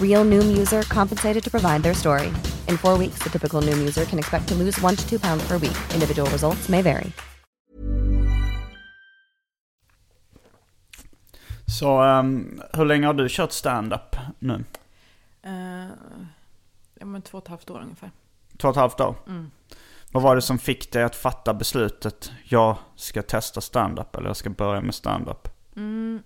Real 0.00 0.24
Noom 0.24 0.56
user 0.56 0.82
compensated 0.82 1.44
to 1.44 1.50
provide 1.50 1.82
their 1.82 1.94
story. 1.94 2.26
In 2.68 2.78
four 2.78 2.98
weeks, 2.98 3.18
the 3.18 3.30
typical 3.30 3.62
Noom 3.62 3.78
user 3.78 4.04
can 4.04 4.18
expect 4.18 4.48
to 4.48 4.54
lose 4.54 4.84
one 4.84 4.96
to 4.96 5.08
two 5.08 5.18
pounds 5.18 5.48
per 5.48 5.58
week. 5.58 5.76
Individual 5.94 6.30
results 6.30 6.68
may 6.68 6.82
vary. 6.82 7.12
Så 11.66 12.02
ehm, 12.02 12.62
hur 12.72 12.84
länge 12.84 13.06
har 13.06 13.14
du 13.14 13.28
kört 13.28 13.52
stand-up 13.52 14.16
nu? 14.38 14.64
Uh, 15.46 15.86
ja, 16.98 17.06
men 17.06 17.22
två 17.22 17.38
och 17.38 17.44
ett 17.44 17.48
halvt 17.48 17.70
år 17.70 17.80
ungefär. 17.80 18.10
Två 18.58 18.68
och 18.68 18.74
ett 18.74 18.80
halvt 18.80 19.00
år? 19.00 19.14
Mm. 19.26 19.50
Vad 20.12 20.22
var 20.22 20.36
det 20.36 20.42
som 20.42 20.58
fick 20.58 20.92
dig 20.92 21.02
att 21.02 21.16
fatta 21.16 21.54
beslutet? 21.54 22.32
Jag 22.44 22.76
ska 22.96 23.22
testa 23.22 23.60
stand-up 23.60 24.16
eller 24.16 24.26
jag 24.26 24.36
ska 24.36 24.50
börja 24.50 24.80
med 24.80 24.94
stand-up? 24.94 25.48
Mm. 25.76 26.22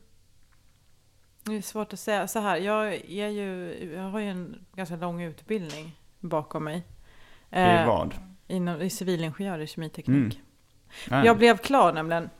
Det 1.50 1.56
är 1.56 1.62
svårt 1.62 1.92
att 1.92 2.00
säga. 2.00 2.28
Så 2.28 2.38
här, 2.38 2.56
jag, 2.56 2.94
är 2.94 3.28
ju, 3.28 3.74
jag 3.94 4.02
har 4.02 4.20
ju 4.20 4.30
en 4.30 4.64
ganska 4.74 4.96
lång 4.96 5.22
utbildning 5.22 5.96
bakom 6.20 6.64
mig. 6.64 6.76
I 6.76 6.82
Eh, 7.50 7.86
vad? 7.86 8.14
Inom, 8.46 8.80
I 8.80 8.90
civilingenjör 8.90 9.58
i 9.58 9.66
kemiteknik. 9.66 10.40
Mm. 11.10 11.24
Jag 11.24 11.38
blev 11.38 11.56
klar 11.56 11.92
nämligen. 11.92 12.30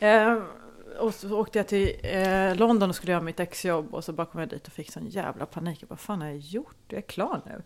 Eh, 0.00 0.38
och 0.98 1.14
så 1.14 1.38
åkte 1.38 1.58
jag 1.58 1.68
till 1.68 1.96
eh, 2.02 2.54
London 2.54 2.90
och 2.90 2.96
skulle 2.96 3.12
göra 3.12 3.22
mitt 3.22 3.40
exjobb 3.40 3.94
och 3.94 4.04
så 4.04 4.12
bara 4.12 4.26
kom 4.26 4.40
jag 4.40 4.48
dit 4.48 4.66
och 4.66 4.72
fick 4.72 4.92
sån 4.92 5.06
jävla 5.06 5.46
panik. 5.46 5.82
Jag 5.82 5.88
bara, 5.88 5.92
vad 5.92 6.00
fan 6.00 6.20
har 6.20 6.28
jag 6.28 6.38
gjort? 6.38 6.76
Jag 6.88 6.98
är 6.98 7.02
klar 7.02 7.40
nu. 7.46 7.62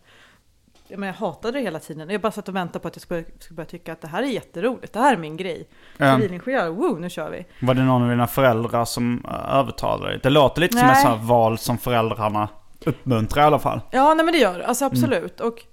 Ja, 0.91 0.97
Men 0.97 1.07
jag 1.07 1.13
hatade 1.13 1.57
det 1.57 1.63
hela 1.63 1.79
tiden. 1.79 2.09
Jag 2.09 2.21
bara 2.21 2.31
satt 2.31 2.49
och 2.49 2.55
väntade 2.55 2.79
på 2.79 2.87
att 2.87 2.95
jag 2.95 3.01
skulle, 3.01 3.23
skulle 3.39 3.55
börja 3.55 3.69
tycka 3.69 3.93
att 3.93 4.01
det 4.01 4.07
här 4.07 4.23
är 4.23 4.27
jätteroligt. 4.27 4.93
Det 4.93 4.99
här 4.99 5.13
är 5.13 5.17
min 5.17 5.37
grej. 5.37 5.67
Civilingenjör, 5.97 6.69
wow, 6.69 7.01
nu 7.01 7.09
kör 7.09 7.29
vi. 7.31 7.45
Var 7.65 7.73
det 7.73 7.83
någon 7.83 8.03
av 8.03 8.09
dina 8.09 8.27
föräldrar 8.27 8.85
som 8.85 9.25
eh, 9.25 9.55
övertalade 9.55 10.11
dig? 10.11 10.19
Det 10.23 10.29
låter 10.29 10.61
lite 10.61 10.77
som 10.77 10.87
Nej. 10.87 10.95
ett 10.95 11.01
sånt 11.01 11.19
här 11.19 11.27
val 11.27 11.57
som 11.57 11.77
föräldrarna 11.77 12.49
uppmuntrar 12.85 13.43
i 13.43 13.45
alla 13.45 13.59
fall. 13.59 13.81
Ja, 13.91 14.13
nej 14.13 14.25
men 14.25 14.33
det 14.33 14.39
gör 14.39 14.59
det. 14.59 14.67
Alltså 14.67 14.85
absolut. 14.85 15.39
Och 15.39 15.65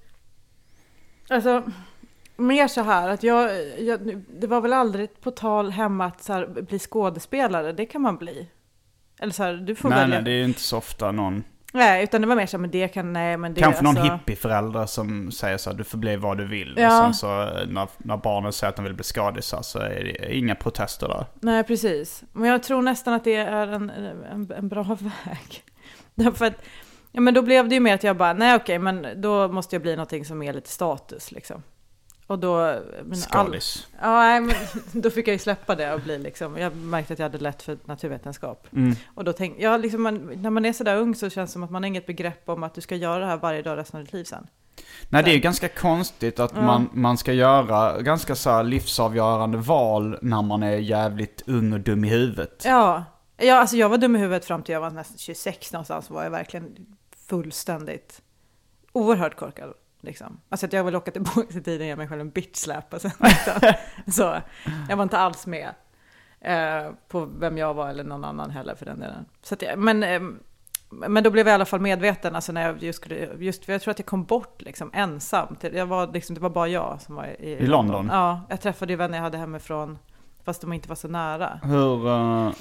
alltså, 1.29 1.63
mer 2.37 2.69
så 2.69 2.83
här 2.83 3.09
att 3.09 3.23
jag, 3.23 3.51
jag, 3.79 4.23
det 4.41 4.47
var 4.47 4.61
väl 4.61 4.73
aldrig 4.73 5.21
på 5.21 5.31
tal 5.31 5.71
hemma 5.71 6.05
att 6.05 6.23
så 6.23 6.33
här, 6.33 6.47
bli 6.47 6.79
skådespelare. 6.79 7.73
Det 7.73 7.87
kan 7.87 8.03
man 8.03 8.17
bli. 8.17 8.49
Eller 9.21 9.33
så 9.33 9.43
här, 9.43 9.53
du 9.53 9.75
får 9.75 9.89
Nej, 9.89 9.99
välja. 9.99 10.15
nej, 10.15 10.25
det 10.25 10.31
är 10.31 10.37
ju 10.39 10.45
inte 10.45 10.61
så 10.61 10.77
ofta 10.77 11.13
någon... 11.13 11.45
Nej, 11.73 12.05
utan 12.05 12.21
det 12.21 12.27
var 12.27 12.37
mer 12.37 12.47
så 12.47 12.59
men 12.59 12.71
det 12.71 12.89
kan, 12.89 13.13
nej 13.13 13.37
men 13.37 13.55
det 13.55 13.61
Kanske 13.61 13.83
någon 13.83 13.97
alltså, 13.97 14.13
hippieförälder 14.13 14.87
som 14.87 15.31
säger 15.31 15.57
så 15.57 15.73
du 15.73 15.85
får 15.85 15.99
bli 15.99 16.17
vad 16.17 16.39
du 16.39 16.47
vill. 16.47 16.75
Ja. 16.79 16.87
Och 16.99 17.05
sen 17.05 17.15
så 17.15 17.43
eh, 17.43 17.67
när, 17.69 17.89
när 17.99 18.17
barnen 18.17 18.53
säger 18.53 18.69
att 18.69 18.77
de 18.77 18.85
vill 18.85 18.95
bli 18.95 19.05
skadisar 19.05 19.63
så 19.63 19.79
är 19.79 20.05
det 20.05 20.37
inga 20.37 20.55
protester 20.55 21.09
där. 21.09 21.27
Nej, 21.41 21.65
precis. 21.65 22.25
Men 22.33 22.51
jag 22.51 22.63
tror 22.63 22.83
nästan 22.83 23.15
att 23.15 23.25
det 23.25 23.37
är 23.37 23.67
en, 23.67 23.91
en, 23.91 24.53
en 24.53 24.69
bra 24.69 24.83
väg. 25.01 25.65
Därför 26.15 26.45
att, 26.45 26.55
ja 27.13 27.21
men 27.21 27.35
då 27.35 27.43
blev 27.43 27.69
det 27.69 27.75
ju 27.75 27.81
mer 27.81 27.95
att 27.95 28.05
jag 28.05 28.17
bara, 28.17 28.33
nej 28.33 28.57
okej, 28.57 28.79
men 28.79 29.07
då 29.17 29.49
måste 29.49 29.75
jag 29.75 29.83
bli 29.83 29.97
någonting 29.97 30.25
som 30.25 30.43
är 30.43 30.53
lite 30.53 30.71
status 30.71 31.33
liksom. 31.33 31.63
Och 32.29 32.39
då... 32.39 32.81
men 33.05 33.19
all-. 33.29 33.59
Ja, 34.01 34.19
nej, 34.19 34.41
men 34.41 34.55
då 35.03 35.11
fick 35.11 35.29
jag 35.29 35.33
ju 35.33 35.39
släppa 35.39 35.75
det 35.75 35.95
och 35.95 36.01
bli 36.01 36.19
liksom, 36.19 36.57
jag 36.57 36.77
märkte 36.77 37.13
att 37.13 37.19
jag 37.19 37.25
hade 37.25 37.39
lätt 37.39 37.63
för 37.63 37.79
naturvetenskap. 37.85 38.67
Mm. 38.73 38.97
Och 39.15 39.25
då 39.25 39.33
tänkte 39.33 39.63
jag, 39.63 39.81
liksom, 39.81 40.03
man, 40.03 40.31
när 40.37 40.51
man 40.51 40.65
är 40.65 40.73
sådär 40.73 40.97
ung 40.97 41.15
så 41.15 41.31
känns 41.31 41.51
det 41.51 41.53
som 41.53 41.63
att 41.63 41.71
man 41.71 41.83
har 41.83 41.89
inget 41.89 42.07
begrepp 42.07 42.49
om 42.49 42.63
att 42.63 42.75
du 42.75 42.81
ska 42.81 42.97
göra 42.97 43.19
det 43.19 43.27
här 43.27 43.37
varje 43.37 43.63
dag 43.63 43.79
resten 43.79 43.99
av 44.01 44.05
ditt 44.05 44.13
liv 44.13 44.25
sen. 44.25 44.47
Nej, 45.09 45.23
det 45.23 45.31
är 45.31 45.35
ju 45.35 45.41
ganska 45.41 45.69
konstigt 45.69 46.41
att 46.41 46.53
Ja. 46.55 46.63
man, 46.63 46.91
man 46.93 47.19
ska 47.19 47.33
göra 47.33 48.03
ganska 48.03 48.35
så 48.35 48.63
livsavgörande 48.63 49.59
val 49.59 50.19
när 50.23 50.43
man 50.43 50.63
är 50.63 50.77
jävligt 50.77 51.43
ung 51.47 51.73
och 51.73 51.81
dum 51.81 52.05
i 52.05 52.09
huvudet. 52.09 52.63
Ja, 52.65 53.05
ja 53.37 53.55
alltså 53.55 53.77
jag 53.77 53.89
var 53.89 53.99
dum 53.99 54.17
i 54.17 54.19
huvudet 54.19 54.45
fram 54.45 54.63
till 54.63 54.73
jag 54.73 54.81
var 54.81 54.91
nästan 54.91 55.19
26 55.19 55.73
någonstans, 55.73 56.11
var 56.11 56.23
jag 56.25 56.31
verkligen 56.31 56.77
fullständigt 57.29 58.23
oerhört 58.93 59.37
korkad. 59.37 59.75
Liksom. 60.01 60.41
Alltså 60.49 60.67
att 60.67 60.73
jag 60.73 60.85
vill 60.85 60.97
åka 60.97 61.11
tillbaka 61.11 61.53
till 61.53 61.65
tiden 61.65 61.81
och 61.81 61.87
ge 61.87 61.97
mig 61.97 62.09
själv 62.09 62.21
en 62.21 62.31
bitch 62.31 62.57
slap. 62.57 62.95
Alltså. 62.95 63.11
Så 64.07 64.41
jag 64.89 64.97
var 64.97 65.03
inte 65.03 65.19
alls 65.19 65.47
med 65.47 65.69
eh, 66.41 66.91
på 67.09 67.25
vem 67.25 67.59
jag 67.59 67.75
var 67.75 67.89
eller 67.89 68.05
någon 68.05 68.25
annan 68.25 68.51
heller 68.51 68.75
för 68.75 68.87
den 68.87 69.01
delen. 69.01 69.25
Så 69.43 69.57
jag, 69.61 69.79
men, 69.79 70.03
eh, 70.03 70.21
men 70.91 71.23
då 71.23 71.31
blev 71.31 71.47
jag 71.47 71.53
i 71.53 71.55
alla 71.55 71.65
fall 71.65 71.81
medveten, 71.81 72.35
alltså 72.35 72.53
när 72.53 72.63
jag 72.63 72.83
just 72.83 73.07
just, 73.39 73.69
jag 73.69 73.83
tror 73.83 73.91
att 73.93 73.99
jag 73.99 74.07
kom 74.07 74.25
bort 74.25 74.63
liksom 74.63 74.91
ensam. 74.95 75.57
Jag 75.73 75.87
var 75.87 76.13
liksom, 76.13 76.35
det 76.35 76.41
var 76.41 76.51
bara 76.51 76.69
jag 76.69 77.01
som 77.01 77.15
var 77.15 77.27
i, 77.41 77.51
I 77.51 77.67
London? 77.67 78.09
Ja, 78.13 78.41
jag 78.49 78.61
träffade 78.61 78.93
ju 78.93 78.97
vänner 78.97 79.19
jag 79.19 79.23
hade 79.23 79.39
hemifrån, 79.39 79.99
fast 80.45 80.61
de 80.61 80.73
inte 80.73 80.89
var 80.89 80.97
så 80.97 81.09
nära. 81.09 81.61
Hur, 81.63 82.09
eh, 82.09 82.53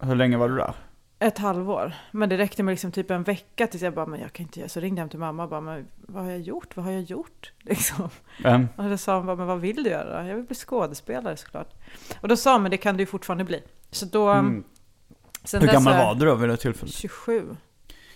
hur 0.00 0.14
länge 0.14 0.36
var 0.36 0.48
du 0.48 0.56
där? 0.56 0.74
Ett 1.22 1.38
halvår. 1.38 1.92
Men 2.10 2.28
det 2.28 2.38
räckte 2.38 2.62
med 2.62 2.72
liksom 2.72 2.92
typ 2.92 3.10
en 3.10 3.22
vecka 3.22 3.66
tills 3.66 3.82
jag 3.82 3.94
bara, 3.94 4.06
men 4.06 4.20
jag 4.20 4.32
kan 4.32 4.46
inte 4.46 4.60
göra. 4.60 4.68
Så 4.68 4.80
ringde 4.80 4.98
jag 4.98 5.02
hem 5.02 5.08
till 5.10 5.18
mamma 5.18 5.42
och 5.42 5.48
bara, 5.48 5.60
men 5.60 5.86
vad 5.96 6.24
har 6.24 6.30
jag 6.30 6.40
gjort? 6.40 6.76
Vad 6.76 6.84
har 6.84 6.92
jag 6.92 7.02
gjort? 7.02 7.52
Liksom. 7.60 8.08
Um, 8.44 8.68
Och 8.76 8.84
då 8.90 8.96
sa 8.96 9.16
hon 9.16 9.26
bara, 9.26 9.36
men 9.36 9.46
vad 9.46 9.60
vill 9.60 9.82
du 9.84 9.90
göra? 9.90 10.28
Jag 10.28 10.36
vill 10.36 10.44
bli 10.44 10.54
skådespelare 10.56 11.36
såklart. 11.36 11.68
Och 12.20 12.28
då 12.28 12.36
sa 12.36 12.52
hon, 12.52 12.62
men 12.62 12.70
det 12.70 12.76
kan 12.76 12.96
du 12.96 13.02
ju 13.02 13.06
fortfarande 13.06 13.44
bli. 13.44 13.62
Så 13.90 14.06
då... 14.06 14.28
Mm. 14.28 14.64
Hur 15.52 15.60
dess 15.60 15.72
gammal 15.72 15.92
har- 15.94 16.04
var 16.04 16.14
du 16.14 16.26
då 16.26 16.34
vid 16.34 16.48
det 16.48 16.56
tillfället? 16.56 16.94
27. 16.94 17.56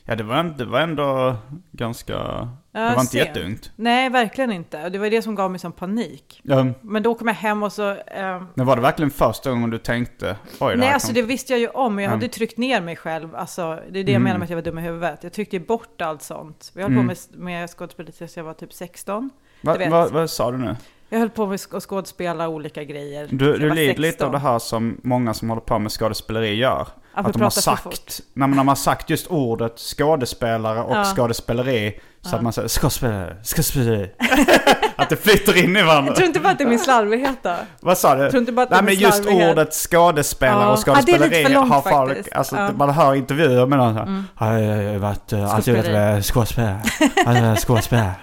Ja, 0.08 0.16
det 0.16 0.22
var, 0.24 0.44
det 0.44 0.64
var 0.64 0.80
ändå 0.80 1.36
ganska... 1.72 2.12
Ja, 2.12 2.48
det 2.72 2.80
var 2.80 2.90
inte 3.00 3.06
sent. 3.06 3.14
jätteungt. 3.26 3.70
Nej, 3.76 4.10
verkligen 4.10 4.52
inte. 4.52 4.84
Och 4.84 4.92
det 4.92 4.98
var 4.98 5.10
det 5.10 5.22
som 5.22 5.34
gav 5.34 5.50
mig 5.50 5.60
sån 5.60 5.72
panik. 5.72 6.40
Um, 6.44 6.74
Men 6.80 7.02
då 7.02 7.14
kom 7.14 7.28
jag 7.28 7.34
hem 7.34 7.62
och 7.62 7.72
så... 7.72 7.96
ehm, 8.06 8.46
men 8.54 8.66
var 8.66 8.76
det 8.76 8.82
verkligen 8.82 9.10
första 9.10 9.50
gången 9.50 9.70
du 9.70 9.78
tänkte, 9.78 10.36
oj 10.60 10.72
det 10.74 10.80
Nej, 10.80 10.88
alltså 10.92 11.08
kom- 11.08 11.14
det 11.14 11.22
visste 11.22 11.52
jag 11.52 11.60
ju 11.60 11.68
om, 11.68 11.94
men 11.94 12.04
jag 12.04 12.10
hade 12.10 12.28
tryckt 12.28 12.58
ner 12.58 12.80
mig 12.80 12.96
själv. 12.96 13.36
Alltså, 13.36 13.78
det 13.90 13.98
är 14.00 14.04
det 14.04 14.12
jag 14.12 14.20
Mm. 14.20 14.22
menar 14.22 14.38
med 14.38 14.44
att 14.44 14.50
jag 14.50 14.56
var 14.56 14.62
dum 14.62 14.78
i 14.78 14.82
huvudet. 14.82 15.18
Jag 15.22 15.32
tryckte 15.32 15.56
ju 15.56 15.64
bort 15.66 16.00
allt 16.02 16.22
sånt. 16.22 16.72
Jag 16.74 16.82
höll 16.82 16.92
Mm. 16.92 17.02
på 17.02 17.06
med, 17.06 17.16
med 17.44 17.70
skådespel 17.70 18.12
tills 18.12 18.36
jag 18.36 18.44
var 18.44 18.54
typ 18.54 18.72
16. 18.72 19.30
Va, 19.60 19.76
va, 19.90 20.08
vad 20.12 20.30
sa 20.30 20.50
du 20.50 20.58
nu? 20.58 20.76
Jag 21.08 21.18
höll 21.18 21.30
på 21.30 21.46
med 21.46 21.54
att 21.72 21.82
skådespela 21.82 22.48
olika 22.48 22.84
grejer. 22.84 23.26
Du, 23.30 23.36
du 23.58 23.70
lider 23.74 23.96
lite 23.96 24.02
16. 24.02 24.26
av 24.26 24.32
det 24.32 24.38
här 24.38 24.58
som 24.58 25.00
många 25.02 25.34
som 25.34 25.48
håller 25.48 25.62
på 25.62 25.78
med 25.78 25.92
skådespeleri 25.92 26.54
gör. 26.54 26.88
Att 27.16 27.26
att 27.26 27.32
de 27.32 27.42
har 27.42 27.50
sagt, 27.50 28.20
när 28.34 28.40
man, 28.46 28.50
när 28.50 28.56
man 28.56 28.68
har 28.68 28.74
sagt 28.74 29.10
just 29.10 29.26
ordet 29.26 29.78
skådespelare 29.78 30.80
och 30.82 30.96
Ja. 30.96 31.04
skådespeleri, 31.04 32.00
så 32.22 32.36
att 32.36 32.42
man 32.42 32.52
säger 32.52 32.68
skådespelare, 32.68 33.36
skådespeleri. 33.44 34.10
att 34.96 35.08
det 35.10 35.16
flyter 35.16 35.64
in 35.64 35.76
i 35.76 35.82
varandra. 35.82 36.08
Jag 36.10 36.16
tror 36.16 36.26
inte 36.26 36.40
bara 36.40 36.52
att 36.52 36.58
det 36.58 36.64
är 36.64 36.68
min 36.68 36.78
slarvighet 36.78 37.38
då. 37.42 37.54
Vad 37.80 37.98
sa 37.98 38.14
du? 38.14 38.22
Jag 38.22 38.30
tror 38.30 38.40
inte 38.40 38.52
bara 38.52 38.62
att 38.62 38.68
det 38.70 38.74
Nej 38.74 38.78
är 38.78 38.82
men 38.84 38.92
min 38.94 39.00
just 39.00 39.22
slarvighet. 39.22 39.52
ordet 39.52 39.74
skådespelare 39.74 40.62
Ja. 40.62 40.72
och 40.72 40.78
Ja, 40.86 41.00
det 41.06 41.12
är 41.12 41.18
lite 41.18 41.18
skådespeleri 41.18 41.44
för 41.44 41.52
långt 41.54 41.72
har 41.72 41.82
folk, 41.82 42.08
faktiskt. 42.16 42.36
alltså 42.36 42.56
Ja. 42.56 42.62
Mm. 42.62 42.78
man 42.78 42.90
hör 42.90 43.14
intervjuer 43.14 43.66
med 43.66 43.78
någon 43.78 43.94
så 43.94 44.00
här, 44.44 44.58
"Ja, 44.58 44.82
jag 44.82 44.92
har 44.92 44.98
varit, 44.98 45.32
uh, 45.32 45.54
alltid 45.54 45.74
velat 45.74 45.92
vara 45.92 46.22
skådespelare, 46.22 46.80
alltid 47.26 47.42
velat 47.42 47.60
skådespelare. 47.60 48.14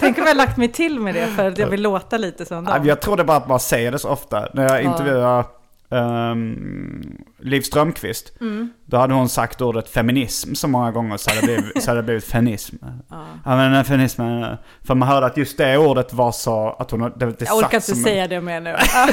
Tänk 0.00 0.18
om 0.18 0.22
jag 0.24 0.30
har 0.30 0.34
lagt 0.34 0.56
mig 0.56 0.68
till 0.72 1.00
med 1.00 1.14
det 1.14 1.26
för 1.26 1.48
att 1.48 1.58
jag 1.58 1.66
vill 1.66 1.82
låta 1.82 2.16
lite 2.16 2.46
som 2.46 2.64
Nej, 2.64 2.74
dem. 2.74 2.86
Jag 2.86 3.00
tror 3.00 3.16
det 3.16 3.24
bara 3.24 3.36
att 3.36 3.48
man 3.48 3.60
säger 3.60 3.92
det 3.92 3.98
så 3.98 4.08
ofta. 4.08 4.48
När 4.54 4.62
jag 4.68 4.82
intervjuar 4.82 5.44
um, 5.90 7.16
Liv 7.38 7.60
Strömquist. 7.62 8.32
Mm. 8.40 8.70
Då 8.86 8.96
hade 8.96 9.14
hon 9.14 9.28
sagt 9.28 9.60
ordet 9.60 9.88
feminism 9.88 10.54
så 10.54 10.68
många 10.68 10.90
gånger 10.90 11.16
så 11.16 11.30
hade 11.30 11.40
det 11.40 11.46
blivit, 11.46 11.82
så 11.82 11.90
hade 11.90 11.98
det 12.00 12.04
blivit 12.04 12.24
feminism. 12.24 12.76
Ja. 13.10 13.24
men 13.44 13.72
den 13.72 13.84
feminismen. 13.84 14.42
eh, 14.42 14.50
För 14.84 14.94
man 14.94 15.08
hörde 15.08 15.26
att 15.26 15.36
just 15.36 15.58
det 15.58 15.76
ordet 15.78 16.12
var 16.12 16.32
så 16.32 16.76
att 16.78 16.90
hon... 16.90 17.00
Det, 17.00 17.26
det 17.26 17.40
Jag 17.44 17.56
orkar 17.56 17.74
inte 17.74 17.80
som 17.86 17.98
en- 17.98 18.04
säga 18.04 18.28
det 18.28 18.40
mer 18.40 18.60
nu. 18.60 18.70
Ja, 18.94 19.08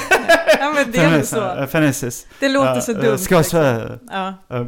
ja 0.59 0.73
men 0.75 0.91
det 0.91 0.97
är 0.97 1.01
Feminism, 1.01 1.35
så. 1.35 1.55
eh, 1.57 1.65
Feministisk. 1.67 2.27
Det 2.39 2.49
låter 2.49 2.73
Eh, 2.75 2.79
så 2.79 2.91
eh, 2.91 2.97
dumt. 2.97 3.17
Skådespelare. 3.17 3.89
liksom. 3.91 4.07
Ja, 4.11 4.33
Eh, 4.57 4.65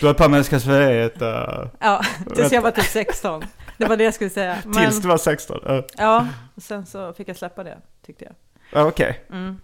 Du 0.00 0.06
har 0.06 0.14
på 0.14 0.28
med 0.28 0.46
skådespeleriet 0.46 1.22
uh, 1.22 1.28
ja, 1.80 2.02
tills 2.34 2.52
jag 2.52 2.62
var 2.62 2.70
typ 2.70 2.84
16. 2.84 3.44
Det 3.78 3.84
var 3.86 3.96
det 3.96 4.04
jag 4.04 4.14
skulle 4.14 4.30
säga. 4.30 4.56
Men, 4.64 4.72
tills 4.74 5.02
du 5.02 5.08
var 5.08 5.16
16. 5.18 5.60
Uh, 5.70 5.80
Ja, 5.96 6.26
och 6.54 6.62
sen 6.62 6.86
så 6.86 7.12
fick 7.12 7.28
jag 7.28 7.36
släppa 7.36 7.64
det, 7.64 7.78
tyckte 8.06 8.24
jag. 8.72 8.86
Okej. 8.86 9.24
Mm. 9.32 9.56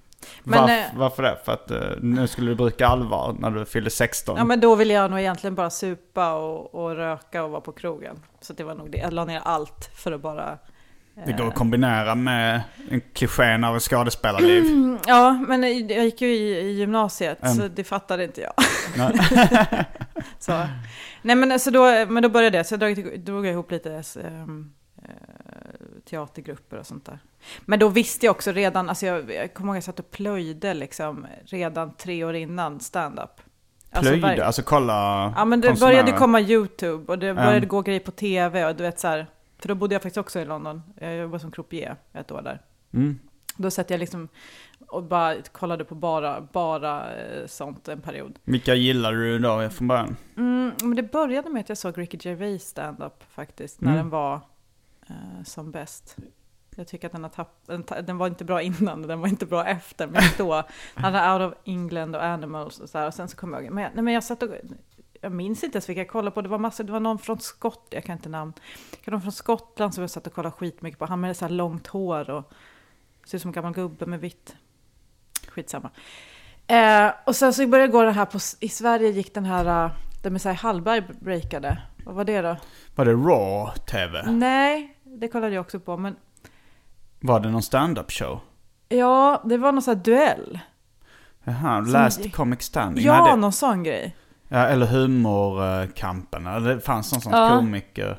Men, 0.45 0.61
Varf, 0.61 0.71
eh, 0.71 0.99
varför 0.99 1.23
det? 1.23 1.39
För 1.45 1.53
att 1.53 1.71
eh, 1.71 1.79
nu 2.01 2.27
skulle 2.27 2.51
du 2.51 2.55
bruka 2.55 2.87
allvar 2.87 3.37
när 3.39 3.51
du 3.51 3.65
fyllde 3.65 3.91
16. 3.91 4.37
Ja, 4.39 4.45
men 4.45 4.61
då 4.61 4.75
ville 4.75 4.95
jag 4.95 5.11
nog 5.11 5.21
egentligen 5.21 5.55
bara 5.55 5.71
supa 5.71 6.35
och, 6.35 6.75
och 6.75 6.97
röka 6.97 7.45
och 7.45 7.51
vara 7.51 7.61
på 7.61 7.73
krogen. 7.73 8.17
Så 8.41 8.53
det 8.53 8.65
var 8.65 8.75
nog 8.75 8.91
det. 8.91 8.99
Jag 8.99 9.13
la 9.13 9.25
ner 9.25 9.41
allt 9.45 9.91
för 9.95 10.13
att 10.13 10.21
bara... 10.21 10.59
Det 11.27 11.33
går 11.33 11.49
att 11.49 11.55
kombinera 11.55 12.15
med 12.15 12.61
en 12.91 13.01
klichén 13.15 13.65
av 13.65 13.75
en 13.75 13.81
skådespelarliv. 13.81 14.65
Mm, 14.65 14.99
Ja, 15.07 15.33
men 15.49 15.63
jag 15.89 16.05
gick 16.05 16.21
ju 16.23 16.29
i, 16.29 16.59
i 16.61 16.71
gymnasiet, 16.73 17.39
Mm. 17.43 17.55
så 17.57 17.69
det 17.69 17.85
fattade 17.85 18.25
inte 18.25 18.41
jag. 18.41 18.53
Nej. 18.97 19.13
så. 20.39 20.53
Nej, 21.23 21.37
men, 21.37 21.53
alltså 21.53 21.71
då, 21.71 21.83
men 22.09 22.23
då 22.23 22.29
började 22.29 22.59
det. 22.59 22.65
Så 22.65 22.75
jag 22.75 22.81
drog, 22.81 23.21
drog 23.21 23.47
jag 23.47 23.53
ihop 23.53 23.71
lite 23.71 23.93
eh, 23.95 24.01
teatergrupper 26.05 26.77
och 26.79 26.87
sånt 26.87 27.05
där. 27.05 27.19
Men 27.61 27.79
då 27.79 27.89
visste 27.89 28.27
jag 28.27 28.31
också 28.31 28.53
redan, 28.53 28.89
alltså 28.89 29.07
jag, 29.07 29.31
jag 29.33 29.55
kommer 29.55 29.69
ihåg 29.73 29.75
att 29.79 29.87
jag 29.87 29.95
satt 29.95 29.99
och 30.01 30.11
plöjde 30.11 30.75
liksom 30.75 31.27
redan 31.45 31.93
tre 31.95 32.25
år 32.25 32.35
innan 32.35 32.81
stand-up. 32.81 33.31
Alltså, 33.91 34.11
Plöjde, 34.13 34.37
var- 34.37 34.45
alltså 34.45 34.63
kolla 34.63 34.95
Ja 35.37 35.45
men 35.45 35.61
det 35.61 35.69
konstnärer. 35.69 35.93
började 35.93 36.13
komma 36.13 36.41
YouTube 36.41 37.13
och 37.13 37.19
det 37.19 37.35
började 37.35 37.57
Mm. 37.57 37.69
gå 37.69 37.83
grejer 37.83 38.01
på 38.01 38.11
tv 38.11 38.65
och 38.67 38.77
du 38.77 38.83
vet 38.83 38.99
så 38.99 39.09
här. 39.09 39.27
För 39.59 39.69
då 39.69 39.75
bodde 39.75 39.95
jag 39.95 40.03
faktiskt 40.03 40.19
också 40.19 40.41
i 40.41 40.45
London. 40.45 40.83
Jag 41.01 41.17
jobbade 41.17 41.41
som 41.41 41.51
croupier 41.51 41.97
ett 42.13 42.33
år 42.33 42.43
där. 42.43 42.61
Mm. 42.95 43.19
Då 43.57 43.71
satt 43.71 43.91
jag 43.91 44.01
liksom 44.01 44.29
och 44.89 45.03
bara 45.03 45.35
kollade 45.53 45.85
på 45.85 45.95
bara, 45.95 46.41
bara 46.53 47.15
eh, 47.17 47.47
sånt 47.47 47.89
en 47.89 48.01
period. 48.01 48.39
Vilka 48.45 48.75
gillade 48.75 49.17
du 49.17 49.39
då 49.39 49.71
från 49.71 49.89
början? 49.89 50.17
Mm, 50.37 50.73
men 50.83 50.97
det 50.97 51.03
började 51.03 51.51
med 51.51 51.61
att 51.61 51.69
jag 51.69 51.79
såg 51.79 51.99
Ricky 51.99 52.19
Gervais 52.21 52.69
stand-up 52.69 53.25
faktiskt, 53.31 53.81
när 53.81 53.89
Mm. 53.91 53.99
den 54.03 54.11
var 54.11 54.41
eh, 55.11 55.45
som 55.45 55.71
bäst. 55.71 56.17
Jag 56.77 56.89
tycker 56.89 57.07
att 57.07 57.13
den 57.13 57.23
har 57.23 57.31
tappat, 57.31 57.67
den, 57.67 57.85
den 58.07 58.19
var 58.19 58.27
inte 58.27 58.45
bra 58.45 58.63
innan 58.63 59.03
och 59.03 59.09
den 59.09 59.21
var 59.21 59.29
inte 59.29 59.47
bra 59.47 59.67
efter, 59.67 60.07
men 60.07 60.23
då, 60.39 60.63
han 60.95 61.15
hade 61.15 61.45
Out 61.45 61.53
of 61.53 61.59
England 61.65 62.15
och 62.17 62.25
Animals 62.25 62.79
och 62.81 62.89
så 62.89 62.99
här, 62.99 63.07
och 63.07 63.15
sen 63.15 63.29
så 63.29 63.37
kom 63.37 63.53
jag 63.53 63.65
ihåg, 63.65 63.73
men, 63.73 63.85
jag- 63.85 63.93
nej, 63.95 64.05
men 64.05 64.15
jag 64.15 64.25
satt 64.25 64.43
och, 64.43 64.51
jag 65.21 65.33
minns 65.33 65.65
inte 65.65 65.77
ens 65.77 65.89
vilka 65.89 66.01
jag 66.01 66.09
kollade 66.09 66.35
på, 66.35 66.43
det 66.43 66.49
var 66.49 66.59
massor, 66.59 66.85
det 66.85 66.93
var 66.93 67.01
någon 67.01 67.19
från 67.19 67.41
Skott, 67.41 67.87
jag 67.91 68.05
kan 68.05 68.17
inte 68.17 68.29
namn, 68.29 68.53
det 68.91 69.07
var 69.07 69.13
någon 69.13 69.23
från 69.23 69.33
Skottland 69.33 69.95
som 69.95 70.01
jag 70.03 70.11
satt 70.11 70.27
och 70.27 70.33
kollade 70.33 70.57
skitmycket 70.57 70.99
på, 70.99 71.07
han 71.07 71.21
med 71.21 71.37
så 71.37 71.45
här 71.45 71.53
långt 71.53 71.87
hår 71.87 72.31
och 72.31 72.53
ser 73.27 73.37
ut 73.39 73.43
som 73.43 73.49
en 73.49 73.53
gammal 73.53 73.73
gubbe 73.73 74.07
med 74.07 74.21
vitt, 74.21 74.57
skitsamma. 75.49 75.91
Eh, 76.67 77.11
och 77.27 77.37
sen 77.37 77.53
så 77.55 77.67
började 77.67 77.89
det 77.89 77.93
gå 77.93 78.03
det 78.03 78.11
här 78.11 78.27
på, 78.27 78.39
i 78.61 78.69
Sverige 78.69 79.09
gick 79.11 79.35
den 79.35 79.45
här, 79.45 79.85
uh, 79.87 79.93
där 80.23 80.31
Messiah 80.31 80.57
Hallberg 80.57 81.01
breakade. 81.21 81.83
Vad 82.05 82.15
var 82.15 82.25
det 82.25 82.41
då? 82.43 82.57
Var 82.95 83.05
det 83.05 83.13
Raw 83.13 83.73
TV? 83.91 84.31
Nej, 84.31 84.98
det 85.19 85.29
kollade 85.29 85.55
jag 85.55 85.61
också 85.61 85.81
på, 85.81 85.97
men 85.97 86.17
Var 87.21 87.41
det 87.41 87.51
någon 87.51 87.63
stand-up 87.63 88.11
show? 88.13 88.41
Ja, 88.89 89.43
det 89.45 89.57
var 89.57 89.73
någon 89.73 89.83
sån 89.83 89.97
här 89.97 90.03
duell. 90.05 90.59
Jaha, 91.45 91.81
Last 91.81 92.33
Comic 92.33 92.63
Standing. 92.63 93.05
Ja, 93.05 93.23
Nej, 93.23 93.31
det, 93.31 93.37
någon 93.41 93.53
sån 93.53 93.83
grej. 93.83 94.17
ja, 94.49 94.59
eller 94.59 94.87
Humorkampen. 94.87 96.45
Det 96.65 96.81
fanns 96.81 97.13
någon 97.13 97.21
sån 97.21 97.33
Ja. 97.33 97.49
komiker. 97.49 98.19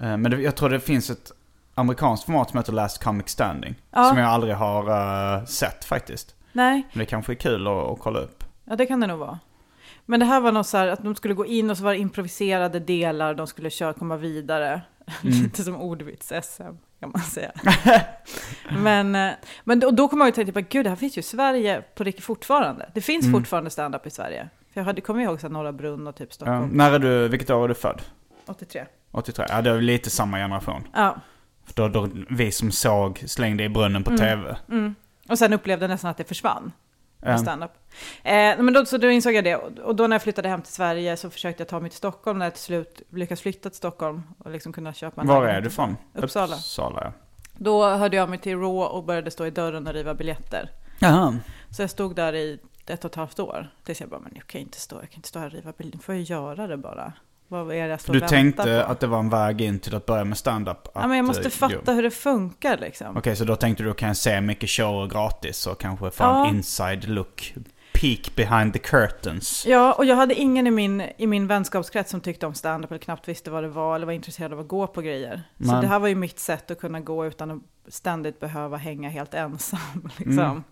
Eh, 0.00 0.16
Men 0.16 0.30
det, 0.30 0.40
jag 0.40 0.56
tror 0.56 0.68
det 0.70 0.80
finns 0.80 1.10
ett 1.10 1.32
amerikanskt 1.74 2.24
format 2.26 2.50
som 2.50 2.58
heter 2.58 2.72
Last 2.72 3.04
Comic 3.04 3.28
Standing. 3.28 3.74
Ja. 3.90 4.04
Som 4.08 4.18
jag 4.18 4.28
aldrig 4.28 4.54
har 4.54 4.88
eh, 5.38 5.44
sett 5.44 5.84
faktiskt. 5.84 6.34
Nej, 6.52 6.82
Men 6.92 6.98
det 6.98 7.06
kanske 7.06 7.32
är 7.32 7.36
kul 7.36 7.66
att, 7.66 7.72
att 7.90 7.98
kolla 7.98 8.18
upp. 8.20 8.44
ja 8.64 8.76
det 8.76 8.86
kan 8.86 9.00
det 9.00 9.06
nog 9.06 9.18
vara. 9.18 9.38
Men 10.06 10.20
det 10.20 10.26
här 10.26 10.40
var 10.40 10.52
något 10.52 10.66
så 10.66 10.76
här 10.76 10.88
att 10.88 11.02
de 11.04 11.14
skulle 11.14 11.34
gå 11.34 11.46
in 11.46 11.70
och 11.70 11.76
så 11.76 11.84
var 11.84 11.92
det 11.92 11.98
improviserade 11.98 12.80
delar, 12.80 13.34
de 13.34 13.46
skulle 13.46 13.70
köra, 13.70 13.92
komma 13.92 14.16
vidare. 14.16 14.80
Lite 15.22 15.64
som 15.64 15.76
ordvits-SM 15.76 16.76
kan 17.00 17.10
man 17.10 17.22
säga. 17.22 17.52
men 18.82 19.32
men 19.64 19.80
då, 19.80 19.90
då 19.90 20.08
kommer 20.08 20.24
jag 20.24 20.28
att 20.28 20.34
tänka, 20.34 20.60
gud 20.60 20.84
det 20.86 20.88
här 20.88 20.96
finns 20.96 21.16
ju 21.16 21.20
i 21.20 21.22
Sverige 21.22 21.82
på 21.94 22.04
riktigt 22.04 22.24
fortfarande. 22.24 22.90
Det 22.94 23.00
finns 23.00 23.32
fortfarande 23.32 23.70
stand-up 23.70 24.06
i 24.06 24.10
Sverige. 24.10 24.48
För 24.72 24.80
jag 24.80 24.84
hade, 24.84 25.00
kommer 25.00 25.22
ihåg 25.22 25.40
så 25.40 25.48
Norra 25.48 25.72
Brunn 25.72 26.06
och 26.06 26.16
typ 26.16 26.28
Ja. 26.30 26.34
Stockholm. 26.34 26.68
När 26.72 26.92
är 26.92 26.98
du, 26.98 27.28
vilket 27.28 27.50
år 27.50 27.64
är 27.64 27.68
du 27.68 27.74
född? 27.74 28.02
83. 28.46 28.86
83? 29.10 29.46
Ja, 29.48 29.62
det 29.62 29.70
är 29.70 29.80
lite 29.80 30.10
samma 30.10 30.36
generation. 30.36 30.88
Ja. 30.94 31.16
För 31.66 31.74
då, 31.74 31.88
då 31.88 32.08
vi 32.30 32.52
som 32.52 32.70
såg 32.70 33.24
slängde 33.26 33.64
i 33.64 33.68
brunnen 33.68 34.04
på 34.04 34.16
tv. 34.16 34.56
Och 35.28 35.38
sen 35.38 35.52
upplevde 35.52 35.88
nästan 35.88 36.10
att 36.10 36.16
det 36.16 36.24
försvann. 36.24 36.72
Med 37.20 37.40
stand-up. 37.40 37.70
Eh, 38.22 38.32
men 38.58 38.72
då, 38.72 38.84
så 38.84 38.98
då 38.98 39.10
insåg 39.10 39.34
jag 39.34 39.44
det. 39.44 39.56
Och 39.56 39.96
då 39.96 40.06
när 40.06 40.14
jag 40.14 40.22
flyttade 40.22 40.48
hem 40.48 40.62
till 40.62 40.72
Sverige 40.72 41.16
så 41.16 41.30
försökte 41.30 41.60
jag 41.60 41.68
ta 41.68 41.80
mig 41.80 41.90
till 41.90 41.96
Stockholm. 41.96 42.38
När 42.38 42.46
jag 42.46 42.54
till 42.54 42.62
slut 42.62 43.02
lyckades 43.10 43.40
flytta 43.40 43.70
till 43.70 43.76
Stockholm 43.76 44.22
och 44.38 44.50
liksom 44.50 44.72
kunna 44.72 44.92
köpa 44.92 45.20
en 45.20 45.26
Var 45.26 45.46
är 45.46 45.60
du 45.60 45.70
från? 45.70 45.96
Uppsala. 46.14 46.56
Uppsala, 46.56 47.00
ja. 47.04 47.12
Då 47.56 47.88
hörde 47.88 48.16
jag 48.16 48.28
mig 48.28 48.38
till 48.38 48.58
Raw 48.58 48.96
och 48.96 49.04
började 49.04 49.30
stå 49.30 49.46
i 49.46 49.50
dörren 49.50 49.86
och 49.86 49.92
riva 49.94 50.14
biljetter. 50.14 50.70
Jaha. 50.98 51.38
Så 51.70 51.82
jag 51.82 51.90
stod 51.90 52.16
där 52.16 52.32
i 52.34 52.58
ett 52.86 53.04
och 53.04 53.10
ett 53.10 53.16
halvt 53.16 53.38
år. 53.40 53.68
Tills 53.84 54.00
jag 54.00 54.10
bara, 54.10 54.20
men 54.20 54.32
jag 54.34 54.46
kan 54.46 54.60
inte 54.60 54.80
stå, 54.80 54.96
jag 54.96 55.10
kan 55.10 55.18
inte 55.18 55.28
stå 55.28 55.38
här 55.38 55.46
och 55.46 55.52
riva 55.52 55.72
biljetter. 55.78 55.98
Får 55.98 56.14
jag 56.14 56.24
göra 56.24 56.66
det 56.66 56.76
bara. 56.76 57.12
Vad 57.48 57.72
är 57.72 57.88
det 57.88 57.98
Du 58.12 58.20
tänkte 58.20 58.84
på? 58.86 58.92
att 58.92 59.00
det 59.00 59.06
var 59.06 59.18
en 59.18 59.30
väg 59.30 59.60
in 59.60 59.78
till 59.78 59.94
att 59.94 60.06
börja 60.06 60.24
med 60.24 60.38
stand-up? 60.38 60.88
Ja, 60.94 61.06
men 61.06 61.10
jag 61.16 61.18
att, 61.24 61.26
måste 61.26 61.42
eh, 61.44 61.50
fatta 61.50 61.74
jo. 61.86 61.92
hur 61.92 62.02
det 62.02 62.10
funkar 62.10 62.76
liksom. 62.78 63.16
Okej, 63.16 63.36
så 63.36 63.44
då 63.44 63.56
tänkte 63.56 63.82
du 63.82 63.88
då 63.88 63.94
kan 63.94 64.08
jag 64.08 64.16
se 64.16 64.40
mycket 64.40 64.70
shower 64.70 65.06
gratis 65.06 65.66
och 65.66 65.80
kanske 65.80 66.10
få 66.10 66.24
Ja. 66.24 66.48
en 66.48 66.54
inside 66.56 67.08
look. 67.08 67.54
Peek 67.92 68.36
behind 68.36 68.72
the 68.72 68.78
curtains. 68.78 69.64
Ja, 69.66 69.92
och 69.92 70.04
jag 70.04 70.16
hade 70.16 70.34
ingen 70.34 70.66
i 70.66 70.70
min, 70.70 71.02
i 71.16 71.26
min 71.26 71.46
vänskapskrets 71.46 72.10
som 72.10 72.20
tyckte 72.20 72.46
om 72.46 72.54
stand-up 72.54 72.90
eller 72.90 72.98
knappt 72.98 73.28
visste 73.28 73.50
vad 73.50 73.62
det 73.64 73.68
var 73.68 73.96
eller 73.96 74.06
var 74.06 74.12
intresserad 74.12 74.52
av 74.52 74.60
att 74.60 74.68
gå 74.68 74.86
på 74.86 75.00
grejer. 75.02 75.42
Så 75.58 75.64
Men- 75.72 75.80
det 75.80 75.86
här 75.86 75.98
var 75.98 76.08
ju 76.08 76.14
mitt 76.14 76.38
sätt 76.38 76.70
att 76.70 76.80
kunna 76.80 77.00
gå 77.00 77.26
utan 77.26 77.50
att 77.50 77.58
ständigt 77.94 78.40
behöva 78.40 78.76
hänga 78.76 79.08
helt 79.10 79.34
ensam. 79.34 79.78
Liksom. 80.16 80.64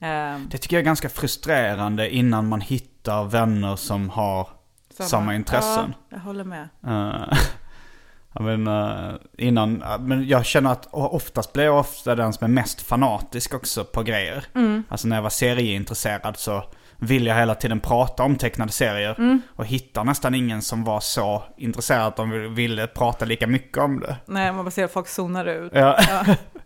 Ehm, 0.00 0.48
Det 0.50 0.58
tycker 0.58 0.76
jag 0.76 0.80
är 0.80 0.84
ganska 0.84 1.08
frustrerande 1.08 2.14
innan 2.14 2.48
man 2.48 2.60
hittar 2.60 3.24
vänner 3.24 3.76
som 3.76 4.10
har 4.10 4.48
samma, 5.08 5.34
intressen. 5.34 5.94
Ja, 6.08 6.16
jag 6.16 6.18
håller 6.18 6.44
med. 6.44 6.68
Eh, 6.86 7.38
jag 8.32 8.42
menar, 8.42 9.18
innan, 9.38 9.84
men 10.00 10.28
jag 10.28 10.46
känner 10.46 10.72
att 10.72 10.88
oftast 10.92 11.52
blir 11.52 11.64
jag 11.64 11.78
ofta 11.78 12.14
den 12.14 12.32
som 12.32 12.44
är 12.44 12.48
mest 12.48 12.80
fanatisk 12.82 13.54
också 13.54 13.84
på 13.84 14.02
grejer. 14.02 14.44
Mm. 14.54 14.84
Alltså 14.88 15.08
när 15.08 15.16
jag 15.16 15.22
var 15.22 15.30
serieintresserad 15.30 16.36
så 16.36 16.64
ville 17.00 17.30
jag 17.30 17.36
hela 17.36 17.54
tiden 17.54 17.80
prata 17.80 18.22
om 18.22 18.36
tecknade 18.36 18.72
serier. 18.72 19.14
Mm. 19.18 19.42
Och 19.56 19.66
hittar 19.66 20.04
nästan 20.04 20.34
ingen 20.34 20.62
som 20.62 20.84
var 20.84 21.00
så 21.00 21.42
intresserad 21.56 22.06
att 22.06 22.16
de 22.16 22.54
ville 22.54 22.86
prata 22.86 23.24
lika 23.24 23.46
mycket 23.46 23.78
om 23.78 24.00
det. 24.00 24.16
Nej, 24.26 24.52
man 24.52 24.64
bara 24.64 24.70
ser 24.70 24.84
att 24.84 24.92
folk 24.92 25.08
zonar 25.08 25.44
ut. 25.46 25.72
Ja. 25.74 25.96
Ja, 26.08 26.34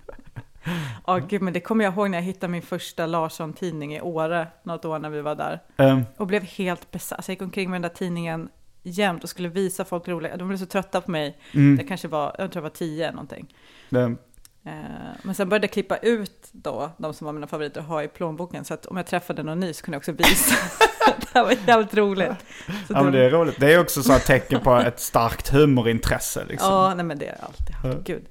gud, 1.28 1.42
men 1.42 1.52
det 1.52 1.60
kommer 1.60 1.84
jag 1.84 1.94
ihåg 1.94 2.10
när 2.10 2.18
jag 2.18 2.22
hittade 2.22 2.50
min 2.50 2.62
första 2.62 3.06
Larsson-tidning 3.06 3.94
i 3.94 4.00
Åre, 4.00 4.48
något 4.62 4.84
år 4.84 4.98
när 4.98 5.10
vi 5.10 5.20
var 5.20 5.34
där. 5.34 5.62
Ehm, 5.76 6.02
Och 6.16 6.26
blev 6.26 6.42
helt 6.42 6.90
besatt. 6.90 7.24
Så 7.24 7.30
jag 7.30 7.34
gick 7.34 7.42
omkring 7.42 7.70
med 7.70 7.74
den 7.82 7.82
där 7.90 7.96
tidningen 7.96 8.48
jämt 8.82 9.22
och 9.22 9.28
skulle 9.28 9.48
visa 9.48 9.84
folk 9.84 10.08
roliga. 10.08 10.36
De 10.36 10.48
blev 10.48 10.58
så 10.58 10.66
trötta 10.66 11.00
på 11.00 11.10
mig. 11.10 11.38
Mm. 11.54 11.76
Det 11.76 11.84
kanske 11.84 12.08
var, 12.08 12.36
jag 12.38 12.52
tror 12.52 12.56
jag 12.64 12.70
var 12.70 12.76
tio 12.76 13.10
någonting. 13.10 13.54
Eh, 14.66 14.72
Men 15.22 15.34
sen 15.34 15.48
började 15.48 15.64
jag 15.64 15.72
klippa 15.72 15.96
ut 15.96 16.48
då, 16.52 16.90
de 16.96 17.14
som 17.14 17.24
var 17.24 17.32
mina 17.32 17.46
favoriter 17.46 17.80
att 17.80 17.86
ha 17.86 18.02
i 18.02 18.08
plånboken. 18.08 18.64
Så 18.64 18.74
att 18.74 18.86
om 18.86 18.96
jag 18.96 19.06
träffade 19.06 19.42
någon 19.42 19.60
ny 19.60 19.72
så 19.72 19.84
kunde 19.84 19.94
jag 19.94 20.00
också 20.00 20.12
visa. 20.12 20.54
det 21.32 21.42
var 21.42 21.54
jävligt 21.66 21.94
roligt. 21.94 22.30
Så 22.66 22.72
ja 22.94 23.02
men 23.02 23.12
det 23.12 23.24
är 23.24 23.30
roligt. 23.30 23.60
Det 23.60 23.72
är 23.72 23.80
också 23.80 24.02
så 24.02 24.12
ett 24.12 24.26
tecken 24.26 24.60
på 24.60 24.74
ett 24.76 25.00
starkt 25.00 25.48
humorintresse 25.48 26.44
liksom. 26.48 26.72
Ja, 26.72 26.94
nej 26.94 27.04
men 27.04 27.18
det 27.18 27.26
är 27.26 27.44
alltid. 27.44 27.76
Ja. 27.84 28.00
Gud. 28.04 28.24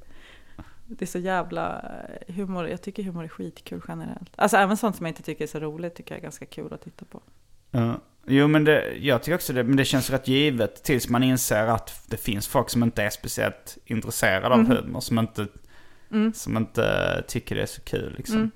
Det 0.86 1.06
är 1.06 1.08
så 1.08 1.20
jävla 1.20 1.80
eh, 2.28 2.36
humor. 2.36 2.68
Jag 2.68 2.82
tycker 2.82 3.04
humor 3.04 3.24
är 3.24 3.28
skitkul 3.28 3.82
generellt. 3.88 4.32
Alltså 4.36 4.58
även 4.58 4.78
sånt 4.78 4.96
som 4.96 5.06
jag 5.06 5.12
inte 5.12 5.24
tycker 5.24 5.44
är 5.44 5.48
så 5.48 5.60
roligt 5.60 5.96
tycker 5.96 6.12
jag 6.16 6.20
är 6.20 6.24
ganska 6.24 6.46
kul 6.46 6.74
att 6.74 6.82
titta 6.82 7.06
på. 7.06 7.22
Ja. 7.72 8.00
Jo 8.26 8.48
men 8.48 8.64
det, 8.64 8.94
jag 8.96 9.24
tycker 9.24 9.36
också 9.36 9.54
det, 9.54 9.64
men 9.64 9.78
det 9.78 9.86
känns 9.86 10.10
rätt 10.10 10.28
givet 10.28 10.84
tills 10.84 11.10
man 11.10 11.24
inser 11.24 11.68
att 11.68 12.04
det 12.08 12.18
finns 12.18 12.48
folk 12.48 12.70
som 12.70 12.84
inte 12.84 13.04
är 13.04 13.10
speciellt 13.10 13.78
intresserade 13.86 14.56
av 14.56 14.66
humor. 14.68 15.00
Som 15.00 15.20
inte, 15.20 15.48
som 16.34 16.58
inte 16.58 17.24
tycker 17.28 17.56
det 17.56 17.62
är 17.62 17.66
så 17.66 17.82
kul 17.82 18.14
liksom. 18.18 18.52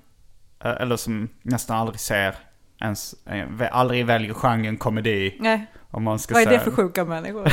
Eh, 0.64 0.70
Eller 0.70 0.96
som 0.96 1.28
nästan 1.42 1.76
aldrig 1.76 2.00
ser 2.00 2.34
ens, 2.80 3.26
eh, 3.26 3.48
aldrig 3.72 4.06
väljer 4.06 4.34
genren 4.34 4.76
komedi. 4.76 5.36
Nej, 5.40 5.66
Om 5.90 6.02
man 6.02 6.18
ska 6.18 6.34
vad 6.34 6.42
är 6.42 6.50
det 6.50 6.60
för 6.60 6.70
sjuka 6.70 7.04
människor? 7.04 7.52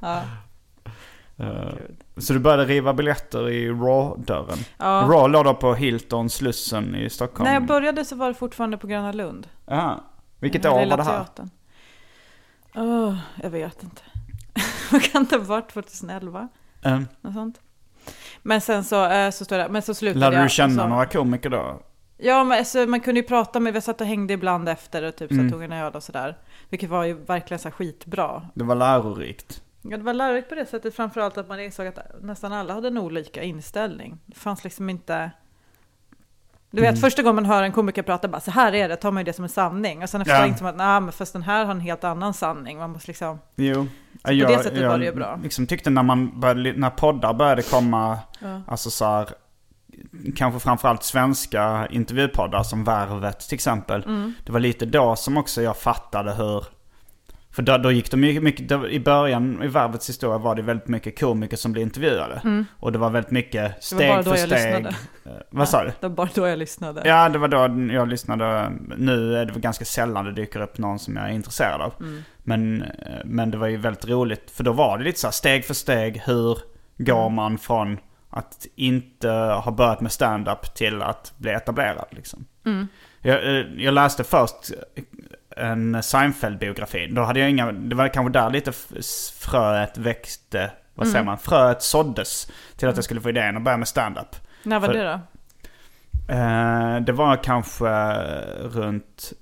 ja. 0.00 0.22
Så 2.16 2.32
du 2.32 2.38
började 2.38 2.64
riva 2.64 2.92
biljetter 2.94 3.48
i 3.50 3.68
Raw-dörren? 3.68 4.58
Ja. 4.78 4.84
Raw 5.08 5.28
låg 5.28 5.44
då 5.44 5.54
på 5.54 5.74
Hilton 5.74 6.30
Slussen 6.30 6.94
i 6.94 7.10
Stockholm? 7.10 7.44
När 7.44 7.54
jag 7.54 7.66
började 7.66 8.04
så 8.04 8.16
var 8.16 8.28
det 8.28 8.34
fortfarande 8.34 8.76
på 8.78 8.86
Gröna 8.86 9.12
Lund. 9.12 9.48
Aha. 9.70 10.04
Vilket 10.38 10.66
år 10.66 10.70
var 10.70 10.96
det 10.96 11.02
här? 11.02 11.24
teatern. 11.24 11.50
Åh, 12.74 13.14
jag 13.42 13.50
vet 13.50 13.82
inte. 13.82 14.02
Vad 14.92 15.02
kan 15.02 15.24
det 15.24 15.36
ha 15.36 15.44
varit? 15.44 15.68
2011? 15.72 16.48
Um, 16.84 17.06
Något 17.20 17.34
sånt. 17.34 17.60
Men 18.42 18.60
sen 18.60 18.84
så, 18.84 19.06
eh, 19.08 19.30
så 19.30 19.44
står 19.44 19.58
det, 19.58 19.68
men 19.68 19.82
så 19.82 19.94
slutade 19.94 20.20
lärde 20.20 20.36
jag. 20.36 20.44
du 20.44 20.48
känna 20.48 20.82
så, 20.82 20.88
några 20.88 21.06
komiker 21.06 21.50
då? 21.50 21.80
Ja, 22.18 22.44
men 22.44 22.58
alltså, 22.58 22.78
man 22.86 23.00
kunde 23.00 23.20
ju 23.20 23.26
prata 23.26 23.60
med, 23.60 23.72
vi 23.72 23.80
satt 23.80 24.00
och 24.00 24.06
hängde 24.06 24.34
ibland 24.34 24.68
efter 24.68 25.02
och 25.02 25.16
typ 25.16 25.28
så 25.28 25.34
Mm. 25.34 25.50
tog 25.52 25.62
en 25.62 25.72
öl 25.72 25.92
och 25.92 26.02
sådär. 26.02 26.36
Vilket 26.68 26.90
var 26.90 27.04
ju 27.04 27.14
verkligen 27.14 27.58
så 27.58 27.70
skitbra. 27.70 28.42
Det 28.54 28.64
var 28.64 28.74
lärorikt. 28.74 29.62
Ja, 29.82 29.96
det 29.96 30.02
var 30.02 30.14
lärorikt 30.14 30.48
på 30.48 30.54
det 30.54 30.66
sättet, 30.66 30.94
framförallt 30.96 31.38
att 31.38 31.48
man 31.48 31.60
insåg 31.60 31.86
att 31.86 31.98
nästan 32.22 32.52
alla 32.52 32.74
hade 32.74 32.88
en 32.88 32.98
olika 32.98 33.42
inställning. 33.42 34.18
Det 34.26 34.36
fanns 34.36 34.64
liksom 34.64 34.90
inte... 34.90 35.30
Du 36.70 36.80
vet, 36.80 36.90
Mm. 36.90 37.00
första 37.00 37.22
gången 37.22 37.34
man 37.34 37.44
hör 37.44 37.62
en 37.62 37.72
komiker 37.72 38.02
prata, 38.02 38.28
bara 38.28 38.40
så 38.40 38.50
här 38.50 38.72
är 38.74 38.88
det, 38.88 38.96
tar 38.96 39.10
man 39.10 39.20
ju 39.20 39.24
det 39.24 39.32
som 39.32 39.42
en 39.44 39.48
sanning. 39.48 40.02
Och 40.02 40.08
sen 40.10 40.20
efter 40.20 40.34
Ja. 40.34 40.46
inser 40.46 40.64
man 40.64 40.70
att, 40.70 40.76
nej, 40.78 41.00
men 41.00 41.12
fast 41.12 41.32
den 41.32 41.42
här 41.42 41.64
har 41.64 41.72
en 41.72 41.80
helt 41.80 42.04
annan 42.04 42.34
sanning. 42.34 42.78
Man 42.78 42.90
måste 42.90 43.08
liksom... 43.10 43.38
Jo. 43.56 43.86
på 44.22 44.30
det 44.30 44.62
sättet 44.62 44.88
var 44.88 44.98
det 44.98 45.04
ju 45.04 45.12
bra. 45.14 45.40
liksom 45.42 45.66
tyckte 45.66 45.90
när 45.90 46.02
man 46.02 46.40
började, 46.40 46.72
när 46.72 46.90
poddar 46.90 47.34
började 47.34 47.62
komma, 47.62 48.18
Ja. 48.40 48.60
alltså 48.66 48.90
så 48.90 49.04
här, 49.04 49.28
kanske 50.36 50.60
framförallt 50.60 51.02
svenska 51.02 51.86
intervjupoddar 51.90 52.62
som 52.62 52.84
Värvet 52.84 53.40
till 53.40 53.54
exempel. 53.54 54.02
Mm. 54.04 54.34
Det 54.46 54.52
var 54.52 54.60
lite 54.60 54.86
då 54.86 55.16
som 55.16 55.36
också 55.36 55.62
jag 55.62 55.76
fattade 55.76 56.34
hur, 56.34 56.64
för 57.52 57.62
då, 57.62 57.78
då 57.78 57.92
gick 57.92 58.10
de 58.10 58.16
mycket, 58.16 58.42
mycket 58.42 58.68
då, 58.68 58.88
i 58.88 59.00
början 59.00 59.62
i 59.62 59.66
Värvets 59.66 60.08
historia 60.08 60.38
var 60.38 60.54
det 60.54 60.62
väldigt 60.62 60.88
mycket 60.88 61.20
komiker 61.20 61.56
som 61.56 61.72
blev 61.72 61.82
intervjuade. 61.82 62.64
Och 62.78 62.92
det 62.92 62.98
var 62.98 63.10
väldigt 63.10 63.30
mycket 63.30 63.60
Mm. 63.62 63.72
Det 63.78 63.82
steg 63.82 64.08
var 64.08 64.14
bara 64.16 64.22
då 64.22 64.30
för 64.30 64.38
jag 64.38 64.48
steg. 64.48 64.74
lyssnade. 64.74 64.88
Eh, 65.24 65.42
vad 65.50 65.68
sa 65.68 65.84
du? 65.84 65.92
Det 66.00 66.08
var 66.08 66.16
bara 66.16 66.28
då 66.34 66.46
jag 66.48 66.58
lyssnade. 66.58 67.02
Ja, 67.04 67.28
det 67.28 67.38
var 67.38 67.48
då 67.48 67.92
jag 67.94 68.08
lyssnade. 68.08 68.72
Nu 68.98 69.36
är 69.36 69.44
det 69.44 69.60
ganska 69.60 69.84
sällan 69.84 70.24
det 70.24 70.32
dyker 70.32 70.60
upp 70.60 70.78
någon 70.78 70.98
som 70.98 71.16
jag 71.16 71.24
är 71.28 71.32
intresserad 71.32 71.80
av. 71.80 71.92
Mm. 72.00 72.22
Men, 72.42 72.82
eh, 72.82 72.88
men 73.24 73.50
det 73.50 73.56
var 73.58 73.66
ju 73.66 73.76
väldigt 73.76 74.08
roligt. 74.08 74.50
För 74.50 74.64
då 74.64 74.72
var 74.72 74.98
det 74.98 75.04
lite 75.04 75.20
så 75.20 75.26
här 75.26 75.32
steg 75.32 75.64
för 75.64 75.74
steg. 75.74 76.22
Hur 76.26 76.58
går 76.98 77.20
Mm. 77.22 77.34
man 77.34 77.58
från 77.58 77.98
att 78.30 78.66
inte 78.74 79.28
ha 79.64 79.70
börjat 79.72 80.00
med 80.00 80.12
stand-up 80.12 80.74
till 80.74 81.02
att 81.02 81.32
bli 81.38 81.50
etablerad 81.50 82.06
liksom. 82.10 82.44
Mm. 82.66 82.88
Jag, 83.20 83.44
eh, 83.44 83.64
jag 83.76 83.94
läste 83.94 84.24
först 84.24 84.70
en 85.56 86.02
Seinfeld-biografi. 86.02 87.06
Då 87.14 87.22
hade 87.22 87.40
jag 87.40 87.50
inga, 87.50 87.72
det 87.72 87.94
var 87.94 88.08
kanske 88.08 88.32
där 88.32 88.50
lite 88.50 88.72
fröet 89.40 89.98
växte, 89.98 90.70
vad 90.94 91.06
Mm. 91.06 91.12
säger 91.12 91.24
man, 91.24 91.38
fröet 91.38 91.82
såddes 91.82 92.50
till 92.76 92.88
att 92.88 92.96
jag 92.96 93.04
skulle 93.04 93.20
få 93.20 93.28
idén 93.28 93.56
att 93.56 93.62
börja 93.62 93.76
med 93.76 93.88
stand-up. 93.88 94.36
När 94.62 94.78
var 94.80 94.86
För- 94.88 94.94
det 94.94 95.04
då? 95.04 95.20
Eh, 96.34 97.00
det 97.00 97.12
var 97.12 97.36
kanske 97.44 98.12
runt 98.62 99.32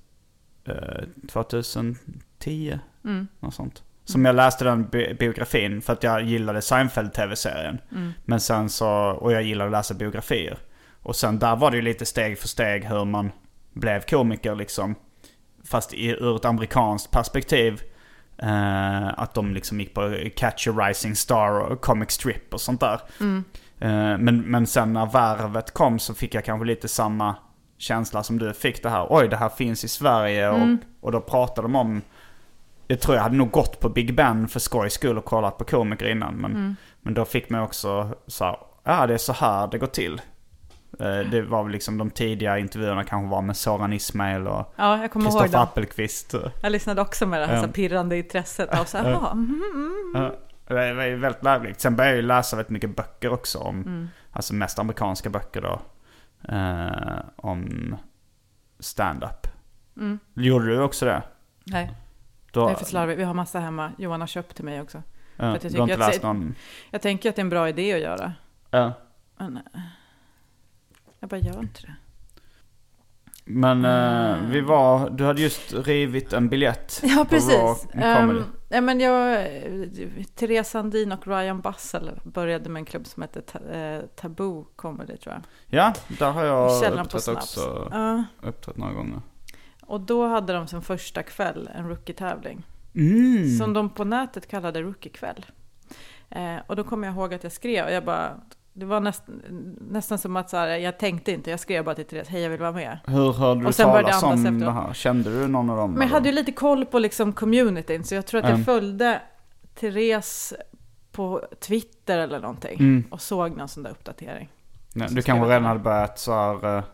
eh, 0.65 1.05
2010. 1.33 2.79
Mm. 3.05 3.29
Något 3.41 3.55
sånt. 3.55 3.83
Som 4.05 4.25
jag 4.25 4.37
läste 4.37 4.65
den 4.65 4.85
bi- 4.89 5.15
biografin 5.19 5.83
för 5.83 5.93
att 5.93 6.03
jag 6.03 6.23
gillade 6.23 6.63
Seinfeld-tv-serien. 6.63 7.79
Mm. 7.93 8.13
Men 8.25 8.41
sen 8.41 8.69
så, 8.69 8.89
och 8.91 9.33
jag 9.33 9.43
gillade 9.43 9.69
att 9.69 9.73
läsa 9.73 9.95
biografier. 9.95 10.59
Och 11.03 11.17
sen 11.17 11.39
där 11.39 11.57
var 11.57 11.71
det 11.71 11.77
ju 11.77 11.83
lite 11.83 12.07
steg 12.07 12.39
för 12.39 12.49
steg 12.49 12.85
hur 12.85 13.05
man 13.05 13.33
blev 13.73 14.01
komiker 14.01 14.55
liksom. 14.55 14.95
Fast 15.65 15.95
i, 15.95 16.09
ur 16.09 16.37
ett 16.37 16.45
amerikanskt 16.45 17.11
perspektiv. 17.11 17.83
Eh, 18.43 19.09
att 19.21 19.35
de 19.35 19.55
liksom 19.55 19.81
gick 19.81 19.95
på 19.95 20.17
Catch 20.37 20.69
a 20.69 20.71
Rising 20.71 21.17
Star 21.17 21.61
och 21.61 21.81
Comic 21.81 22.11
Strip 22.11 22.55
och 22.55 22.61
sånt 22.61 22.81
där. 22.81 23.01
Mm. 23.21 23.45
Eh, 23.81 24.19
men, 24.19 24.41
men 24.41 24.67
sen 24.67 24.93
när 24.93 25.07
värvet 25.07 25.71
kom 25.71 25.99
så 25.99 26.15
fick 26.15 26.35
jag 26.35 26.45
kanske 26.45 26.67
lite 26.67 26.89
samma 26.89 27.35
känsla 27.79 28.23
som 28.23 28.39
du 28.39 28.53
fick 28.53 28.83
det 28.83 28.91
här. 28.91 29.07
Oj, 29.11 29.29
det 29.29 29.37
här 29.37 29.49
finns 29.49 29.85
i 29.85 29.89
Sverige. 29.89 30.49
Mm. 30.49 30.79
Och, 31.01 31.07
och 31.07 31.13
då 31.13 31.21
pratade 31.21 31.69
de 31.69 31.77
om... 31.77 32.03
Jag 32.87 33.01
tror 33.01 33.17
jag 33.17 33.23
hade 33.23 33.37
nog 33.37 33.51
gått 33.51 33.81
på 33.81 33.89
Big 33.89 34.15
Ben 34.15 34.49
för 34.49 34.61
skojs 34.61 34.93
skull 34.93 35.19
och 35.19 35.25
kollat 35.25 35.59
på 35.59 35.65
komiker 35.65 36.09
innan. 36.09 36.35
Men, 36.35 36.51
Mm. 36.51 36.77
men 37.03 37.15
då 37.15 37.25
fick 37.25 37.51
man 37.51 37.63
också 37.63 38.09
så 38.27 38.45
här, 38.45 38.57
ja 38.85 39.07
det 39.07 39.15
är 39.15 39.19
så 39.19 39.33
här 39.33 39.67
det 39.67 39.79
går 39.79 39.87
till. 39.87 40.21
Eh, 41.01 41.31
Det 41.31 41.43
var 41.43 41.63
väl 41.63 41.73
liksom 41.73 41.99
de 41.99 42.11
tidiga 42.11 42.59
intervjuerna 42.59 43.05
kanske 43.05 43.31
var 43.31 43.43
med 43.43 43.57
Soran 43.57 43.93
Ismail 43.93 44.47
och 44.47 44.75
Ja, 44.77 44.99
jag 45.01 45.13
Kristoffer 45.13 45.49
det. 45.49 45.59
Appelqvist. 45.61 46.35
Jag 46.63 46.73
lyssnade 46.73 47.01
också 47.01 47.27
med 47.27 47.41
det 47.41 47.47
här, 47.47 47.57
här 47.57 47.69
pirrande 47.69 48.17
intresset 48.19 48.79
av 48.81 48.85
så 48.85 48.99
här, 48.99 49.05
Ja. 49.05 49.11
"Jaha, 49.11 49.35
mhm, 49.35 49.55
mhm." 49.55 50.13
Ja, 50.15 50.35
Det 50.67 50.95
var 50.95 51.05
ju 51.05 51.17
väldigt 51.17 51.43
lärorikt. 51.45 51.81
Sen 51.81 51.97
började 51.97 52.13
jag 52.17 52.23
ju 52.23 52.27
läsa 52.29 52.57
väldigt 52.57 52.71
mycket 52.71 52.97
böcker 52.97 53.33
också 53.33 53.59
om, 53.59 53.77
Mm. 53.83 54.09
alltså 54.33 54.55
mest 54.55 54.79
amerikanska 54.79 55.31
böcker 55.31 55.61
då. 55.61 55.81
Eh, 56.49 57.21
om 57.37 57.97
stand-up. 58.79 59.47
Mm. 59.97 60.19
Gjorde 60.35 60.67
du 60.67 60.83
också 60.83 61.05
det? 61.07 61.23
Nej, 61.65 61.91
Då, 62.53 62.61
jag 62.61 62.71
är 62.71 62.75
för 62.75 62.85
slarvig. 62.85 63.17
Vi 63.17 63.25
har 63.25 63.35
massa 63.35 63.59
hemma. 63.61 63.93
Johan 63.99 64.21
har 64.21 64.27
köpt 64.29 64.57
till 64.57 64.65
mig 64.65 64.81
också. 64.81 65.03
ja, 65.37 65.43
för 65.43 65.57
att 65.57 65.65
jag 65.65 65.73
du 65.73 65.79
har 65.79 65.85
inte 65.85 65.95
tycker 65.97 66.07
läst 66.09 66.23
någon? 66.23 66.55
Jag 66.91 67.03
tänker 67.03 67.29
att 67.31 67.37
det 67.37 67.41
är 67.41 67.45
en 67.45 67.51
bra 67.51 67.69
idé 67.69 67.93
att 67.95 68.01
göra. 68.01 68.33
Ja. 68.71 68.93
Men 69.39 69.57
eh, 69.57 69.81
jag 71.21 71.29
bara 71.31 71.41
gör 71.41 71.61
inte 71.61 71.81
det. 71.83 71.95
Men 73.45 73.85
eh, 73.85 74.39
Mm. 74.39 74.51
vi 74.51 74.61
var, 74.61 75.11
du 75.11 75.25
hade 75.25 75.43
just 75.43 75.73
rivit 75.73 76.33
en 76.33 76.49
biljett 76.49 77.01
Ja, 77.05 77.27
precis. 77.31 77.87
Um, 77.95 78.45
ja, 78.69 78.81
men 78.81 79.01
jag, 79.01 79.47
Therese 80.35 80.69
Sandin 80.71 81.13
och 81.13 81.27
Ryan 81.27 81.61
Bussell 81.61 82.11
började 82.25 82.69
med 82.71 82.81
en 82.81 82.85
klubb 82.87 83.07
som 83.07 83.23
heter 83.23 83.41
ta, 83.41 83.59
eh, 83.59 84.01
Taboo 84.17 84.67
Comedy 84.77 85.17
tror 85.17 85.35
jag. 85.35 85.43
Ja, 85.67 85.95
där 86.19 86.31
har 86.31 86.45
jag 86.45 87.01
uppträtt 87.01 87.29
också. 87.29 87.89
Ja. 87.91 88.25
Uppträtt 88.43 88.77
några 88.77 88.93
gånger. 88.93 89.21
Och 89.83 90.01
då 90.01 90.27
hade 90.27 90.53
de 90.53 90.67
som 90.67 90.83
första 90.83 91.23
kväll 91.23 91.71
en 91.75 91.89
rookie-tävling. 91.89 92.67
Mm. 92.95 93.59
Som 93.59 93.73
de 93.73 93.91
på 93.91 94.05
nätet 94.05 94.47
kallade 94.47 94.83
rookie-kväll. 94.83 95.47
Eh, 96.29 96.57
och 96.67 96.77
då 96.77 96.85
kommer 96.85 97.09
jag 97.09 97.17
ihåg 97.17 97.35
att 97.35 97.43
jag 97.43 97.53
skrev, 97.53 97.85
och 97.85 97.93
jag 97.93 98.05
bara, 98.05 98.41
det 98.73 98.87
var 98.87 99.01
näst, 99.01 99.23
nästan 99.91 100.19
som 100.19 100.37
att 100.37 100.51
så 100.51 100.57
här, 100.57 100.69
jag 100.69 100.99
tänkte 100.99 101.33
inte, 101.33 101.51
jag 101.51 101.61
skrev 101.61 101.85
bara 101.85 101.95
till 101.95 102.05
Therese, 102.07 102.29
hej 102.29 102.43
jag 102.43 102.51
vill 102.51 102.61
vara 102.61 102.73
med. 102.73 102.99
Hur 103.07 103.33
hörde 103.33 103.61
du 103.61 103.67
Och 103.67 103.75
sen 103.75 103.89
började 103.91 104.13
talas 104.13 104.47
om 104.47 104.61
det 104.61 104.71
här? 104.73 104.93
Kände 104.93 105.31
du 105.41 105.49
någon 105.49 105.71
av 105.71 105.77
dem? 105.77 105.93
Men 105.93 106.03
jag 106.09 106.15
hade 106.15 106.29
ju 106.29 106.35
lite 106.35 106.53
koll 106.53 106.87
på 106.87 106.99
liksom 106.99 107.33
communityn, 107.33 108.05
så 108.05 108.15
jag 108.15 108.27
tror 108.27 108.39
att 108.39 108.45
jag 108.45 108.55
Mm. 108.55 108.65
följde 108.65 109.21
Therese 109.81 110.55
på 111.13 111.43
Twitter 111.61 112.19
eller 112.19 112.41
någonting. 112.41 112.77
Mm. 112.81 113.05
Och 113.11 113.21
såg 113.21 113.57
någon 113.57 113.69
sån 113.69 113.83
där 113.83 113.91
uppdatering. 113.91 114.49
Nej, 114.95 115.09
du 115.11 115.23
kanske 115.23 115.49
redan 115.49 115.65
hade 115.65 115.81
börjat 115.81 116.19
så 116.19 116.33
här, 116.33 116.77
eh, 116.79 116.85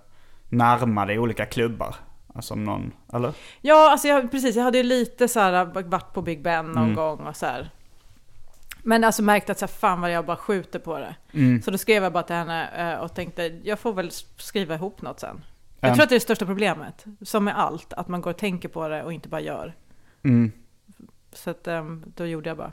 närma 0.48 1.06
dig 1.06 1.18
olika 1.18 1.46
klubbar? 1.46 1.94
Alltså 2.34 2.54
om 2.54 2.64
någon, 2.64 2.92
eller? 3.12 3.32
Ja, 3.60 3.90
alltså 3.90 4.08
jag, 4.08 4.30
precis, 4.30 4.56
jag 4.56 4.64
hade 4.64 4.78
ju 4.78 4.84
lite 4.84 5.28
så 5.28 5.40
här 5.40 5.64
varit 5.64 6.12
på 6.14 6.22
Big 6.22 6.42
Ben 6.42 6.66
någon 6.66 6.82
Mm. 6.84 6.94
gång 6.96 7.18
och 7.20 7.36
så 7.36 7.46
här. 7.46 7.70
Men 8.88 9.04
alltså 9.04 9.22
märkt 9.22 9.50
att 9.50 9.58
så 9.58 9.66
här, 9.66 9.72
fan 9.72 10.00
vad 10.00 10.10
jag 10.12 10.26
bara 10.26 10.36
skjuter 10.36 10.78
på 10.78 10.98
det. 10.98 11.14
Mm. 11.32 11.62
Så 11.62 11.70
då 11.70 11.78
skrev 11.78 12.02
jag 12.02 12.12
bara 12.12 12.22
till 12.22 12.36
henne 12.36 12.92
eh, 12.92 12.98
och 13.00 13.14
tänkte, 13.14 13.42
jag 13.62 13.78
får 13.78 13.92
väl 13.92 14.10
skriva 14.36 14.74
ihop 14.74 15.02
något 15.02 15.20
sen. 15.20 15.44
Jag 15.80 15.88
Mm. 15.88 15.94
tror 15.96 16.02
att 16.02 16.08
det 16.08 16.12
är 16.14 16.16
det 16.16 16.20
största 16.20 16.46
problemet, 16.46 17.04
som 17.22 17.44
med 17.44 17.58
allt, 17.58 17.92
att 17.92 18.08
man 18.08 18.20
går 18.20 18.30
och 18.30 18.36
tänker 18.36 18.68
på 18.68 18.88
det 18.88 19.02
och 19.02 19.12
inte 19.12 19.28
bara 19.28 19.40
gör. 19.40 19.74
Mm. 20.24 20.52
Så 21.32 21.50
att, 21.50 21.66
ehm, 21.66 22.04
då 22.16 22.26
gjorde 22.26 22.50
jag 22.50 22.56
bara. 22.56 22.72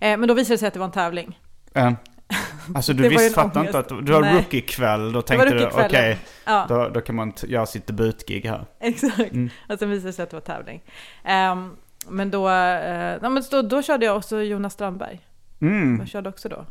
Eh, 0.00 0.16
men 0.18 0.28
då 0.28 0.34
visade 0.34 0.54
det 0.54 0.58
sig 0.58 0.68
att 0.68 0.74
det 0.74 0.80
var 0.80 0.86
en 0.86 0.92
tävling. 0.92 1.38
Eh, 1.74 1.92
alltså 2.74 2.92
du 2.92 3.24
en 3.24 3.30
fattar 3.30 3.64
inte 3.66 3.78
att 3.78 3.88
du 3.88 4.14
har 4.14 4.22
rookie-kväll. 4.22 5.12
Då 5.12 5.22
tänkte 5.22 5.48
du 5.48 5.66
okej, 5.66 5.82
rookie-kvällen. 5.82 6.16
Ja. 6.46 6.66
då, 6.68 6.88
då 6.88 7.00
kan 7.00 7.14
man 7.14 7.32
göra 7.46 7.66
sitt 7.66 7.86
debutgig 7.86 8.44
här. 8.46 8.66
Exakt. 8.80 9.32
Mm. 9.32 9.50
Och 9.68 9.78
sen 9.78 9.90
visade 9.90 10.08
det 10.08 10.12
sig 10.12 10.22
att 10.22 10.30
det 10.30 10.36
var 10.36 10.40
tävling. 10.40 10.82
Ehm, 11.24 11.76
men 12.08 12.30
då, 12.30 12.48
eh, 12.48 13.18
ja, 13.22 13.28
men 13.28 13.42
då, 13.50 13.62
då 13.62 13.82
körde 13.82 14.06
jag 14.06 14.16
också 14.16 14.42
Jonas 14.42 14.72
Strandberg. 14.72 15.20
Mm. 15.60 15.98
Jag 15.98 16.08
körde 16.08 16.28
också 16.28 16.48
då. 16.48 16.64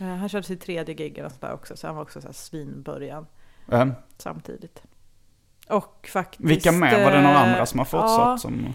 Eh, 0.00 0.06
han 0.06 0.28
körde 0.28 0.46
sitt 0.46 0.60
tredje 0.60 0.94
gig 0.94 1.18
eller 1.18 1.28
sånt 1.28 1.40
där 1.40 1.52
också, 1.52 1.76
så 1.76 1.86
han 1.86 1.96
var 1.96 2.02
också 2.02 2.20
så 2.20 2.26
här 2.28 2.32
svinbörjan 2.32 3.26
Eh, 3.72 3.86
samtidigt. 4.18 4.82
Och 5.68 6.08
faktiskt... 6.12 6.50
vilka 6.50 6.72
med? 6.72 7.04
Var 7.04 7.10
det 7.12 7.22
några 7.22 7.34
eh, 7.34 7.42
andra 7.42 7.66
som 7.66 7.78
har 7.78 7.84
fortsatt? 7.84 8.18
Ja, 8.18 8.38
Som 8.38 8.74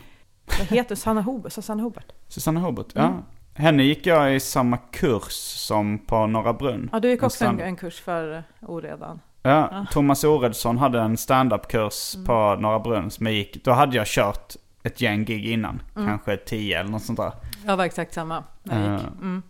vad 0.59 0.67
heter 0.67 0.95
Sanna 0.95 1.21
Hobert? 1.21 1.53
Susanne 1.53 1.83
Hobert? 1.83 2.11
Susanne 2.27 2.59
Hobert? 2.59 2.87
Ja. 2.93 3.01
Mm. 3.07 3.21
Henne 3.53 3.83
gick 3.83 4.05
jag 4.05 4.35
i 4.35 4.39
samma 4.39 4.77
kurs 4.77 5.31
som 5.67 5.97
på 5.99 6.27
Norra 6.27 6.53
Brunn. 6.53 6.89
Ja, 6.91 6.99
du 6.99 7.09
gick 7.09 7.23
också 7.23 7.45
en, 7.45 7.55
Stand- 7.59 7.61
en 7.63 7.75
kurs 7.75 7.99
för 8.01 8.43
oredan. 8.61 9.19
Ja, 9.41 9.69
Ja. 9.71 9.85
Thomas 9.91 10.23
Oredsson 10.23 10.77
hade 10.77 10.99
en 11.01 11.17
stand-up-kurs 11.17 12.15
Mm. 12.15 12.25
på 12.25 12.55
Norra 12.61 12.79
Brunn 12.79 13.11
som 13.11 13.25
jag 13.25 13.35
gick. 13.35 13.63
Då 13.63 13.71
hade 13.71 13.95
jag 13.97 14.07
kört 14.07 14.53
ett 14.83 15.01
gäng 15.01 15.25
gig 15.25 15.45
innan. 15.45 15.81
Mm. 15.95 16.07
Kanske 16.07 16.37
tio 16.37 16.79
eller 16.79 16.89
något 16.89 17.03
sånt 17.03 17.19
där. 17.19 17.31
Jag 17.65 17.77
var 17.77 17.85
exakt 17.85 18.13
samma 18.13 18.43
när 18.66 18.89
jag 18.91 18.99
gick. 18.99 19.07
Eh, 19.07 19.13
Mm. 19.22 19.41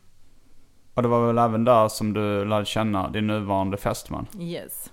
Och 0.94 1.02
det 1.02 1.08
var 1.08 1.28
väl 1.28 1.38
även 1.38 1.64
där 1.64 1.88
som 1.88 2.14
du 2.14 2.46
lärde 2.46 2.66
känna 2.66 3.10
din 3.10 3.28
nuvarande 3.28 3.78
fästman. 3.78 4.28
Yes. 4.40 4.92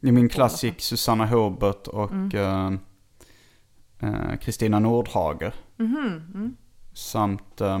I 0.00 0.12
min 0.12 0.28
klass 0.28 0.64
gick 0.64 0.80
Susanna 0.80 1.26
Hobert 1.26 1.86
och 1.86 2.12
Mm. 2.12 2.78
eh, 4.00 4.08
eh, 4.10 4.36
Kristina 4.38 4.78
Nordhager. 4.78 5.54
Mhm, 5.76 6.30
mm. 6.34 6.56
Samt 6.92 7.60
eh, 7.60 7.78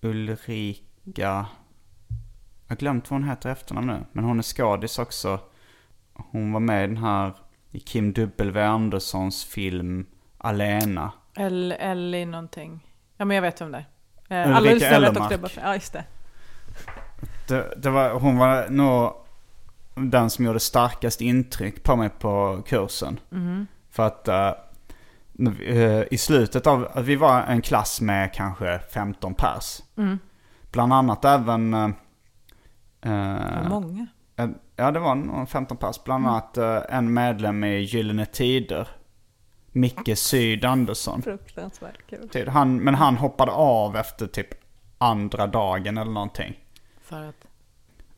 Ulrika... 0.00 1.46
Jag 2.66 2.74
har 2.74 2.76
glömt 2.76 3.10
vad 3.10 3.20
hon 3.20 3.28
heter 3.28 3.48
i 3.48 3.52
efternamn 3.52 3.86
nu. 3.86 4.04
Men 4.12 4.24
hon 4.24 4.38
är 4.38 4.42
skådis 4.42 4.98
också. 4.98 5.40
Hon 6.14 6.52
var 6.52 6.60
med 6.60 6.84
i 6.84 6.86
den 6.86 6.96
här 6.96 7.32
i 7.70 7.80
Kim 7.80 8.12
W. 8.12 8.62
Anderssons 8.64 9.44
film 9.44 10.06
Alena. 10.38 11.12
Eller, 11.36 12.26
någonting. 12.26 12.86
Ja, 13.16 13.24
men 13.24 13.34
jag 13.34 13.42
vet 13.42 13.60
vem 13.60 13.72
det. 13.72 13.84
Eh, 14.28 14.56
Ulrika 14.58 14.96
Alla 14.96 15.06
Ellemark. 15.08 15.30
det. 15.30 15.38
bara- 15.38 15.50
Ja, 15.62 15.74
just 15.74 15.92
det. 15.92 16.04
Det, 17.48 17.74
det 17.76 17.90
var, 17.90 18.10
hon 18.10 18.38
var 18.38 18.66
nog 18.68 19.12
den 19.94 20.30
som 20.30 20.44
gjorde 20.44 20.60
starkast 20.60 21.20
intryck 21.20 21.82
på 21.82 21.96
mig 21.96 22.10
på 22.18 22.62
kursen. 22.66 23.20
Mhm. 23.30 23.66
För 23.90 24.06
att 24.06 24.28
eh, 24.28 26.02
i 26.10 26.18
slutet 26.18 26.66
av, 26.66 26.88
vi 27.02 27.16
var 27.16 27.42
en 27.42 27.62
klass 27.62 28.00
med 28.00 28.32
kanske 28.34 28.78
15 28.94 29.34
pers. 29.34 29.82
Mm. 29.96 30.18
Bland 30.72 30.92
annat 30.92 31.24
även... 31.24 31.74
eh, 31.74 31.88
Det 33.02 33.66
många. 33.68 34.06
en- 34.36 34.58
ja, 34.76 34.90
det 34.90 34.98
var 34.98 35.14
nog 35.14 35.48
15 35.48 35.76
pers. 35.76 36.04
Bland 36.04 36.24
Mm. 36.24 36.32
annat 36.32 36.56
eh, 36.58 36.96
en 36.96 37.12
medlem 37.12 37.64
i 37.64 37.78
Gyllene 37.78 38.26
Tider. 38.26 38.88
Micke 39.72 40.16
Syd 40.18 40.64
Andersson. 40.64 41.22
Fruktansvärt 41.22 41.98
kul. 42.10 42.28
Tid. 42.28 42.48
Han, 42.48 42.76
men 42.76 42.94
han 42.94 43.16
hoppade 43.16 43.52
av 43.52 43.96
efter 43.96 44.26
typ 44.26 44.48
andra 44.98 45.46
dagen 45.46 45.98
eller 45.98 46.10
någonting. 46.12 46.58
För 47.02 47.24
att... 47.28 47.44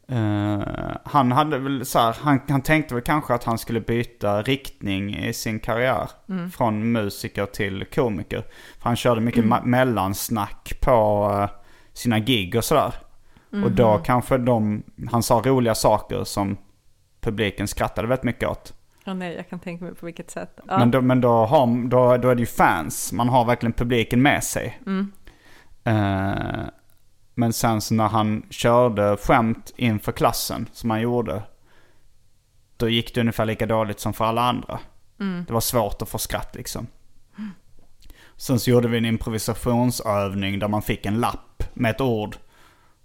Eh, 0.08 0.96
han 1.04 1.32
hade 1.32 1.58
väl 1.58 1.86
så 1.86 1.98
här, 1.98 2.16
han, 2.20 2.40
han 2.48 2.62
tänkte 2.62 2.94
väl 2.94 3.02
kanske 3.04 3.34
att 3.34 3.44
han 3.44 3.58
skulle 3.58 3.80
byta 3.80 4.42
riktning 4.42 5.16
i 5.16 5.32
sin 5.32 5.60
karriär. 5.60 6.10
Mm. 6.28 6.50
Från 6.50 6.92
musiker 6.92 7.46
till 7.46 7.84
komiker. 7.94 8.44
För 8.78 8.84
han 8.84 8.96
körde 8.96 9.20
mycket 9.20 9.44
Mm. 9.44 9.70
mellansnack 9.70 10.72
på 10.80 11.28
eh, 11.42 11.50
sina 11.92 12.18
gig 12.18 12.56
och 12.56 12.64
sådär. 12.64 12.94
Och 13.64 13.70
då 13.72 13.92
Mhm. 13.94 14.02
kanske 14.04 14.38
de, 14.38 14.82
han 15.10 15.22
sa 15.22 15.42
roliga 15.44 15.74
saker 15.74 16.24
som 16.24 16.56
publiken 17.20 17.68
skrattade 17.68 18.08
väldigt 18.08 18.24
mycket 18.24 18.48
åt. 18.48 18.74
Åh 19.06 19.14
nej, 19.14 19.34
jag 19.34 19.48
kan 19.48 19.58
tänka 19.58 19.84
mig 19.84 19.94
på 19.94 20.06
vilket 20.06 20.30
sätt. 20.30 20.60
Ja. 20.68 20.78
Men, 20.78 20.90
då, 20.90 21.00
men 21.00 21.20
då, 21.20 21.28
har, 21.28 21.88
då, 21.88 22.16
då 22.16 22.28
är 22.28 22.34
det 22.34 22.40
ju 22.40 22.46
fans, 22.46 23.12
man 23.12 23.28
har 23.28 23.44
verkligen 23.44 23.72
publiken 23.72 24.22
med 24.22 24.44
sig. 24.44 24.80
Mm. 24.86 25.12
Eh, 25.84 26.64
men 27.34 27.52
sen 27.52 27.80
så 27.80 27.94
när 27.94 28.08
han 28.08 28.46
körde 28.50 29.16
skämt 29.16 29.72
inför 29.76 30.12
klassen, 30.12 30.68
som 30.72 30.90
han 30.90 31.00
gjorde, 31.00 31.42
då 32.76 32.88
gick 32.88 33.14
det 33.14 33.20
ungefär 33.20 33.44
lika 33.44 33.66
dåligt 33.66 34.00
som 34.00 34.12
för 34.12 34.24
alla 34.24 34.42
andra. 34.42 34.78
Mm. 35.20 35.44
Det 35.46 35.52
var 35.52 35.60
svårt 35.60 36.02
att 36.02 36.08
få 36.08 36.18
skratt 36.18 36.54
liksom. 36.54 36.86
Sen 38.36 38.60
så 38.60 38.70
gjorde 38.70 38.88
vi 38.88 38.98
en 38.98 39.04
improvisationsövning 39.04 40.58
där 40.58 40.68
man 40.68 40.82
fick 40.82 41.06
en 41.06 41.20
lapp 41.20 41.62
med 41.74 41.90
ett 41.90 42.00
ord. 42.00 42.36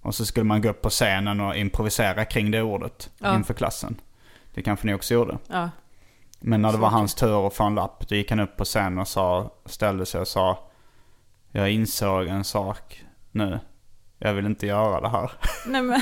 Och 0.02 0.16
så 0.16 0.26
skulle 0.26 0.44
man 0.44 0.62
gå 0.62 0.70
upp 0.70 0.82
på 0.82 0.90
scenen 0.90 1.40
och 1.40 1.56
improvisera 1.56 2.26
kring 2.26 2.52
det 2.52 2.62
ordet 2.62 3.10
Ja. 3.18 3.36
inför 3.36 3.54
klassen. 3.54 3.96
Det 4.54 4.62
kanske 4.62 4.88
ni 4.88 4.94
också 4.94 5.14
gjorde. 5.14 5.38
Ja. 5.48 5.70
Men 6.48 6.62
när 6.62 6.72
det 6.72 6.78
var 6.78 6.90
hans 6.90 7.16
tur 7.16 7.48
att 7.48 7.54
få 7.54 7.64
en 7.64 7.76
lapp, 7.76 8.08
då 8.08 8.16
gick 8.16 8.30
han 8.30 8.40
upp 8.40 8.58
på 8.58 8.66
scenen 8.66 9.00
och 9.00 9.08
sa, 9.08 9.54
ställde 9.66 10.06
sig 10.06 10.22
och 10.22 10.28
sa 10.28 10.60
Jag 11.52 11.72
insåg 11.72 12.28
en 12.28 12.44
sak 12.44 13.04
nu. 13.32 13.60
Jag 14.20 14.34
vill 14.34 14.46
inte 14.46 14.68
göra 14.68 15.02
det 15.02 15.10
här. 15.10 15.32
Nej 15.68 15.82
men, 15.82 16.02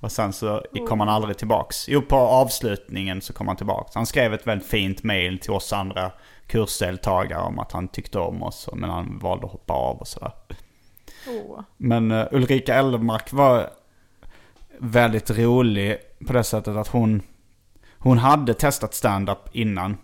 Och 0.00 0.12
sen 0.12 0.32
så 0.32 0.62
kom 0.88 1.00
han 1.00 1.08
aldrig 1.08 1.38
tillbaks. 1.38 1.88
Jo, 1.88 2.02
på 2.02 2.16
avslutningen 2.16 3.20
så 3.20 3.32
kom 3.32 3.48
han 3.48 3.56
tillbaks. 3.56 3.94
Han 3.94 4.06
skrev 4.06 4.34
ett 4.34 4.46
väldigt 4.46 4.68
fint 4.68 5.02
mail 5.02 5.38
till 5.38 5.50
oss 5.50 5.72
andra 5.72 6.12
kursdeltagare 6.46 7.42
om 7.42 7.58
att 7.58 7.72
han 7.72 7.88
tyckte 7.88 8.18
om 8.18 8.42
oss. 8.42 8.68
Men 8.72 8.90
han 8.90 9.18
valde 9.18 9.46
att 9.46 9.52
hoppa 9.52 9.72
av 9.72 9.96
och 9.96 10.08
sådär. 10.08 10.32
Men 11.76 12.10
uh, 12.10 12.26
Ulrika 12.30 12.74
Ellemark 12.74 13.32
var... 13.32 13.70
väldigt 14.78 15.30
rolig 15.30 15.98
på 16.26 16.32
det 16.32 16.44
sättet 16.44 16.76
att 16.76 16.88
hon, 16.88 17.22
hon 17.98 18.18
hade 18.18 18.54
testat 18.54 18.94
stand-up 18.94 19.38
innan. 19.52 19.96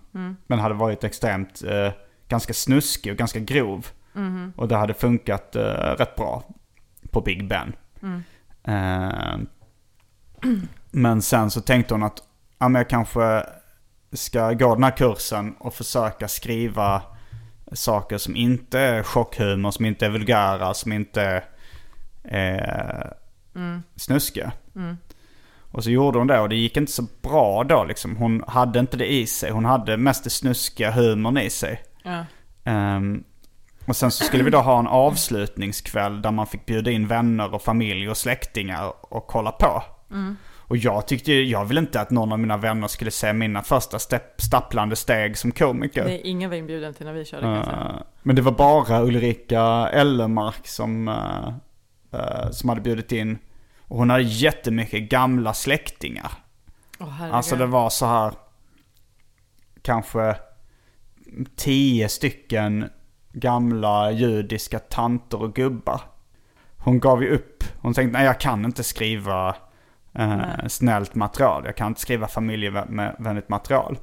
Men 0.46 0.58
hade 0.58 0.74
varit 0.74 1.04
extremt, 1.04 1.62
eh, 1.64 1.92
ganska 2.28 2.54
snuskig 2.54 3.12
och 3.12 3.18
ganska 3.18 3.38
grov. 3.38 3.86
Och 4.56 4.68
det 4.68 4.76
hade 4.76 4.94
funkat 4.94 5.56
eh, 5.56 5.62
rätt 5.98 6.16
bra 6.16 6.42
på 7.10 7.20
Big 7.20 7.48
Ben. 7.48 7.72
Eh, 8.64 9.38
men 10.90 11.22
sen 11.22 11.50
så 11.50 11.60
tänkte 11.60 11.94
hon 11.94 12.02
att 12.02 12.22
ja, 12.58 12.68
men 12.68 12.80
jag 12.80 12.88
kanske 12.88 13.46
ska 14.12 14.52
gå 14.52 14.74
den 14.74 14.84
här 14.84 14.96
kursen 14.96 15.54
och 15.58 15.74
försöka 15.74 16.28
skriva 16.28 17.02
saker 17.72 18.18
som 18.18 18.36
inte 18.36 18.80
är 18.80 19.02
chockhumor, 19.02 19.70
som 19.70 19.84
inte 19.84 20.06
är 20.06 20.10
vulgära, 20.10 20.74
som 20.74 20.92
inte 20.92 21.42
är 22.24 23.14
snuskiga. 23.96 24.52
Och 25.74 25.84
så 25.84 25.90
gjorde 25.90 26.18
hon 26.18 26.26
det 26.26 26.40
och 26.40 26.48
det 26.48 26.56
gick 26.56 26.76
inte 26.76 26.92
så 26.92 27.02
bra 27.22 27.64
då 27.64 27.84
liksom. 27.84 28.16
Hon 28.16 28.44
hade 28.48 28.78
inte 28.78 28.96
det 28.96 29.12
i 29.12 29.26
sig. 29.26 29.50
Hon 29.50 29.64
hade 29.64 29.96
mest 29.96 30.24
det 30.24 30.30
snuskiga 30.30 30.90
humorn 30.90 31.38
i 31.38 31.50
sig. 31.50 31.82
Ja. 32.02 32.24
Ehm, 32.64 33.24
och 33.86 33.96
sen 33.96 34.10
så 34.10 34.24
skulle 34.24 34.42
vi 34.44 34.50
då 34.50 34.58
ha 34.58 34.78
en 34.78 34.86
avslutningskväll 34.86 36.22
där 36.22 36.30
man 36.30 36.46
fick 36.46 36.66
bjuda 36.66 36.90
in 36.90 37.06
vänner 37.06 37.54
och 37.54 37.62
familj 37.62 38.08
och 38.10 38.16
släktingar 38.16 38.92
och 39.14 39.26
kolla 39.26 39.52
på. 39.52 39.82
Och 40.66 40.76
jag 40.76 41.06
tyckte 41.06 41.32
ju- 41.32 41.44
jag 41.44 41.64
ville 41.64 41.80
inte 41.80 42.00
att 42.00 42.10
någon 42.10 42.32
av 42.32 42.38
mina 42.38 42.56
vänner 42.56 42.86
skulle 42.88 43.10
se 43.10 43.32
mina 43.32 43.62
första 43.62 43.98
stepp, 43.98 44.40
stapplande 44.40 44.96
steg 44.96 45.38
som 45.38 45.52
komiker. 45.52 46.04
Nej, 46.04 46.20
ingen 46.24 46.50
var 46.50 46.56
inbjuden 46.56 46.94
till 46.94 47.06
när 47.06 47.12
vi 47.12 47.24
körde. 47.24 47.46
Eh, 47.46 47.96
men 48.22 48.36
det 48.36 48.42
var 48.42 48.52
bara 48.52 49.02
Ulrika 49.02 49.62
Ellermark 49.92 50.66
som, 50.66 51.08
eh, 51.08 51.48
eh, 52.20 52.50
som 52.50 52.68
hade 52.68 52.80
bjudit 52.80 53.12
in. 53.12 53.38
Och 53.94 54.00
hon 54.00 54.10
hade 54.10 54.22
jättemycket 54.22 55.02
gamla 55.02 55.54
släktingar. 55.54 56.32
Herregud. 56.98 57.34
Alltså 57.34 57.56
det 57.56 57.66
var 57.66 57.90
så 57.90 58.06
här 58.06 58.34
kanske 59.82 60.36
tio 61.56 62.08
stycken 62.08 62.90
gamla 63.32 64.10
judiska 64.10 64.78
tanter 64.78 65.42
och 65.42 65.54
gubbar. 65.54 66.00
Hon 66.76 67.00
gav 67.00 67.22
ju 67.22 67.28
upp. 67.28 67.64
Hon 67.80 67.94
tänkte 67.94 68.18
nej 68.18 68.26
jag 68.26 68.40
kan 68.40 68.64
inte 68.64 68.84
skriva 68.84 69.56
eh, 70.12 70.66
snällt 70.68 71.14
material. 71.14 71.62
Jag 71.64 71.76
kan 71.76 71.88
inte 71.88 72.00
skriva 72.00 72.28
familjevänligt 72.28 73.48
material. 73.48 73.98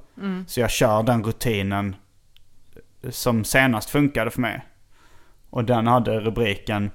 Så 0.48 0.60
jag 0.60 0.72
kör 0.72 1.04
den 1.04 1.24
rutinen 1.24 1.96
som 3.10 3.44
senast 3.44 3.89
funkade 3.89 4.32
för 4.32 4.42
mig. 4.42 4.66
Och 5.50 5.66
den 5.66 5.88
hade 5.88 6.20
rubriken 6.20 6.92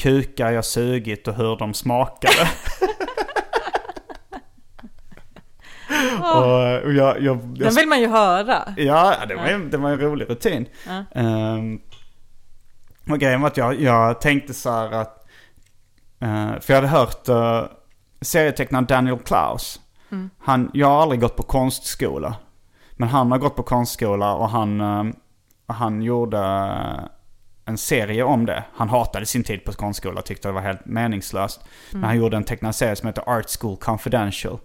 Kukar 0.00 0.50
jag 0.50 0.64
sugit 0.64 1.28
och 1.28 1.34
hur 1.34 1.56
de 1.56 1.74
smakade. 1.74 2.34
och, 6.20 6.82
och 6.82 6.92
jag, 6.92 7.22
jag, 7.22 7.38
Den 7.38 7.74
vill 7.74 7.88
man 7.88 8.00
ju 8.00 8.08
höra. 8.08 8.74
Ja, 8.76 9.16
det 9.28 9.34
var, 9.34 9.44
en, 9.44 9.70
det 9.70 9.76
var 9.76 9.90
en 9.90 10.00
rolig 10.00 10.30
rutin. 10.30 10.66
Ehm, 11.14 11.80
och 13.10 13.18
grejen 13.18 13.40
var 13.40 13.48
att 13.48 13.56
jag, 13.56 13.80
jag 13.80 14.20
tänkte 14.20 14.54
så 14.54 14.70
här 14.70 14.92
att... 14.92 15.26
eh, 16.20 16.60
för 16.60 16.72
jag 16.72 16.74
hade 16.74 16.88
hört 16.88 17.28
uh, 17.28 17.64
serietecknaren 18.20 18.86
Daniel 18.86 19.18
Klaus. 19.18 19.80
Han, 20.38 20.70
jag 20.74 20.86
har 20.86 21.02
aldrig 21.02 21.20
gått 21.20 21.36
på 21.36 21.42
konstskola. 21.42 22.34
Men 22.96 23.08
han 23.08 23.30
har 23.32 23.38
gått 23.38 23.56
på 23.56 23.62
konstskola 23.62 24.34
och 24.34 24.48
han, 24.48 24.80
och 25.66 25.74
han 25.74 26.02
gjorde 26.02 26.38
en 27.64 27.78
serie 27.78 28.22
om 28.22 28.46
det. 28.46 28.64
Han 28.74 28.88
hatade 28.88 29.26
sin 29.26 29.44
tid 29.44 29.64
på 29.64 29.72
konstskola, 29.72 30.22
tyckte 30.22 30.48
det 30.48 30.52
var 30.52 30.60
helt 30.60 30.86
meningslöst. 30.86 31.60
Men 31.90 32.04
han 32.04 32.16
gjorde 32.16 32.36
en 32.36 32.44
tecknad 32.44 32.74
serie 32.74 32.96
som 32.96 33.06
heter 33.06 33.28
Art 33.28 33.50
School 33.60 33.76
Confidential. 33.76 34.58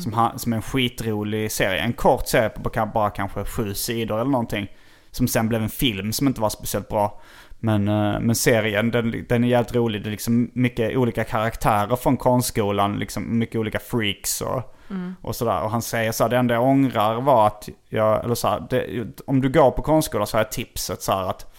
Som, 0.00 0.12
ha, 0.12 0.32
som 0.38 0.52
är 0.52 0.56
en 0.56 0.62
skitrolig 0.62 1.52
serie. 1.52 1.80
En 1.80 1.92
kort 1.92 2.28
serie 2.28 2.48
på 2.48 2.86
bara 2.94 3.10
kanske 3.10 3.44
sju 3.44 3.74
sidor 3.74 4.20
eller 4.20 4.30
någonting. 4.30 4.68
Som 5.10 5.28
sen 5.28 5.48
blev 5.48 5.62
en 5.62 5.68
film 5.68 6.12
som 6.12 6.26
inte 6.26 6.40
var 6.40 6.48
speciellt 6.48 6.88
bra. 6.88 7.20
Men, 7.60 7.88
eh, 7.88 8.20
men 8.20 8.34
serien, 8.34 8.90
den, 8.90 9.24
den 9.28 9.44
är 9.44 9.48
jävligt 9.48 9.74
rolig. 9.74 10.02
Det 10.02 10.08
är 10.08 10.10
liksom 10.10 10.50
mycket 10.54 10.96
olika 10.96 11.24
karaktärer 11.24 11.96
från 11.96 12.16
konstskolan. 12.16 12.98
Liksom 12.98 13.38
mycket 13.38 13.56
olika 13.56 13.78
freaks 13.78 14.40
och, 14.40 14.74
och 15.22 15.36
sådär. 15.36 15.62
Och 15.62 15.70
han 15.70 15.82
säger 15.82 16.12
så 16.12 16.24
här, 16.24 16.30
det 16.30 16.36
enda 16.36 16.54
jag 16.54 16.64
ångrar 16.64 17.20
var 17.20 17.46
att 17.46 17.68
jag, 17.88 18.24
eller 18.24 18.34
så 18.34 18.48
här, 18.48 18.66
det, 18.70 19.06
om 19.26 19.40
du 19.40 19.48
går 19.48 19.70
på 19.70 19.82
konstskola 19.82 20.26
så 20.26 20.36
har 20.36 20.44
jag 20.44 20.52
tipset 20.52 21.02
så 21.02 21.12
här 21.12 21.30
att 21.30 21.51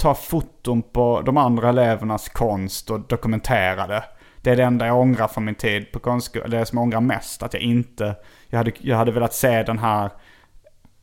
ta 0.00 0.14
foton 0.14 0.82
på 0.82 1.22
de 1.26 1.36
andra 1.36 1.68
elevernas 1.68 2.28
konst 2.28 2.90
och 2.90 3.00
dokumentera 3.00 3.86
det. 3.86 4.04
Det 4.42 4.50
är 4.50 4.56
det 4.56 4.62
enda 4.62 4.86
jag 4.86 5.00
ångrar 5.00 5.28
från 5.28 5.44
min 5.44 5.54
tid 5.54 5.92
på 5.92 5.98
konstskolan. 5.98 6.50
Det 6.50 6.66
som 6.66 6.78
jag 6.78 6.82
ångrar 6.82 7.00
mest. 7.00 7.42
Att 7.42 7.54
jag 7.54 7.62
inte... 7.62 8.14
Jag 8.48 8.58
hade, 8.58 8.72
jag 8.78 8.96
hade 8.96 9.12
velat 9.12 9.34
se 9.34 9.62
den 9.62 9.78
här 9.78 10.10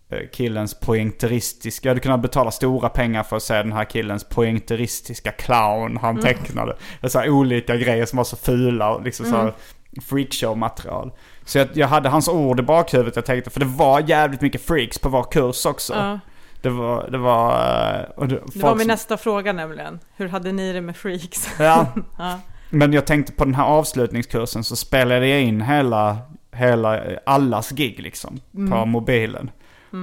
eh, 0.09 0.27
killens 0.33 0.79
poängteristiska... 0.79 1.87
Jag 1.87 1.91
hade 1.91 2.01
kunnat 2.01 2.21
betala 2.21 2.51
stora 2.51 2.89
pengar 2.89 3.23
för 3.23 3.37
att 3.37 3.43
se 3.43 3.53
den 3.53 3.73
här 3.73 3.85
killens 3.85 4.23
poängteristiska 4.23 5.31
clown 5.31 5.97
han 5.97 6.21
tecknade. 6.21 6.77
Det 7.01 7.07
är 7.07 7.09
så 7.09 7.19
här 7.19 7.29
olika 7.29 7.75
grejer 7.75 8.05
som 8.05 8.17
var 8.17 8.23
så 8.23 8.35
fula 8.35 8.95
och 8.95 9.03
liksom 9.03 9.25
så 9.25 9.35
här 9.35 9.53
freakshow-material. 10.01 11.11
Så 11.45 11.57
jag, 11.57 11.67
jag 11.73 11.87
hade 11.87 12.09
hans 12.09 12.27
ord 12.27 12.59
i 12.59 12.63
bakhuvudet 12.63 13.15
jag 13.15 13.25
tänkte, 13.25 13.49
för 13.49 13.59
det 13.59 13.65
var 13.65 14.09
jävligt 14.09 14.41
mycket 14.41 14.61
freaks 14.61 14.99
på 14.99 15.09
vår 15.09 15.23
kurs 15.31 15.65
också. 15.65 15.93
Ja. 15.93 16.19
Det 16.68 16.74
var... 16.74 17.07
Det 17.11 17.18
var... 17.18 17.51
eh, 17.99 18.09
Och 18.15 18.28
det, 18.28 18.36
Det 18.53 18.59
var 18.59 18.70
min 18.72 18.80
som- 18.80 18.88
nästa 18.88 19.18
fråga 19.18 19.53
nämligen. 19.53 19.99
Hur 20.15 20.28
hade 20.28 20.51
ni 20.51 20.74
det 20.74 20.82
med 20.82 20.97
freaks? 20.97 21.49
Ja. 21.59 21.86
Ja. 22.18 22.39
Men 22.70 22.93
jag 22.93 23.05
tänkte 23.05 23.34
på 23.34 23.45
den 23.45 23.55
här 23.55 23.65
avslutningskursen 23.65 24.63
så 24.63 24.76
spelade 24.76 25.28
jag 25.28 25.41
in 25.41 25.61
hela, 25.61 26.18
hela 26.51 27.01
allas 27.26 27.70
gig 27.72 27.99
liksom 27.99 28.39
på 28.72 28.86
mobilen. 28.86 29.51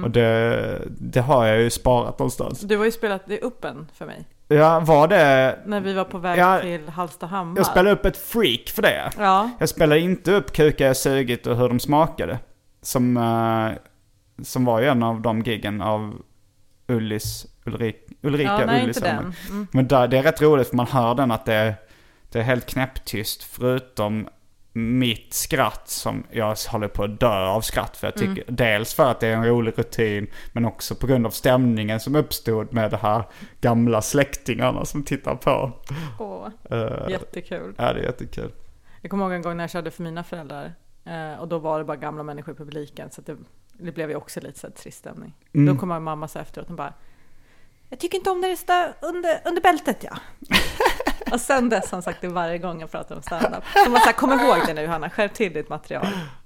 Och 0.03 0.11
det, 0.11 0.81
det 0.99 1.19
har 1.21 1.45
jag 1.45 1.61
ju 1.61 1.69
sparat 1.69 2.19
någonstans. 2.19 2.59
Du 2.59 2.77
har 2.77 2.85
ju 2.85 2.91
spelat 2.91 3.21
det 3.27 3.39
upp 3.39 3.65
en 3.65 3.87
för 3.93 4.05
mig. 4.05 4.25
Ja, 4.47 4.79
var 4.79 5.07
det... 5.07 5.59
När 5.65 5.81
vi 5.81 5.93
var 5.93 6.03
på 6.03 6.17
väg 6.17 6.39
Ja, 6.39 6.59
till 6.61 6.89
Hallstahammar. 6.89 7.57
Jag 7.57 7.65
spelade 7.65 7.91
upp 7.91 8.05
ett 8.05 8.17
freak 8.17 8.69
för 8.75 8.81
det. 8.81 9.09
Ja, 9.19 9.49
Jag 9.59 9.69
spelade 9.69 10.01
inte 10.01 10.31
upp 10.31 10.53
Kukar 10.53 10.85
jag 10.87 10.97
sugit 10.97 11.47
och 11.47 11.57
hur 11.57 11.67
de 11.69 11.79
smakade. 11.79 12.39
Som, 12.81 13.17
eh, 13.17 13.77
som 14.43 14.65
var 14.65 14.79
ju 14.81 14.87
en 14.87 15.03
av 15.03 15.21
de 15.21 15.41
giggen 15.41 15.81
av 15.81 16.13
Ullis, 16.87 17.45
Ulrik, 17.65 17.95
Ulrika 18.21 18.57
ja 18.59 18.65
nej 18.65 18.83
Ullis. 18.83 18.97
den. 18.97 19.33
Mm. 19.49 19.67
Men 19.71 19.87
där, 19.87 20.07
det 20.07 20.17
är 20.17 20.23
rätt 20.23 20.41
roligt 20.41 20.67
för 20.69 20.75
man 20.75 20.87
hör 20.87 21.15
den 21.15 21.31
att 21.31 21.45
det 21.45 21.53
är, 21.53 21.75
det 22.31 22.39
är 22.39 22.43
helt 22.43 22.65
knäpptyst 22.65 23.43
förutom 23.43 24.27
mitt 24.73 25.33
skratt 25.33 25.89
som 25.89 26.23
jag 26.31 26.55
håller 26.69 26.87
på 26.87 27.03
att 27.03 27.19
dö 27.19 27.45
av 27.47 27.61
skratt 27.61 27.97
för. 27.97 28.07
Jag 28.07 28.15
tycker, 28.15 28.43
Dels 28.47 28.93
för 28.93 29.11
att 29.11 29.19
det 29.19 29.27
är 29.27 29.33
en 29.33 29.45
rolig 29.45 29.73
rutin 29.79 30.27
men 30.53 30.65
också 30.65 30.95
på 30.95 31.07
grund 31.07 31.25
av 31.25 31.29
stämningen 31.29 31.99
som 31.99 32.15
uppstod 32.15 32.73
med 32.73 32.91
de 32.91 32.97
här 32.97 33.23
gamla 33.61 34.01
släktingarna 34.01 34.85
som 34.85 35.03
tittar 35.03 35.35
på. 35.35 35.71
Åh, 36.19 36.47
Eh, 36.69 37.09
jättekul. 37.09 37.73
ja, 37.77 37.93
det 37.93 37.99
är 37.99 38.03
jättekul. 38.03 38.51
Jag 39.01 39.11
kommer 39.11 39.25
ihåg 39.25 39.33
en 39.33 39.41
gång 39.41 39.57
när 39.57 39.63
jag 39.63 39.71
körde 39.71 39.91
för 39.91 40.03
mina 40.03 40.23
föräldrar. 40.23 40.73
Eh, 41.05 41.39
och 41.39 41.47
då 41.47 41.59
var 41.59 41.79
det 41.79 41.85
bara 41.85 41.97
gamla 41.97 42.23
människor 42.23 42.53
i 42.53 42.57
publiken. 42.57 43.11
Så 43.11 43.21
det, 43.21 43.37
det 43.77 43.91
blev 43.91 44.09
ju 44.09 44.15
också 44.15 44.39
lite 44.39 44.59
så 44.59 44.67
här 44.67 44.73
trist 44.73 44.97
stämning. 44.97 45.33
Då 45.51 45.75
kom 45.75 45.89
mamma 45.89 46.27
så 46.27 46.39
efteråt 46.39 46.69
och 46.69 46.75
bara 46.75 46.93
Jag 47.89 47.99
tycker 47.99 48.17
inte 48.17 48.29
om 48.29 48.41
när 48.41 48.49
det 48.49 48.57
står 48.57 48.93
under, 49.01 49.41
under 49.45 49.61
bältet 49.61 50.03
ja. 50.09 50.17
och 51.31 51.41
sen 51.41 51.69
dess 51.69 51.91
har 51.91 51.95
han 51.95 52.03
sagt 52.03 52.21
det 52.21 52.27
varje 52.27 52.57
gång 52.57 52.79
jag 52.79 52.91
pratar 52.91 53.15
om 53.15 53.21
standup. 53.21 53.63
Så 53.85 53.89
man 53.89 53.99
så 53.99 54.05
här, 54.05 54.13
kom 54.13 54.31
ihåg 54.31 54.57
det 54.67 54.73
nu 54.73 54.87
Hanna, 54.87 55.09
skärp 55.09 55.33
till 55.33 55.53
ditt 55.53 55.69
material. 55.69 56.05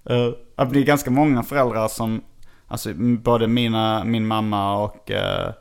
Uh, 0.10 0.66
det 0.72 0.80
är 0.80 0.84
ganska 0.84 1.12
många 1.12 1.44
föräldrar 1.44 1.88
som, 1.88 2.22
alltså 2.68 2.94
både 2.94 3.48
mina, 3.48 4.04
min 4.04 4.28
mamma 4.28 4.84
och, 4.84 5.12
eh, 5.12 5.54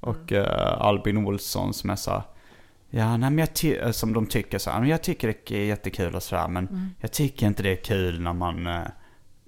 och 0.00 0.32
eh, 0.32 0.82
Albin 0.82 1.26
Olsson 1.26 1.74
som 1.74 1.90
är 1.90 1.96
så 1.96 2.10
här, 2.10 2.22
Ja, 2.94 3.16
nej, 3.16 3.30
men 3.30 3.48
jag 3.62 3.86
eh, 3.86 3.90
som 3.90 4.12
de 4.12 4.26
tycker 4.26 4.58
så 4.58 4.70
här, 4.70 4.80
men 4.80 4.88
jag 4.88 5.02
tycker 5.02 5.34
det 5.44 5.56
är 5.56 5.64
jättekul 5.64 6.14
och 6.14 6.22
sådär, 6.22 6.48
men 6.48 6.94
jag 7.00 7.12
tycker 7.12 7.46
inte 7.46 7.62
det 7.62 7.72
är 7.72 7.84
kul 7.84 8.20
när 8.20 8.32
man, 8.32 8.68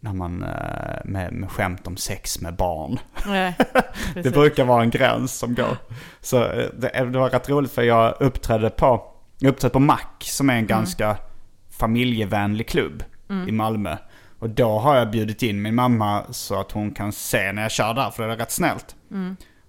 när 0.05 0.12
man, 0.12 0.42
eh, 0.42 0.96
med, 1.05 1.32
med 1.32 1.50
skämt 1.50 1.86
om 1.86 1.96
sex 1.96 2.40
med 2.40 2.57
barn. 2.57 2.98
Nej, 3.26 3.55
Det 4.14 4.30
brukar 4.30 4.64
vara 4.64 4.82
en 4.82 4.90
gräns 4.90 5.38
som 5.38 5.55
går. 5.55 5.76
Så 6.20 6.44
eh, 6.44 6.68
det, 6.78 6.88
det 6.88 7.18
var 7.18 7.30
rätt 7.30 7.48
roligt 7.48 7.72
för 7.72 7.82
jag 7.82 8.14
uppträdde 8.20 8.70
på, 8.70 9.05
jag 9.38 9.50
uppträdde 9.50 9.72
på 9.72 9.80
Mac 9.80 9.98
som 10.20 10.50
är 10.50 10.55
en 10.55 10.66
ganska 10.66 11.16
familjevänlig 11.70 12.68
klubb 12.68 13.05
i 13.48 13.52
Malmö. 13.52 13.96
Och 14.38 14.50
då 14.50 14.78
har 14.78 14.96
jag 14.96 15.11
bjudit 15.11 15.42
in 15.42 15.62
min 15.62 15.74
mamma 15.74 16.22
så 16.30 16.61
att 16.61 16.72
hon 16.72 16.90
kan 16.90 17.12
se 17.12 17.52
när 17.52 17.62
jag 17.62 17.70
kör 17.70 17.94
där 17.94 18.11
för 18.11 18.26
det 18.26 18.32
är 18.32 18.36
rätt 18.36 18.50
snällt. 18.50 18.96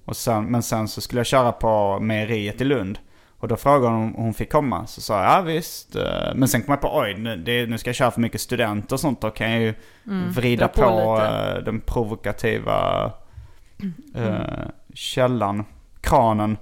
Och 0.05 0.17
sen, 0.17 0.45
men 0.45 0.63
sen 0.63 0.87
så 0.87 1.01
skulle 1.01 1.19
jag 1.19 1.25
köra 1.25 1.51
på 1.51 1.99
mejeriet 1.99 2.61
i 2.61 2.63
Lund. 2.63 2.99
Och 3.39 3.47
då 3.47 3.55
frågade 3.55 3.93
hon 3.95 4.03
om 4.03 4.13
hon 4.13 4.33
fick 4.33 4.51
komma. 4.51 4.87
Så 4.87 5.01
sa 5.01 5.23
jag 5.23 5.31
ja 5.31 5.41
visst. 5.41 5.95
Eh, 5.95 6.03
Men 6.35 6.47
sen 6.47 6.61
kom 6.61 6.71
jag 6.71 6.81
på 6.81 6.97
oj 6.99 7.15
nu, 7.17 7.35
det, 7.37 7.65
nu 7.65 7.77
ska 7.77 7.89
jag 7.89 7.95
köra 7.95 8.11
för 8.11 8.21
mycket 8.21 8.41
studenter 8.41 8.95
och 8.95 8.99
sånt. 8.99 9.21
Då 9.21 9.29
kan 9.29 9.51
jag 9.51 9.61
ju 9.61 9.73
vrida 10.29 10.67
dra 10.67 10.73
på 10.73 10.81
på, 10.81 11.21
eh, 11.21 11.63
den 11.63 11.79
provokativa 11.81 13.11
eh, 14.15 14.67
källan. 14.93 15.65
kranen. 16.01 16.57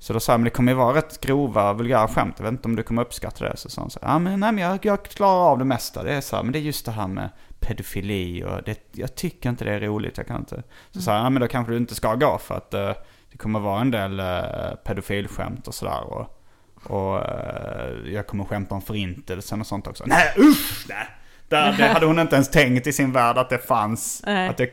Så 0.00 0.12
då 0.12 0.20
sa 0.20 0.32
jag, 0.32 0.40
men 0.40 0.44
det 0.44 0.50
kommer 0.50 0.72
ju 0.72 0.78
vara 0.78 0.96
rätt 0.96 1.20
grova, 1.20 1.72
vulgära 1.72 2.08
skämt. 2.08 2.34
Jag 2.38 2.44
vet 2.44 2.52
inte 2.52 2.68
om 2.68 2.76
du 2.76 2.82
kommer 2.82 3.02
uppskatta 3.02 3.44
det. 3.44 3.56
Så 3.56 3.70
sa 3.70 3.80
hon 3.80 3.90
så 3.90 3.98
ja 4.02 4.18
men, 4.18 4.40
nej, 4.40 4.52
men 4.52 4.64
jag, 4.64 4.78
jag 4.84 5.04
klarar 5.04 5.50
av 5.50 5.58
det 5.58 5.64
mesta. 5.64 6.02
Det 6.02 6.12
är 6.14 6.20
så 6.20 6.36
här, 6.36 6.42
men 6.42 6.52
det 6.52 6.58
är 6.58 6.60
just 6.60 6.86
det 6.86 6.92
här 6.92 7.08
med 7.08 7.28
pedofili 7.60 8.44
och 8.44 8.62
det, 8.64 8.78
jag 8.92 9.14
tycker 9.14 9.48
inte 9.50 9.64
det 9.64 9.72
är 9.72 9.80
roligt. 9.80 10.16
Jag 10.16 10.26
kan 10.26 10.36
inte. 10.36 10.62
Så 10.90 11.02
sa 11.02 11.14
jag, 11.16 11.24
ja 11.24 11.30
men 11.30 11.40
då 11.42 11.48
kanske 11.48 11.72
du 11.72 11.76
inte 11.76 11.94
ska 11.94 12.14
gå 12.14 12.38
för 12.38 12.54
att 12.54 12.74
eh, 12.74 12.92
det 13.32 13.38
kommer 13.38 13.60
vara 13.60 13.80
en 13.80 13.90
del 13.90 14.20
uh, 14.20 14.74
pedofilskämt 14.84 15.68
och 15.68 15.74
sådär. 15.74 16.00
Och, 16.04 16.38
och 16.84 17.18
eh, 17.18 18.12
jag 18.12 18.26
kommer 18.26 18.44
skämta 18.44 18.74
om 18.74 18.82
förintelsen 18.82 19.60
och 19.60 19.66
sånt 19.66 19.86
också. 19.86 20.04
Nej 20.06 20.34
usch! 20.38 20.86
Nej. 20.88 21.06
Där, 21.48 21.72
det 21.78 21.86
hade 21.86 22.06
hon 22.06 22.18
inte 22.18 22.34
ens 22.34 22.50
tänkt 22.50 22.86
i 22.86 22.92
sin 22.92 23.12
värld 23.12 23.38
att 23.38 23.50
det 23.50 23.58
fanns. 23.58 24.22
Nej. 24.26 24.48
Att 24.48 24.56
det, 24.56 24.70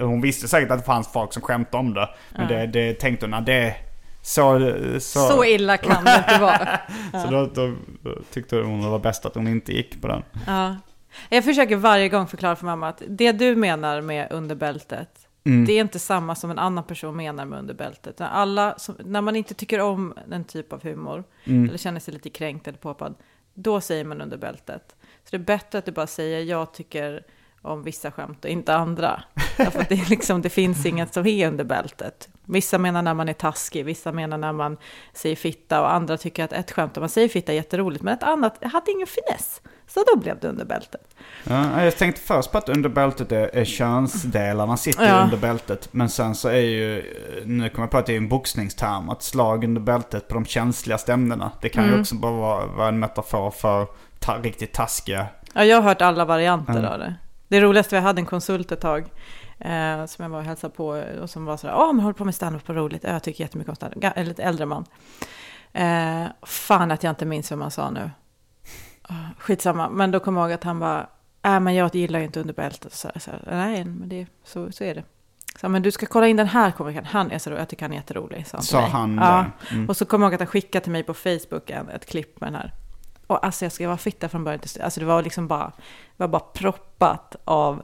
hon 0.00 0.20
visste 0.20 0.48
säkert 0.48 0.70
att 0.70 0.78
det 0.78 0.84
fanns 0.84 1.12
folk 1.12 1.32
som 1.32 1.42
skämtade 1.42 1.78
om 1.80 1.94
det. 1.94 2.08
Men 2.32 2.48
det, 2.48 2.66
det 2.66 2.94
tänkte 2.94 3.26
hon, 3.26 3.30
"Nej, 3.30 3.42
det 3.46 3.76
så, 4.22 4.72
så, 5.00 5.28
Så 5.28 5.44
illa 5.44 5.76
kan 5.76 6.04
det 6.04 6.24
inte 6.28 6.38
vara. 6.40 6.80
så 7.24 7.30
då, 7.30 7.46
då, 7.46 7.74
då 8.02 8.18
tyckte 8.32 8.56
hon 8.56 8.82
det 8.82 8.88
var 8.88 8.98
bäst 8.98 9.26
att 9.26 9.34
hon 9.34 9.48
inte 9.48 9.72
gick 9.72 10.02
på 10.02 10.08
den. 10.08 10.22
Ja. 10.46 10.76
Jag 11.28 11.44
försöker 11.44 11.76
varje 11.76 12.08
gång 12.08 12.26
förklara 12.26 12.56
för 12.56 12.64
mamma 12.66 12.88
att 12.88 13.02
det 13.08 13.32
du 13.32 13.56
menar 13.56 14.00
med 14.00 14.32
underbältet, 14.32 15.27
Mm. 15.48 15.64
det 15.64 15.72
är 15.72 15.80
inte 15.80 15.98
samma 15.98 16.34
som 16.34 16.50
en 16.50 16.58
annan 16.58 16.84
person 16.84 17.16
menar 17.16 17.44
med 17.44 17.58
underbältet. 17.58 18.18
När, 18.18 18.28
alla, 18.28 18.74
som, 18.78 18.94
när 19.04 19.20
man 19.20 19.36
inte 19.36 19.54
tycker 19.54 19.80
om 19.80 20.14
en 20.30 20.44
typ 20.44 20.72
av 20.72 20.82
humor, 20.82 21.24
Mm. 21.44 21.68
eller 21.68 21.78
känner 21.78 22.00
sig 22.00 22.14
lite 22.14 22.30
kränkt 22.30 22.68
eller 22.68 22.78
påhoppad, 22.78 23.14
då 23.54 23.80
säger 23.80 24.04
man 24.04 24.20
underbältet. 24.20 24.96
Så 25.24 25.28
det 25.30 25.36
är 25.36 25.38
bättre 25.38 25.78
att 25.78 25.84
du 25.84 25.92
bara 25.92 26.06
säger 26.06 26.44
jag 26.44 26.72
tycker 26.74 27.22
om 27.68 27.82
vissa 27.82 28.10
skämt 28.10 28.44
och 28.44 28.50
inte 28.50 28.74
andra. 28.74 29.22
Därför 29.56 29.80
att 29.80 29.88
det, 29.88 30.08
liksom, 30.10 30.42
det 30.42 30.48
finns 30.50 30.86
inget 30.86 31.14
som 31.14 31.26
är 31.26 31.48
under 31.48 31.64
bältet. 31.64 32.28
Vissa 32.44 32.78
menar 32.78 33.02
när 33.02 33.14
man 33.14 33.28
är 33.28 33.32
taskig, 33.32 33.84
vissa 33.84 34.12
menar 34.12 34.38
när 34.38 34.52
man 34.52 34.76
säger 35.12 35.36
fitta 35.36 35.80
och 35.80 35.92
andra 35.92 36.16
tycker 36.16 36.44
att 36.44 36.52
ett 36.52 36.70
skämt 36.72 36.96
om 36.96 37.00
man 37.00 37.08
säger 37.08 37.28
fitta 37.28 37.52
är 37.52 37.56
jätteroligt, 37.56 38.02
men 38.02 38.14
ett 38.14 38.22
annat 38.22 38.58
hade 38.64 38.90
ingen 38.90 39.06
finess. 39.06 39.60
Så 39.86 40.04
då 40.14 40.18
blev 40.20 40.38
det 40.40 40.48
under 40.48 40.64
bältet. 40.64 41.14
Ja, 41.44 41.84
jag 41.84 41.96
tänkte 41.96 42.20
först 42.20 42.52
på 42.52 42.58
att 42.58 42.68
under 42.68 42.88
bältet 42.88 43.32
är, 43.32 43.56
är 43.56 43.64
könsdelarna 43.64 44.76
sitter 44.76 45.08
Ja. 45.08 45.22
under 45.24 45.36
bältet. 45.36 45.88
Men 45.92 46.08
sen 46.08 46.34
så 46.34 46.48
är 46.48 46.54
ju, 46.60 47.02
nu 47.44 47.68
kommer 47.68 47.82
jag 47.86 47.90
på 47.90 47.98
att 47.98 48.06
det 48.06 48.12
är 48.12 48.16
en 48.16 48.28
boxningsterm, 48.28 49.08
att 49.10 49.22
slag 49.22 49.64
under 49.64 49.80
bältet 49.80 50.28
på 50.28 50.34
de 50.34 50.44
känsligaste 50.44 51.12
ämnena. 51.12 51.50
Det 51.60 51.68
kan 51.68 51.84
Mm. 51.84 51.94
ju 51.94 52.00
också 52.00 52.14
bara 52.14 52.32
vara, 52.32 52.66
vara 52.66 52.88
en 52.88 52.98
metafor 52.98 53.50
för 53.50 53.86
ta, 54.18 54.36
riktigt 54.42 54.72
taskiga. 54.72 55.26
Ja, 55.52 55.64
jag 55.64 55.76
har 55.76 55.82
hört 55.82 56.02
alla 56.02 56.24
varianter 56.24 56.72
Mm. 56.72 56.84
av 56.92 56.98
det. 56.98 57.14
Det 57.48 57.60
roligaste, 57.60 57.96
vi 57.96 58.00
hade 58.00 58.20
en 58.20 58.26
konsult 58.26 58.72
ett 58.72 58.80
tag 58.80 59.10
eh, 59.58 60.06
som 60.06 60.22
jag 60.22 60.28
var 60.30 60.38
och 60.38 60.44
hälsade 60.44 60.74
på 60.74 60.86
och 61.22 61.30
som 61.30 61.44
var 61.44 61.56
sådär, 61.56 61.74
åh, 61.76 61.92
men 61.92 62.00
håller 62.00 62.14
på 62.14 62.24
med 62.24 62.34
standup, 62.34 62.68
vad 62.68 62.76
roligt, 62.76 63.04
Ja, 63.04 63.10
jag 63.10 63.22
tycker 63.22 63.44
jättemycket 63.44 63.68
om 63.68 63.76
standup, 63.76 64.12
en 64.16 64.28
lite 64.28 64.42
äldre 64.42 64.66
man. 64.66 64.84
Eh, 65.72 66.26
fan 66.42 66.90
att 66.90 67.02
jag 67.02 67.10
inte 67.10 67.24
minns 67.24 67.50
vad 67.50 67.58
man 67.58 67.70
sa 67.70 67.90
nu. 67.90 68.10
Ah, 69.02 69.14
Skitsamma, 69.38 69.88
men 69.88 70.10
då 70.10 70.20
kommer 70.20 70.40
jag 70.40 70.48
ihåg 70.48 70.54
att 70.54 70.64
han 70.64 70.78
bara, 70.78 71.08
äh, 71.42 71.60
men 71.60 71.74
jag 71.74 71.94
gillar 71.94 72.18
ju 72.18 72.24
inte 72.24 72.40
under 72.40 72.54
bältet. 72.54 72.92
Så, 72.92 73.10
så, 73.16 73.30
nej, 73.50 73.84
men 73.84 74.08
det, 74.08 74.26
så, 74.44 74.72
så 74.72 74.84
är 74.84 74.94
det. 74.94 75.04
Så, 75.60 75.68
men 75.68 75.82
du 75.82 75.90
ska 75.90 76.06
kolla 76.06 76.26
in 76.28 76.36
den 76.36 76.46
här 76.46 76.70
komikern, 76.70 77.04
han 77.04 77.30
är 77.30 77.38
så 77.38 77.50
rolig, 77.50 77.60
jag 77.60 77.68
tycker 77.68 77.84
han 77.84 77.92
är 77.92 77.96
jätterolig. 77.96 78.46
Sa 78.46 78.56
han 78.56 78.64
Sa 78.64 78.80
han 78.80 79.16
ja. 79.16 79.44
Mm. 79.70 79.88
Och 79.88 79.96
så 79.96 80.04
kommer 80.04 80.26
jag 80.26 80.30
ihåg 80.30 80.34
att 80.34 80.40
han 80.40 80.46
skickade 80.46 80.82
till 80.82 80.92
mig 80.92 81.02
på 81.02 81.14
Facebook 81.14 81.70
ett 81.70 82.06
klipp 82.06 82.40
med 82.40 82.52
den 82.52 82.54
här. 82.54 82.72
Och 83.28 83.46
alltså 83.46 83.64
jag 83.64 83.72
ska 83.72 83.86
vara 83.86 83.96
fitta 83.96 84.28
från 84.28 84.44
början 84.44 84.60
till 84.60 84.70
slut. 84.70 84.84
Alltså 84.84 85.00
det 85.00 85.06
var 85.06 85.22
liksom 85.22 85.48
bara, 85.48 85.72
var 86.16 86.28
bara 86.28 86.40
proppat 86.40 87.36
av 87.44 87.82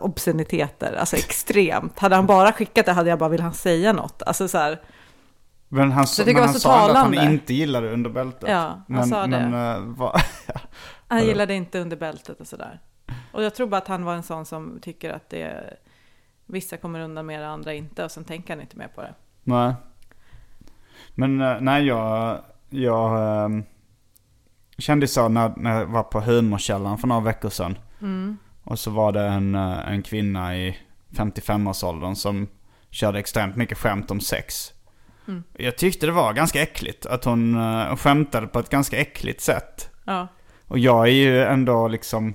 obsceniteter. 0.00 0.92
Alltså 0.96 1.16
extremt. 1.16 1.98
Hade 1.98 2.16
han 2.16 2.26
bara 2.26 2.52
skickat 2.52 2.86
det 2.86 2.92
hade 2.92 3.10
jag 3.10 3.18
bara, 3.18 3.28
vill 3.28 3.40
han 3.40 3.54
säga 3.54 3.92
något? 3.92 4.22
Alltså 4.22 4.48
så 4.48 4.58
här, 4.58 4.80
Men 5.68 5.92
han, 5.92 6.06
Så 6.06 6.24
men 6.26 6.36
han 6.36 6.52
så 6.54 6.60
sa 6.60 6.80
ändå 6.80 6.90
att 6.90 6.96
han 6.96 7.12
talande. 7.12 7.32
inte 7.32 7.54
gillade 7.54 7.92
under 7.92 8.10
bältet. 8.10 8.48
Ja, 8.50 8.58
han 8.58 8.84
men, 8.86 9.04
sa 9.06 9.20
det. 9.22 9.28
men, 9.28 9.54
eh, 9.76 9.96
vad- 9.96 10.20
han 11.08 11.24
gillade 11.24 11.54
inte 11.54 11.80
under 11.80 11.96
bältet 11.96 12.40
och 12.40 12.46
sådär. 12.46 12.80
Och 13.32 13.42
jag 13.42 13.54
tror 13.54 13.66
bara 13.66 13.76
att 13.78 13.88
han 13.88 14.04
var 14.04 14.14
en 14.14 14.22
sån 14.22 14.46
som 14.46 14.78
tycker 14.82 15.10
att 15.10 15.30
det, 15.30 15.76
vissa 16.46 16.76
kommer 16.76 17.00
undan 17.00 17.26
mer, 17.26 17.42
andra 17.42 17.74
inte. 17.74 18.04
Och 18.04 18.10
sen 18.10 18.24
tänker 18.24 18.54
han 18.54 18.60
inte 18.60 18.76
mer 18.76 18.88
på 18.88 19.00
det. 19.02 19.14
Nej. 19.42 19.74
Men 21.14 21.40
eh, 21.40 21.56
nej, 21.60 21.84
jag, 21.86 22.38
jag 22.70 23.10
ehm, 24.82 24.84
kände 24.84 25.08
så 25.08 25.28
när, 25.28 25.52
när 25.56 25.78
jag 25.78 25.86
var 25.86 26.02
på 26.02 26.20
humorkällan 26.20 26.98
för 26.98 27.08
några 27.08 27.20
veckor 27.20 27.50
sedan. 27.50 27.78
Mm. 28.00 28.36
Och 28.64 28.78
så 28.78 28.90
var 28.90 29.12
det 29.12 29.22
en, 29.22 29.54
eh, 29.54 29.92
en 29.92 30.02
kvinna 30.02 30.56
i 30.56 30.78
55-årsåldern 31.10 32.16
som 32.16 32.48
körde 32.90 33.18
extremt 33.18 33.56
mycket 33.56 33.78
skämt 33.78 34.10
om 34.10 34.20
sex. 34.20 34.72
Mm. 35.28 35.42
Jag 35.52 35.78
tyckte 35.78 36.06
det 36.06 36.12
var 36.12 36.32
ganska 36.32 36.62
äckligt. 36.62 37.06
Att 37.06 37.24
hon 37.24 37.54
uh, 37.54 37.96
skämtade 37.96 38.46
på 38.46 38.58
ett 38.58 38.68
ganska 38.68 39.00
äckligt 39.00 39.40
sätt. 39.40 39.90
Ja, 40.04 40.28
Och 40.66 40.78
jag 40.78 41.08
är 41.08 41.12
ju 41.12 41.42
ändå 41.42 41.88
liksom 41.88 42.34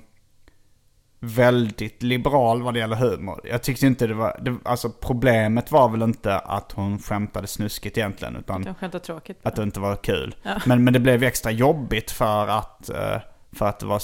väldigt 1.20 2.02
liberal 2.02 2.62
vad 2.62 2.74
det 2.74 2.80
gäller 2.80 2.96
humor. 2.96 3.40
Jag 3.44 3.62
tyckte 3.62 3.86
inte 3.86 4.06
det 4.06 4.14
var, 4.14 4.38
det, 4.42 4.56
alltså 4.64 4.90
problemet 4.90 5.72
var 5.72 5.88
väl 5.88 6.02
inte 6.02 6.38
att 6.38 6.72
hon 6.72 6.98
skämtade 6.98 7.46
snuskigt 7.46 7.98
egentligen. 7.98 8.36
Utan 8.36 8.74
skönt 8.74 8.94
och 8.94 9.02
tråkigt. 9.02 9.38
att 9.42 9.56
det 9.56 9.62
inte 9.62 9.80
var 9.80 9.96
kul. 9.96 10.34
Ja. 10.42 10.60
Men, 10.66 10.84
men 10.84 10.92
det 10.92 11.00
blev 11.00 11.22
extra 11.22 11.50
jobbigt 11.50 12.10
för 12.10 12.48
att, 12.48 12.90
eh, 12.90 13.16
för 13.52 13.66
att, 13.66 13.78
det, 13.80 13.86
var, 13.86 14.02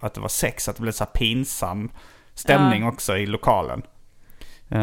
att 0.00 0.14
det 0.14 0.20
var 0.20 0.28
sex. 0.28 0.68
Att 0.68 0.76
det 0.76 0.82
blev 0.82 0.92
så 0.92 1.04
här 1.04 1.10
pinsam 1.10 1.90
stämning 2.34 2.82
Ja. 2.82 2.88
också 2.88 3.16
i 3.16 3.26
lokalen. 3.26 3.82
Ja, 4.68 4.78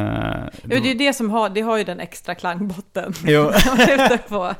det 0.64 0.76
är 0.76 0.82
ju 0.82 0.94
det 0.94 1.14
som 1.14 1.30
har, 1.30 1.50
det 1.50 1.62
har 1.62 1.78
ju 1.78 1.84
den 1.84 2.00
extra 2.00 2.36
klangbotten. 2.36 3.14
Jo. 3.26 3.52
På, 4.30 4.54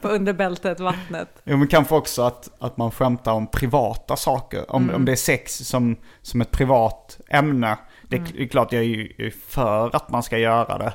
på 0.00 0.08
underbältet, 0.08 0.80
vattnet. 0.80 1.28
Jo 1.44 1.56
men 1.56 1.68
kanske 1.68 1.94
också 1.94 2.22
att, 2.22 2.48
att 2.58 2.76
man 2.76 2.90
skämtar 2.90 3.32
om 3.32 3.46
privata 3.46 4.16
saker. 4.16 4.70
Om, 4.70 4.90
om 4.94 5.04
det 5.04 5.12
är 5.12 5.16
sex 5.16 5.56
som, 5.56 5.96
som 6.22 6.40
ett 6.40 6.50
privat 6.50 7.20
ämne. 7.28 7.78
Det 8.02 8.16
är 8.16 8.40
är 8.40 8.46
klart 8.46 8.72
jag 8.72 8.82
är 8.82 8.86
ju 8.86 9.30
för 9.48 9.96
att 9.96 10.10
man 10.10 10.22
ska 10.22 10.38
göra 10.38 10.78
det. 10.78 10.92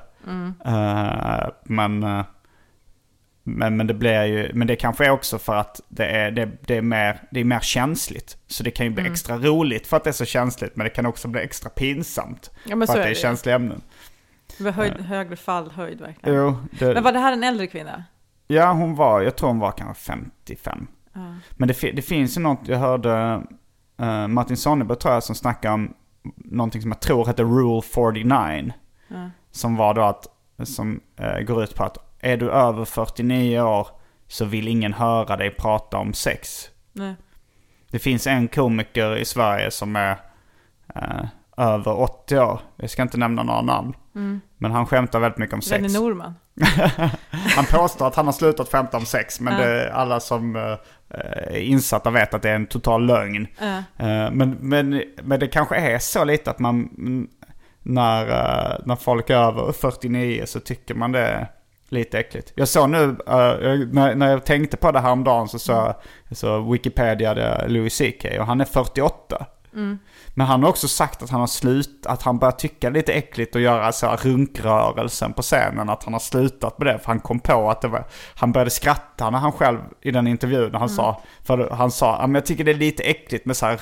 Eh, 0.65 1.49
men, 1.63 2.03
eh, 2.03 2.23
men, 3.43 3.77
men 3.77 3.87
det 3.87 3.93
blir 3.93 4.23
ju, 4.23 4.51
men 4.53 4.67
det 4.67 4.75
kanske 4.75 5.05
är 5.05 5.09
också 5.09 5.39
för 5.39 5.55
att 5.55 5.81
det 5.87 6.05
är, 6.05 6.31
det, 6.31 6.49
det 6.61 6.77
är, 6.77 6.81
mer, 6.81 7.21
det 7.31 7.39
är 7.39 7.43
mer 7.43 7.59
känsligt. 7.59 8.37
Så 8.47 8.63
det 8.63 8.71
kan 8.71 8.85
ju 8.85 8.89
bli 8.89 9.07
extra 9.07 9.37
roligt 9.37 9.87
för 9.87 9.97
att 9.97 10.03
det 10.03 10.09
är 10.09 10.13
så 10.13 10.25
känsligt. 10.25 10.75
Men 10.75 10.83
det 10.83 10.89
kan 10.89 11.05
också 11.05 11.27
bli 11.27 11.41
extra 11.41 11.69
pinsamt. 11.69 12.51
Ja, 12.65 12.75
för 12.75 12.83
att 12.83 12.93
det 12.93 13.09
är 13.09 13.13
känsliga 13.13 13.55
ämnen. 13.55 13.81
Höjd, 14.73 14.93
högre 14.93 15.35
fallhöjd 15.35 16.01
verkligen. 16.01 16.35
Jo, 16.35 16.55
det, 16.79 16.93
Men 16.93 17.03
var 17.03 17.11
det 17.11 17.19
här 17.19 17.33
en 17.33 17.43
äldre 17.43 17.67
kvinna? 17.67 18.03
Ja, 18.47 18.71
hon 18.71 18.95
var, 18.95 19.21
jag 19.21 19.35
tror 19.35 19.49
hon 19.49 19.59
var 19.59 19.71
kanske 19.71 20.03
55. 20.03 20.87
Ja. 21.13 21.35
Men 21.51 21.67
det, 21.67 21.91
det 21.91 22.01
finns 22.01 22.37
ju 22.37 22.41
något, 22.41 22.59
jag 22.67 22.77
hörde 22.77 23.41
eh, 23.99 24.27
Martin 24.27 24.57
Sonneberg 24.57 24.97
tror 24.97 25.13
jag 25.13 25.23
som 25.23 25.35
snackade 25.35 25.73
om 25.73 25.93
någonting 26.35 26.81
som 26.81 26.91
jag 26.91 26.99
tror 26.99 27.25
heter 27.25 27.43
Rule 27.43 27.81
49. 27.81 28.73
Ja. 29.07 29.29
Som 29.51 29.75
var 29.75 29.93
då 29.93 30.01
att, 30.01 30.27
som 30.63 31.01
eh, 31.15 31.39
går 31.39 31.63
ut 31.63 31.75
på 31.75 31.83
att 31.83 32.10
är 32.21 32.37
du 32.37 32.51
över 32.51 32.85
49 32.85 33.61
år 33.61 33.87
så 34.27 34.45
vill 34.45 34.67
ingen 34.67 34.93
höra 34.93 35.37
dig 35.37 35.49
prata 35.49 35.97
om 35.97 36.13
sex. 36.13 36.69
Nej. 36.93 37.15
Det 37.91 37.99
finns 37.99 38.27
en 38.27 38.47
komiker 38.47 39.17
i 39.17 39.25
Sverige 39.25 39.71
som 39.71 39.95
är 39.95 40.17
eh, 40.95 41.25
över 41.57 41.99
80 41.99 42.39
år. 42.39 42.59
Jag 42.75 42.89
ska 42.89 43.01
inte 43.01 43.17
nämna 43.17 43.43
några 43.43 43.61
namn. 43.61 43.93
Men 44.57 44.71
han 44.71 44.85
skämtar 44.85 45.19
väldigt 45.19 45.37
mycket 45.37 45.53
om 45.53 45.61
sex. 45.61 45.81
Lenny 45.81 45.93
Norman. 45.93 46.33
Han 47.55 47.65
påstår 47.65 48.07
att 48.07 48.15
han 48.15 48.25
har 48.25 48.33
slutat 48.33 48.71
skämta 48.71 48.97
om 48.97 49.05
sex, 49.05 49.39
men 49.39 49.53
Ja. 49.53 49.65
det, 49.67 49.93
alla 49.93 50.19
som 50.19 50.55
eh, 50.55 50.77
är 51.09 51.57
insatta 51.57 52.09
vet 52.09 52.33
att 52.33 52.41
det 52.41 52.49
är 52.49 52.55
en 52.55 52.65
total 52.65 53.05
lögn. 53.05 53.47
Ja. 53.59 53.77
Eh, 53.77 54.31
men, 54.31 54.57
men, 54.59 55.03
men 55.23 55.39
det 55.39 55.47
kanske 55.47 55.75
är 55.75 55.99
så 55.99 56.23
lite 56.23 56.51
att 56.51 56.59
man, 56.59 56.75
mm, 56.97 57.27
när, 57.81 58.21
eh, 58.27 58.77
när 58.85 58.95
folk 58.95 59.29
är 59.29 59.35
över 59.35 59.71
49 59.71 60.43
så 60.45 60.59
tycker 60.59 60.95
man 60.95 61.11
det 61.11 61.47
lite 61.91 62.19
äckligt. 62.19 62.51
Jag 62.55 62.67
såg 62.67 62.89
nu, 62.89 63.15
jag- 63.25 63.93
när, 63.93 64.15
när 64.15 64.31
jag 64.31 64.45
tänkte 64.45 64.77
på 64.77 64.91
det 64.91 64.99
här 64.99 65.11
om 65.11 65.23
dagen 65.23 65.47
så 65.47 65.59
så, 65.59 65.93
så 66.31 66.71
Wikipedia 66.71 67.33
Louis 67.67 67.97
CK 67.97 68.25
och 68.39 68.45
han 68.45 68.61
är 68.61 68.65
48. 68.65 69.45
Men 70.33 70.47
han 70.47 70.63
har 70.63 70.69
också 70.69 70.87
sagt 70.87 71.23
att 71.23 71.29
han 71.29 71.39
har 71.39 71.47
slut, 71.47 72.05
att 72.05 72.21
han 72.23 72.39
börjar 72.39 72.51
tycka 72.51 72.89
lite 72.89 73.13
äckligt 73.13 73.55
att 73.55 73.61
göra 73.61 73.91
så 73.91 74.07
här 74.07 74.17
runkrörelsen 74.17 75.33
på 75.33 75.41
scenen. 75.41 75.89
Att 75.89 76.03
han 76.03 76.13
har 76.13 76.19
slutat 76.19 76.77
med 76.79 76.87
det. 76.87 76.99
För 76.99 77.05
han 77.07 77.19
kom 77.19 77.39
på 77.39 77.69
att 77.69 77.81
det 77.81 77.87
var, 77.87 78.03
han 78.35 78.51
började 78.51 78.71
skratta 78.71 79.29
när 79.29 79.39
han 79.39 79.51
själv 79.51 79.79
i 80.01 80.11
den 80.11 80.27
intervjun 80.27 80.75
han 80.75 80.89
sa, 80.89 81.21
för 81.43 81.69
han 81.69 81.91
sa, 81.91 82.17
"Ja, 82.21 82.27
men 82.27 82.35
jag 82.35 82.45
tycker 82.45 82.63
det 82.63 82.71
är 82.71 82.75
lite 82.75 83.03
äckligt 83.03 83.45
med 83.45 83.57
så 83.57 83.65
här 83.65 83.81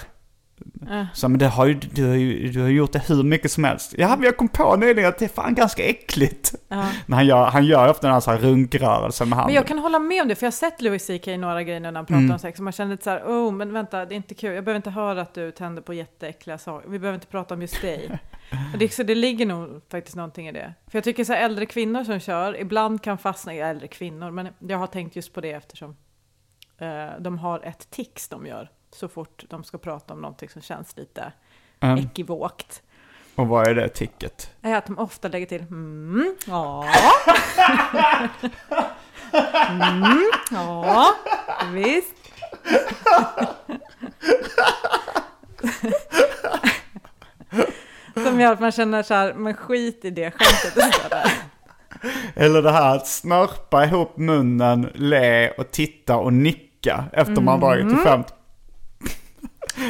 Äh. 0.90 1.06
Så 1.14 1.30
men 1.30 1.40
det 1.40 1.48
har 1.48 1.66
ju, 1.66 1.74
du, 1.74 2.08
har 2.08 2.16
ju, 2.16 2.52
du 2.52 2.62
har 2.62 2.70
gjort 2.70 2.92
det 2.92 3.04
hur 3.08 3.24
mycket 3.24 3.52
som 3.52 3.64
helst. 3.64 3.96
Ja, 3.98 4.08
men 4.16 4.24
jag 4.24 4.38
kom 4.38 4.48
på 4.48 4.76
nyligen 4.76 5.10
att 5.10 5.18
det 5.20 5.26
är 5.26 5.30
fan 5.30 5.56
ganska 5.56 5.84
äckligt. 5.84 6.56
Ja. 6.68 6.86
Men 7.06 7.14
han 7.14 7.26
gör, 7.28 7.46
han 7.46 7.66
gör 7.66 7.90
ofta 7.90 8.08
den 8.08 8.14
här, 8.14 8.20
så 8.20 8.32
här 8.32 8.38
runkrörelsen 8.38 9.30
med 9.30 9.38
handen. 9.38 9.48
Men 9.48 9.56
jag 9.56 9.68
kan 9.68 9.80
hålla 9.80 10.00
med 10.00 10.22
om 10.22 10.28
det, 10.28 10.36
för 10.36 10.46
jag 10.46 10.52
har 10.52 10.56
sett 10.56 10.82
Louis 10.82 11.08
CK 11.08 11.28
i 11.28 11.38
några 11.38 11.64
grejer 11.64 11.80
när 11.80 11.94
han 11.94 12.06
pratar 12.06 12.20
Mm. 12.20 12.32
om 12.32 12.40
sex. 12.40 12.60
Och 12.60 12.64
man 12.64 12.74
känner 12.74 12.92
lite 12.92 13.04
så 13.04 13.10
här, 13.10 13.24
oh, 13.24 13.52
men 13.52 13.74
vänta, 13.74 14.06
det 14.06 14.14
är 14.14 14.18
inte 14.18 14.34
kul. 14.34 14.56
Jag 14.56 14.64
behöver 14.64 14.78
inte 14.78 14.90
höra 14.90 15.22
att 15.22 15.34
du 15.34 15.52
tänder 15.52 15.82
på 15.82 15.94
jätteäckliga 15.94 16.58
saker. 16.58 16.90
Vi 16.90 17.00
behöver 17.00 17.16
inte 17.16 17.28
prata 17.28 17.54
om 17.54 17.62
just 17.62 17.82
dig. 17.82 18.20
och 18.74 18.80
det, 18.80 18.94
så 18.94 19.04
det 19.04 19.16
ligger 19.16 19.46
nog 19.46 19.82
faktiskt 19.92 20.16
någonting 20.16 20.48
i 20.48 20.52
det. 20.52 20.74
För 20.88 20.98
jag 20.98 21.04
tycker 21.04 21.24
så 21.24 21.34
här, 21.34 21.46
äldre 21.46 21.66
kvinnor 21.66 22.04
som 22.04 22.20
kör, 22.20 22.62
ibland 22.62 23.04
kan 23.04 23.18
fastna 23.18 23.54
i 23.54 23.60
äldre 23.60 23.88
kvinnor. 23.88 24.32
Men 24.32 24.50
jag 24.60 24.78
har 24.78 24.88
tänkt 24.88 25.16
just 25.16 25.34
på 25.34 25.42
det 25.42 25.52
eftersom 25.52 25.96
eh, 26.78 27.08
de 27.20 27.38
har 27.38 27.60
ett 27.60 27.90
tics 27.90 28.28
de 28.28 28.46
gör. 28.46 28.70
Så 28.92 29.08
fort 29.08 29.44
de 29.50 29.64
ska 29.64 29.78
prata 29.78 30.14
om 30.14 30.22
någonting 30.22 30.50
som 30.50 30.62
känns 30.62 30.98
lite 30.98 31.32
Mm. 31.82 31.98
ekivokt. 31.98 32.82
Och 33.36 33.48
vad 33.48 33.68
är 33.68 33.76
det 33.76 33.90
ticket? 33.90 34.52
är 34.62 34.76
att 34.76 34.86
de 34.86 35.00
ofta 35.00 35.28
lägger 35.28 35.46
till 35.46 35.62
mm, 35.62 36.36
ja. 36.48 36.86
mm, 39.70 40.32
ja, 40.52 41.16
visst. 41.74 42.16
Som 48.14 48.40
gör 48.40 48.54
att 48.54 48.60
man 48.60 48.72
känner 48.72 49.04
så 49.04 49.14
här, 49.14 49.34
men 49.34 49.54
skit 49.54 50.06
i 50.06 50.10
det 50.10 50.32
skämtet. 50.32 50.94
Eller 52.36 52.62
det 52.62 52.72
här 52.72 52.96
att 52.96 53.08
snörpa 53.08 53.86
ihop 53.86 54.18
munnen, 54.18 54.90
le 54.96 55.50
och 55.50 55.72
titta 55.72 56.16
och 56.18 56.34
nicka 56.34 57.04
efter 57.14 57.42
man 57.42 57.60
dragit 57.60 57.94
ett 57.94 58.00
skämt. 58.04 58.34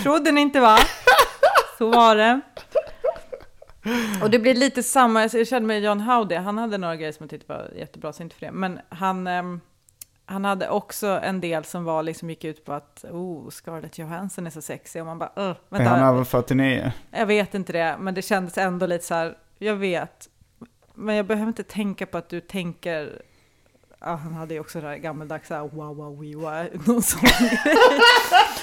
Trodde 0.04 0.32
ni 0.32 0.42
inte 0.42 0.60
va? 0.60 0.78
Så 1.78 1.90
var 1.92 2.16
det. 2.16 2.42
Och 4.22 4.30
det 4.30 4.40
blir 4.40 4.54
lite 4.54 4.84
samma, 4.84 5.22
jag 5.22 5.48
kände 5.48 5.68
med 5.68 5.84
John 5.84 6.00
Howdy, 6.00 6.36
han 6.36 6.58
hade 6.58 6.78
några 6.78 6.96
grejer 6.96 7.12
som 7.12 7.24
jag 7.24 7.30
tyckte 7.30 7.54
var 7.54 7.72
jättebra, 7.76 8.14
så 8.14 8.24
inte 8.24 8.36
för 8.36 8.46
det. 8.46 8.52
Men 8.52 8.80
han, 8.90 9.28
ehm, 9.28 9.62
han 10.26 10.46
hade 10.46 10.70
också 10.70 11.08
en 11.08 11.42
del 11.42 11.64
som 11.64 11.84
var 11.84 12.04
liksom 12.04 12.30
gick 12.30 12.44
ut 12.44 12.66
på 12.66 12.74
att 12.74 13.06
oh, 13.12 13.50
Scarlett 13.50 13.98
Johansson 13.98 14.48
är 14.48 14.52
så 14.52 14.62
sexig 14.62 15.02
och 15.02 15.06
man 15.06 15.20
bara 15.20 15.32
uh, 15.38 15.44
Är 15.50 15.56
vänta, 15.70 15.90
han 15.90 16.16
över 16.16 16.24
49? 16.24 16.92
jag 17.12 17.26
vet 17.26 17.56
inte 17.56 17.74
det, 17.74 17.98
men 18.00 18.14
det 18.14 18.22
kändes 18.22 18.58
ändå 18.58 18.86
lite 18.86 19.06
så 19.06 19.14
här, 19.14 19.38
jag 19.58 19.76
vet, 19.76 20.30
men 20.94 21.16
jag 21.16 21.26
behöver 21.26 21.48
inte 21.48 21.64
tänka 21.64 22.06
på 22.06 22.18
att 22.18 22.30
du 22.30 22.42
tänker 22.42 23.22
Ja, 24.02 24.16
han 24.16 24.34
hade 24.34 24.54
ju 24.54 24.60
också 24.60 24.82
det 24.82 24.88
här 24.88 24.98
gammaldags 24.98 25.52
wow, 25.52 25.96
wow, 25.96 26.20
we, 26.22 26.36
wow, 26.36 26.68
någon 26.88 27.02
sån 27.02 27.22
grej. 27.22 27.78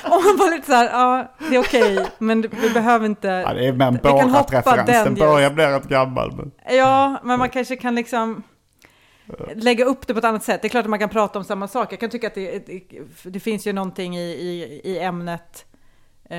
Och 0.04 0.22
man 0.24 0.36
var 0.36 0.54
lite 0.54 0.66
så 0.66 0.72
här, 0.72 0.84
ja, 0.84 1.34
det 1.38 1.56
är 1.56 1.60
okej, 1.60 2.06
men 2.18 2.42
vi 2.42 2.70
behöver 2.70 3.06
inte... 3.06 3.28
Ja, 3.28 3.54
det 3.54 3.66
är 3.66 3.72
med 3.72 3.88
en 3.88 3.96
Borat-referens. 3.96 4.86
den 4.86 5.04
Den 5.04 5.14
börjar 5.14 5.50
bli 5.50 5.66
rätt 5.66 5.88
gammal. 5.88 6.36
Men... 6.36 6.76
Ja, 6.76 7.20
men 7.24 7.38
man 7.38 7.48
kanske 7.48 7.76
kan 7.76 7.94
liksom 7.94 8.42
lägga 9.54 9.84
upp 9.84 10.06
det 10.06 10.12
på 10.14 10.18
ett 10.18 10.24
annat 10.24 10.44
sätt. 10.44 10.62
Det 10.62 10.68
är 10.68 10.70
klart 10.70 10.84
att 10.84 10.90
man 10.90 10.98
kan 10.98 11.08
prata 11.08 11.38
om 11.38 11.44
samma 11.44 11.68
sak. 11.68 11.92
Jag 11.92 12.00
kan 12.00 12.10
tycka 12.10 12.26
att 12.26 12.34
det, 12.34 12.66
det, 12.66 12.82
det 13.24 13.40
finns 13.40 13.66
ju 13.66 13.72
någonting 13.72 14.16
i, 14.16 14.30
i, 14.30 14.80
i 14.84 14.98
ämnet 14.98 15.64
eh, 16.30 16.38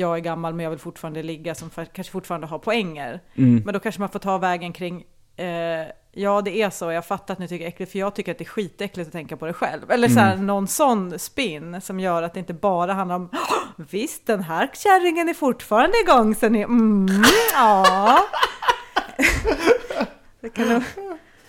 jag 0.00 0.16
är 0.16 0.18
gammal 0.18 0.54
men 0.54 0.64
jag 0.64 0.70
vill 0.70 0.78
fortfarande 0.78 1.22
ligga 1.22 1.54
som 1.54 1.70
för, 1.70 1.84
kanske 1.84 2.12
fortfarande 2.12 2.46
har 2.46 2.58
poänger. 2.58 3.20
Mm. 3.34 3.62
Men 3.64 3.74
då 3.74 3.80
kanske 3.80 4.00
man 4.00 4.08
får 4.08 4.18
ta 4.18 4.38
vägen 4.38 4.72
kring 4.72 5.04
eh, 5.38 5.86
ja 6.12 6.40
det 6.40 6.62
är 6.62 6.70
så, 6.70 6.92
jag 6.92 7.06
fattar 7.06 7.34
att 7.34 7.38
ni 7.38 7.48
tycker 7.48 7.64
det 7.64 7.68
är 7.68 7.68
äckligt 7.68 7.92
för 7.92 7.98
jag 7.98 8.14
tycker 8.14 8.32
att 8.32 8.38
det 8.38 8.44
är 8.44 8.48
skitäckligt 8.48 9.06
att 9.06 9.12
tänka 9.12 9.36
på 9.36 9.46
det 9.46 9.52
själv. 9.52 9.90
Eller 9.90 10.08
så 10.08 10.20
här, 10.20 10.36
någon 10.36 10.66
sån 10.66 11.18
spin 11.18 11.80
som 11.80 12.00
gör 12.00 12.22
att 12.22 12.34
det 12.34 12.40
inte 12.40 12.54
bara 12.54 12.92
handlar 12.92 13.16
om 13.16 13.30
visst 13.76 14.26
den 14.26 14.42
här 14.42 14.70
kärringen 14.74 15.28
är 15.28 15.34
fortfarande 15.34 16.00
igång 16.00 16.34
sen 16.34 16.56
är 16.56 16.64
mm, 16.64 17.08
ja. 17.54 18.18
det 20.40 20.48
kan 20.48 20.68
nog, 20.68 20.82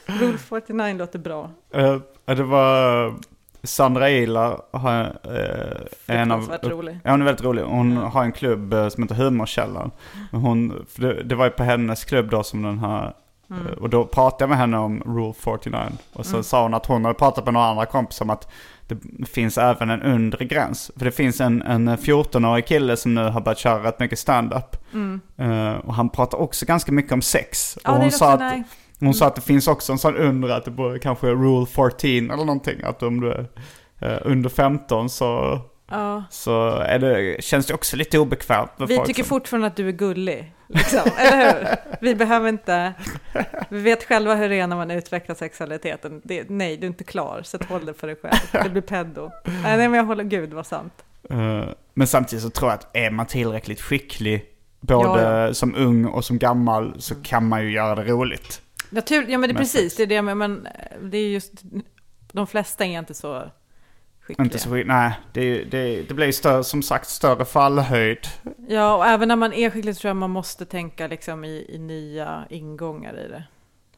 Rule 0.06 0.38
49 0.38 0.98
låter 0.98 1.20
bra. 1.20 1.52
Eh, 1.74 1.98
det 2.26 2.44
var 2.44 3.14
Sandra 3.64 4.10
Ilar, 4.10 4.62
har, 4.72 5.02
eh, 5.24 6.20
en 6.22 6.32
av... 6.32 6.58
Rolig. 6.64 7.00
Ja, 7.04 7.12
hon 7.12 7.22
är 7.22 7.26
väldigt 7.26 7.46
rolig. 7.46 7.64
Hon 7.64 7.98
har 7.98 8.24
en 8.24 8.32
klubb 8.32 8.74
eh, 8.74 8.90
som 8.90 9.04
heter 9.04 9.16
Humorkällan. 9.16 9.92
Hon, 10.32 10.86
det, 10.96 11.24
det 11.24 11.36
var 11.36 11.46
ju 11.46 11.52
på 11.52 11.64
hennes 11.64 12.06
klubb 12.06 12.30
då 12.30 12.44
som 12.44 12.64
den 12.64 12.80
här... 12.80 13.14
Mm. 13.52 13.74
Och 13.74 13.90
då 13.90 14.06
pratade 14.06 14.44
jag 14.44 14.50
med 14.50 14.58
henne 14.58 14.78
om 14.78 15.02
Rule 15.06 15.34
49. 15.40 15.80
Och 16.14 16.26
så 16.26 16.44
sa 16.44 16.64
hon 16.64 16.74
att 16.74 16.86
hon 16.86 17.06
hade 17.06 17.18
pratat 17.20 17.46
med 17.46 17.54
några 17.54 17.68
andra 17.68 17.86
kompisar 17.86 18.26
om 18.26 18.30
att 18.30 18.52
det 18.88 19.26
finns 19.30 19.58
även 19.58 19.90
en 19.90 20.02
undre 20.02 20.46
gräns. 20.46 20.92
För 20.98 21.06
det 21.06 21.12
finns 21.12 21.42
en, 21.42 21.62
en 21.62 21.90
14-årig 21.90 22.66
kille 22.66 22.98
som 22.98 23.16
nu 23.16 23.24
har 23.24 23.42
börjat 23.42 23.58
köra 23.58 23.84
rätt 23.84 24.00
mycket 24.00 24.20
stand-up. 24.20 24.76
Eh, 25.38 25.72
och 25.74 25.94
han 25.94 26.10
pratar 26.10 26.38
också 26.38 26.66
ganska 26.66 26.92
mycket 26.92 27.12
om 27.12 27.22
sex. 27.22 27.78
Mm. 27.78 27.82
Ja, 27.84 27.98
och 27.98 28.04
hon 28.04 28.12
sa, 28.12 28.34
att, 28.34 28.40
nej. 28.40 28.64
hon 29.00 29.14
sa 29.14 29.28
att 29.28 29.36
det 29.36 29.42
finns 29.42 29.68
också 29.68 29.92
en 29.92 29.98
sån 30.00 30.16
undre 30.16 30.56
att 30.56 30.66
det 30.66 30.72
borde, 30.72 31.00
kanske 31.00 31.28
är 31.28 31.36
Rule 31.36 31.66
14 31.66 32.10
eller 32.10 32.46
någonting. 32.46 32.84
Att 32.84 33.04
om 33.04 33.20
du 33.22 33.32
är 33.32 33.46
eh, 34.00 34.18
under 34.22 34.50
15 34.50 35.10
så, 35.10 35.60
Ja. 35.92 36.24
så 36.30 36.70
det, 36.80 37.44
känns 37.44 37.66
det 37.66 37.74
också 37.74 37.96
lite 37.98 38.20
obekvämt. 38.20 38.72
Vi 38.78 38.96
folk 38.96 39.08
tycker 39.08 39.24
som- 39.24 39.30
fortfarande 39.30 39.68
att 39.68 39.76
du 39.76 39.88
är 39.88 39.92
gullig. 39.92 40.54
Liksom. 40.74 41.12
Eller 41.18 41.38
hur? 41.54 41.76
Vi 42.02 42.16
behöver 42.16 42.50
inte... 42.50 42.94
Vi 43.70 43.82
vet 43.82 44.04
själva 44.04 44.36
hur 44.36 44.50
det 44.50 44.60
är 44.60 44.68
när 44.68 44.76
man 44.76 44.92
utvecklar 44.92 45.36
sexualiteten. 45.36 46.22
Det, 46.24 46.50
nej, 46.50 46.78
du 46.78 46.84
är 46.84 46.88
inte 46.88 47.04
klar, 47.04 47.42
så 47.44 47.58
håll 47.70 47.86
det 47.86 47.94
för 47.94 48.08
dig 48.08 48.16
själv. 48.16 48.64
Det 48.64 48.70
blir 48.70 48.82
pedo. 48.82 49.32
Nej, 49.64 49.78
men 49.78 49.94
jag 49.94 50.04
håller... 50.04 50.24
Gud, 50.24 50.54
vad 50.54 50.66
sant. 50.66 50.94
Eh, 51.30 51.64
Men 51.94 52.08
samtidigt 52.08 52.44
så 52.44 52.50
tror 52.50 52.72
jag 52.72 52.80
att 52.80 52.96
är 52.96 53.12
man 53.12 53.26
tillräckligt 53.26 53.82
skicklig, 53.82 54.46
både 54.80 55.22
Ja, 55.22 55.48
ja. 55.48 55.54
som 55.54 55.76
ung 55.76 56.06
och 56.06 56.26
som 56.26 56.38
gammal, 56.40 56.96
så 57.02 57.16
kan 57.16 57.48
man 57.48 57.64
ju 57.64 57.72
göra 57.72 57.96
det 57.96 58.04
roligt. 58.12 58.62
Natur, 58.90 59.26
ja, 59.30 59.38
men 59.38 59.50
det 59.50 59.56
är 59.56 59.58
precis 59.58 59.96
det 59.96 60.04
är 60.04 60.08
det, 60.08 60.22
men, 60.22 60.38
men 60.38 60.68
det 61.02 61.18
är 61.18 61.28
just... 61.30 61.52
De 62.32 62.48
flesta 62.48 62.86
är 62.86 63.00
inte 63.00 63.14
så 63.14 63.52
skickliga. 64.38 64.46
Inte 64.46 64.60
så 64.60 64.70
skick- 64.70 64.88
nej, 64.88 65.20
det, 65.34 65.64
det, 65.64 66.02
det 66.02 66.14
blir 66.14 66.32
större, 66.32 66.64
som 66.64 66.82
sagt 66.82 67.08
större 67.10 67.46
fallhöjd. 67.46 68.28
Ja, 68.68 68.96
och 68.96 69.06
även 69.06 69.28
när 69.28 69.36
man 69.36 69.54
är 69.54 69.70
skicklig 69.70 69.96
så 69.96 70.02
tror 70.02 70.10
jag 70.10 70.16
man 70.18 70.30
måste 70.32 70.66
tänka 70.66 71.08
liksom 71.08 71.44
i, 71.46 71.66
i 71.70 71.78
nya 71.80 72.46
ingångar 72.50 73.14
i 73.26 73.28
det. 73.28 73.44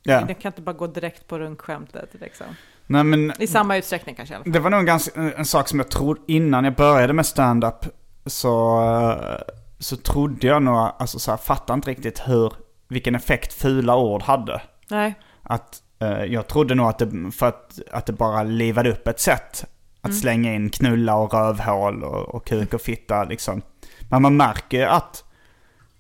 Ja. 0.04 0.22
Det 0.22 0.34
kan 0.34 0.50
inte 0.50 0.62
bara 0.62 0.74
gå 0.76 0.88
direkt 0.88 1.28
på 1.28 1.40
runkskämtet 1.40 2.10
liksom. 2.22 2.46
Nej 2.88 3.04
men 3.04 3.34
I 3.40 3.48
samma 3.48 3.78
utsträckning 3.78 4.16
kanske 4.16 4.34
i 4.34 4.36
alla 4.36 4.44
fall. 4.44 4.54
det 4.54 4.60
var 4.60 4.70
nog 4.70 4.80
en, 4.80 4.86
ganska, 4.86 5.22
en 5.22 5.46
sak 5.46 5.68
som 5.68 5.80
jag 5.80 5.90
trodde 5.90 6.22
innan 6.28 6.64
jag 6.66 6.76
började 6.76 7.14
med 7.14 7.26
stand-up 7.26 7.86
så, 8.26 8.82
eh, 9.22 9.54
så 9.80 9.96
trodde 9.96 10.48
jag 10.48 10.64
nog, 10.64 10.76
alltså 10.76 11.20
så 11.20 11.32
här, 11.32 11.38
fattade 11.38 11.76
inte 11.76 11.90
riktigt 11.90 12.20
hur, 12.28 12.54
vilken 12.88 13.16
effekt 13.16 13.54
fula 13.54 13.96
ord 13.96 14.22
hade. 14.22 14.62
Nej. 14.90 15.14
Att 15.44 15.82
eh, 16.00 16.24
jag 16.24 16.48
trodde 16.48 16.76
nog 16.76 16.88
att 16.88 17.00
det, 17.00 17.32
för 17.32 17.46
att, 17.48 17.80
att 17.92 18.06
det 18.06 18.14
bara 18.14 18.44
livade 18.44 18.92
upp 18.92 19.08
ett 19.08 19.20
sätt. 19.20 19.66
Att 20.02 20.10
Mm. 20.10 20.20
slänga 20.22 20.54
in 20.54 20.70
knulla 20.70 21.16
och 21.16 21.34
rövhål 21.34 22.04
och, 22.04 22.36
och 22.36 22.46
kuk 22.48 22.74
och 22.74 22.82
fitta 22.82 23.24
liksom. 23.24 23.62
Men 24.10 24.22
man 24.22 24.38
märker 24.38 24.88
att, 24.88 25.24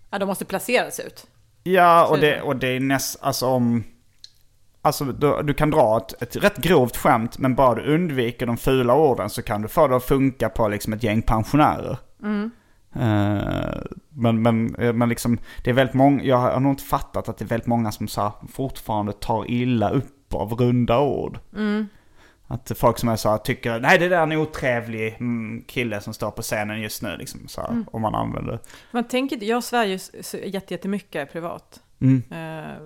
Ja, 0.10 0.20
de 0.20 0.26
måste 0.26 0.45
placeras 0.45 0.99
ut. 0.99 1.28
ja 1.64 2.08
och 2.08 2.18
det. 2.20 2.41
och 2.41 2.56
det 2.56 2.68
är 2.68 2.80
näst, 2.80 3.18
alltså 3.22 3.47
om, 3.47 3.84
alltså 4.82 5.06
du, 5.06 5.41
du 5.43 5.54
kan 5.54 5.70
dra 5.72 5.97
ett, 5.97 6.22
ett 6.22 6.36
rätt 6.36 6.58
grovt 6.58 6.97
skämt 6.97 7.38
men 7.38 7.56
bara 7.56 7.76
du 7.76 7.93
undviker 7.95 8.45
de 8.45 8.58
fula 8.58 8.95
orden 8.95 9.30
så 9.30 9.41
kan 9.41 9.62
du 9.62 9.68
få 9.68 9.88
det 9.88 9.95
att 9.95 10.04
funka 10.04 10.49
på 10.49 10.68
liksom 10.68 10.93
ett 10.93 11.04
gäng 11.04 11.22
pensionärer. 11.22 11.97
Mm. 12.24 12.52
Eh, 12.95 13.82
men, 14.10 14.41
men, 14.41 14.76
eh, 14.76 14.93
men 14.93 15.10
liksom, 15.10 15.38
det 15.64 15.70
är 15.70 15.74
väldigt 15.74 15.93
många, 15.95 16.24
jag 16.24 16.38
har 16.38 16.60
nog 16.60 16.72
inte 16.72 16.84
fattat 16.84 17.30
att 17.30 17.38
det 17.38 17.43
är 17.45 17.47
väldigt 17.47 17.68
många 17.68 17.91
som 17.91 18.08
så 18.08 18.22
här, 18.22 18.32
fortfarande 18.54 19.14
tar 19.14 19.52
illa 19.52 19.89
upp 19.89 20.34
av 20.34 20.54
runda 20.54 20.99
ord. 20.99 21.39
Mm. 21.56 21.88
Att 22.52 22.72
folk 22.76 22.97
som 22.99 23.18
så 23.18 23.30
här, 23.30 23.38
tycker, 23.38 23.80
nej 23.80 23.99
det 23.99 24.10
där 24.10 24.18
är 24.18 24.24
en 24.24 24.32
otrevlig 24.32 25.16
mm, 25.20 25.64
kille 25.68 26.02
som 26.02 26.14
står 26.14 26.32
på 26.32 26.41
scenen 26.41 26.82
just 26.82 27.02
nu 27.02 27.18
liksom. 27.18 27.47
Så 27.47 27.62
här, 27.62 27.70
Mm. 27.70 27.86
Om 27.91 28.02
man 28.02 28.16
använder 28.16 28.60
Man 28.91 29.04
tänker, 29.04 29.43
jag 29.43 29.64
svär 29.64 29.86
ju 29.86 29.99
jättemycket 30.45 31.32
privat. 31.32 31.82
mm. 31.99 32.24
Eh, 32.32 32.78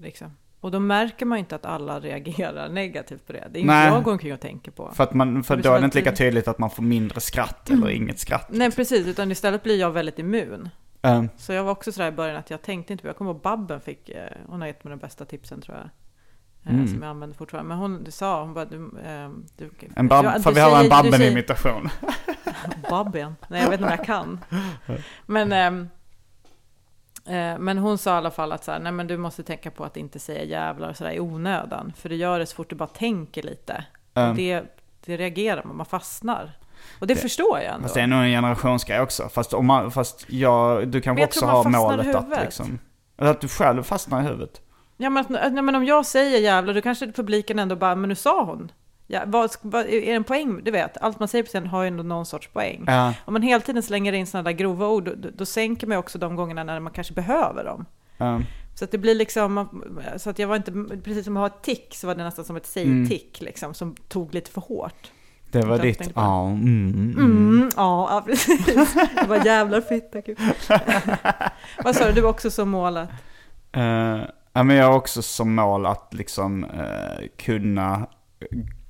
liksom. 0.00 0.36
Och 0.60 0.70
då 0.70 0.80
märker 0.80 1.26
man 1.26 1.38
ju 1.38 1.40
inte 1.40 1.54
att 1.54 1.66
alla 1.66 2.00
reagerar 2.00 2.68
negativt 2.68 3.26
på 3.26 3.32
det. 3.32 3.48
Det 3.50 3.58
är 3.58 3.60
inte 3.60 3.74
jag 3.74 4.02
går 4.02 4.12
omkring 4.12 4.32
och 4.32 4.40
tänker 4.40 4.70
på. 4.70 4.90
För, 4.94 5.04
att 5.04 5.14
man, 5.14 5.44
för 5.44 5.56
då 5.56 5.72
är 5.72 5.78
det 5.78 5.84
inte 5.84 5.98
lika 5.98 6.12
tydligt 6.12 6.48
att 6.48 6.58
man 6.58 6.70
får 6.70 6.82
mindre 6.82 7.20
skratt 7.20 7.70
eller 7.70 7.90
inget 7.90 8.18
skratt. 8.18 8.48
Nej, 8.50 8.70
precis. 8.70 9.06
Utan 9.06 9.30
istället 9.32 9.62
blir 9.62 9.80
jag 9.80 9.90
väldigt 9.90 10.18
immun. 10.18 10.68
Eh, 11.02 11.24
Så 11.36 11.52
jag 11.52 11.64
var 11.64 11.72
också 11.72 11.92
sådär 11.92 12.08
i 12.08 12.12
början 12.12 12.36
att 12.36 12.50
jag 12.50 12.62
tänkte 12.62 12.92
inte 12.92 13.02
på, 13.02 13.08
jag 13.08 13.16
kommer 13.16 13.30
ihåg 13.30 13.40
Babben 13.40 13.80
fick, 13.80 14.08
eh, 14.08 14.24
hon 14.46 14.60
har 14.60 14.68
gett 14.68 14.84
mig 14.84 14.90
de 14.90 14.96
bästa 14.98 15.24
tipsen 15.24 15.60
tror 15.60 15.76
jag. 15.76 15.88
Eh, 16.64 16.72
Mm. 16.74 16.88
Som 16.88 17.02
jag 17.02 17.10
använder 17.10 17.36
fortfarande. 17.36 17.68
Men 17.68 17.78
hon 17.78 18.04
du 18.04 18.10
sa, 18.10 18.40
hon 18.42 18.54
bara, 18.54 18.64
du, 18.64 18.76
eh, 19.04 19.30
du, 19.56 19.70
en 19.96 20.08
bab, 20.08 20.24
du- 20.24 20.42
får 20.42 20.50
du 20.50 20.54
vi 20.54 20.60
höra 20.60 20.76
en 20.76 20.82
du 20.82 20.88
Babben-imitation? 20.90 21.88
Babben? 22.90 23.36
Nej, 23.48 23.62
jag 23.62 23.70
vet 23.70 23.80
inte 23.80 23.92
om 23.92 23.96
jag 23.98 24.06
kan. 24.06 24.40
Men, 25.26 25.52
ehm, 25.52 25.88
eh, 27.26 27.58
men 27.58 27.78
hon 27.78 27.98
sa 27.98 28.10
i 28.14 28.16
alla 28.16 28.30
fall 28.30 28.52
att 28.52 28.64
så 28.64 28.72
här, 28.72 28.78
nej 28.80 28.92
men 28.92 29.06
du 29.06 29.16
måste 29.16 29.42
tänka 29.42 29.70
på 29.70 29.84
att 29.84 29.96
inte 29.96 30.18
säga 30.18 30.44
jävlar 30.44 30.88
och 30.90 30.96
sådär 30.96 31.10
i 31.12 31.20
onödan. 31.20 31.92
För 31.96 32.08
det 32.08 32.16
gör 32.16 32.38
det 32.38 32.46
så 32.46 32.54
fort 32.56 32.70
du 32.70 32.76
bara 32.76 32.88
tänker 32.88 33.42
lite. 33.42 33.84
Mm. 34.14 34.36
Det, 34.36 34.62
det 35.04 35.16
reagerar 35.16 35.64
man, 35.64 35.76
man 35.76 35.86
fastnar. 35.86 36.52
Och 36.98 37.06
det, 37.06 37.16
förstår 37.16 37.58
jag 37.58 37.74
ändå. 37.74 37.82
Fast 37.82 37.94
det 37.94 38.00
är 38.00 38.06
nog 38.06 38.20
en 38.22 38.30
generationsgrej 38.30 39.00
också. 39.00 39.28
Fast, 39.28 39.54
om 39.54 39.66
man, 39.66 39.90
fast 39.90 40.24
jag, 40.28 40.88
du 40.88 41.00
kanske 41.00 41.24
också 41.24 41.46
har 41.46 41.64
målet 41.64 42.14
att 42.14 42.44
liksom... 42.44 42.78
Att 43.16 43.40
du 43.40 43.48
själv 43.48 43.82
fastnar 43.82 44.20
i 44.20 44.24
huvudet. 44.24 44.61
Ja 45.02 45.10
men, 45.10 45.24
nej, 45.28 45.62
men 45.62 45.74
om 45.74 45.84
jag 45.84 46.06
säger 46.06 46.38
jävlar, 46.38 46.74
då 46.74 46.80
kanske 46.80 47.12
publiken 47.12 47.58
ändå 47.58 47.76
bara, 47.76 47.94
men 47.94 48.08
nu 48.08 48.14
sa 48.14 48.44
hon. 48.44 48.72
Ja, 49.06 49.22
vad, 49.26 49.50
vad, 49.62 49.86
är 49.86 50.00
det 50.00 50.12
en 50.12 50.24
poäng? 50.24 50.64
Du 50.64 50.70
vet, 50.70 50.96
allt 50.96 51.18
man 51.18 51.28
säger 51.28 51.42
på 51.42 51.48
scenen 51.48 51.68
har 51.68 51.82
ju 51.82 51.88
ändå 51.88 52.02
någon 52.02 52.26
sorts 52.26 52.48
poäng. 52.48 52.84
Ja. 52.86 53.14
Om 53.24 53.32
man 53.32 53.42
hela 53.42 53.60
tiden 53.60 53.82
slänger 53.82 54.12
in 54.12 54.26
sådana 54.26 54.50
där 54.50 54.56
grova 54.56 54.88
ord, 54.88 55.04
då, 55.16 55.28
då 55.34 55.46
sänker 55.46 55.86
man 55.86 55.98
också 55.98 56.18
de 56.18 56.36
gångerna 56.36 56.64
när 56.64 56.80
man 56.80 56.92
kanske 56.92 57.14
behöver 57.14 57.64
dem. 57.64 57.86
Ja. 58.18 58.40
Så 58.74 58.84
att 58.84 58.90
det 58.90 58.98
blir 58.98 59.14
liksom, 59.14 59.68
så 60.16 60.30
att 60.30 60.38
jag 60.38 60.48
var 60.48 60.56
inte, 60.56 60.72
precis 61.04 61.24
som 61.24 61.36
att 61.36 61.40
ha 61.40 61.58
ett 61.58 61.62
tick 61.62 61.94
så 61.94 62.06
var 62.06 62.14
det 62.14 62.24
nästan 62.24 62.44
som 62.44 62.56
ett 62.56 62.66
säg-tick 62.66 63.40
liksom, 63.40 63.74
som 63.74 63.94
tog 64.08 64.34
lite 64.34 64.50
för 64.50 64.60
hårt. 64.60 65.10
Det 65.50 65.62
var 65.62 65.78
ditt, 65.78 66.10
ja, 66.14 66.46
mm, 66.46 66.92
mm. 66.94 67.16
Mm, 67.16 67.70
ja, 67.76 68.08
ja, 68.10 68.22
precis. 68.26 68.64
Det 69.14 69.26
var 69.28 69.46
jävlar 69.46 69.80
fitta. 69.80 70.18
Vad 71.84 71.96
sa 71.96 72.06
du, 72.06 72.12
du 72.12 72.20
var 72.20 72.30
också 72.30 72.50
så 72.50 72.64
målat? 72.64 73.08
Eh, 73.72 74.20
ja, 74.52 74.62
men 74.62 74.76
jag 74.76 74.86
har 74.86 74.96
också 74.96 75.22
som 75.22 75.54
mål 75.54 75.86
att 75.86 76.14
liksom 76.14 76.64
eh, 76.64 77.26
kunna 77.36 78.06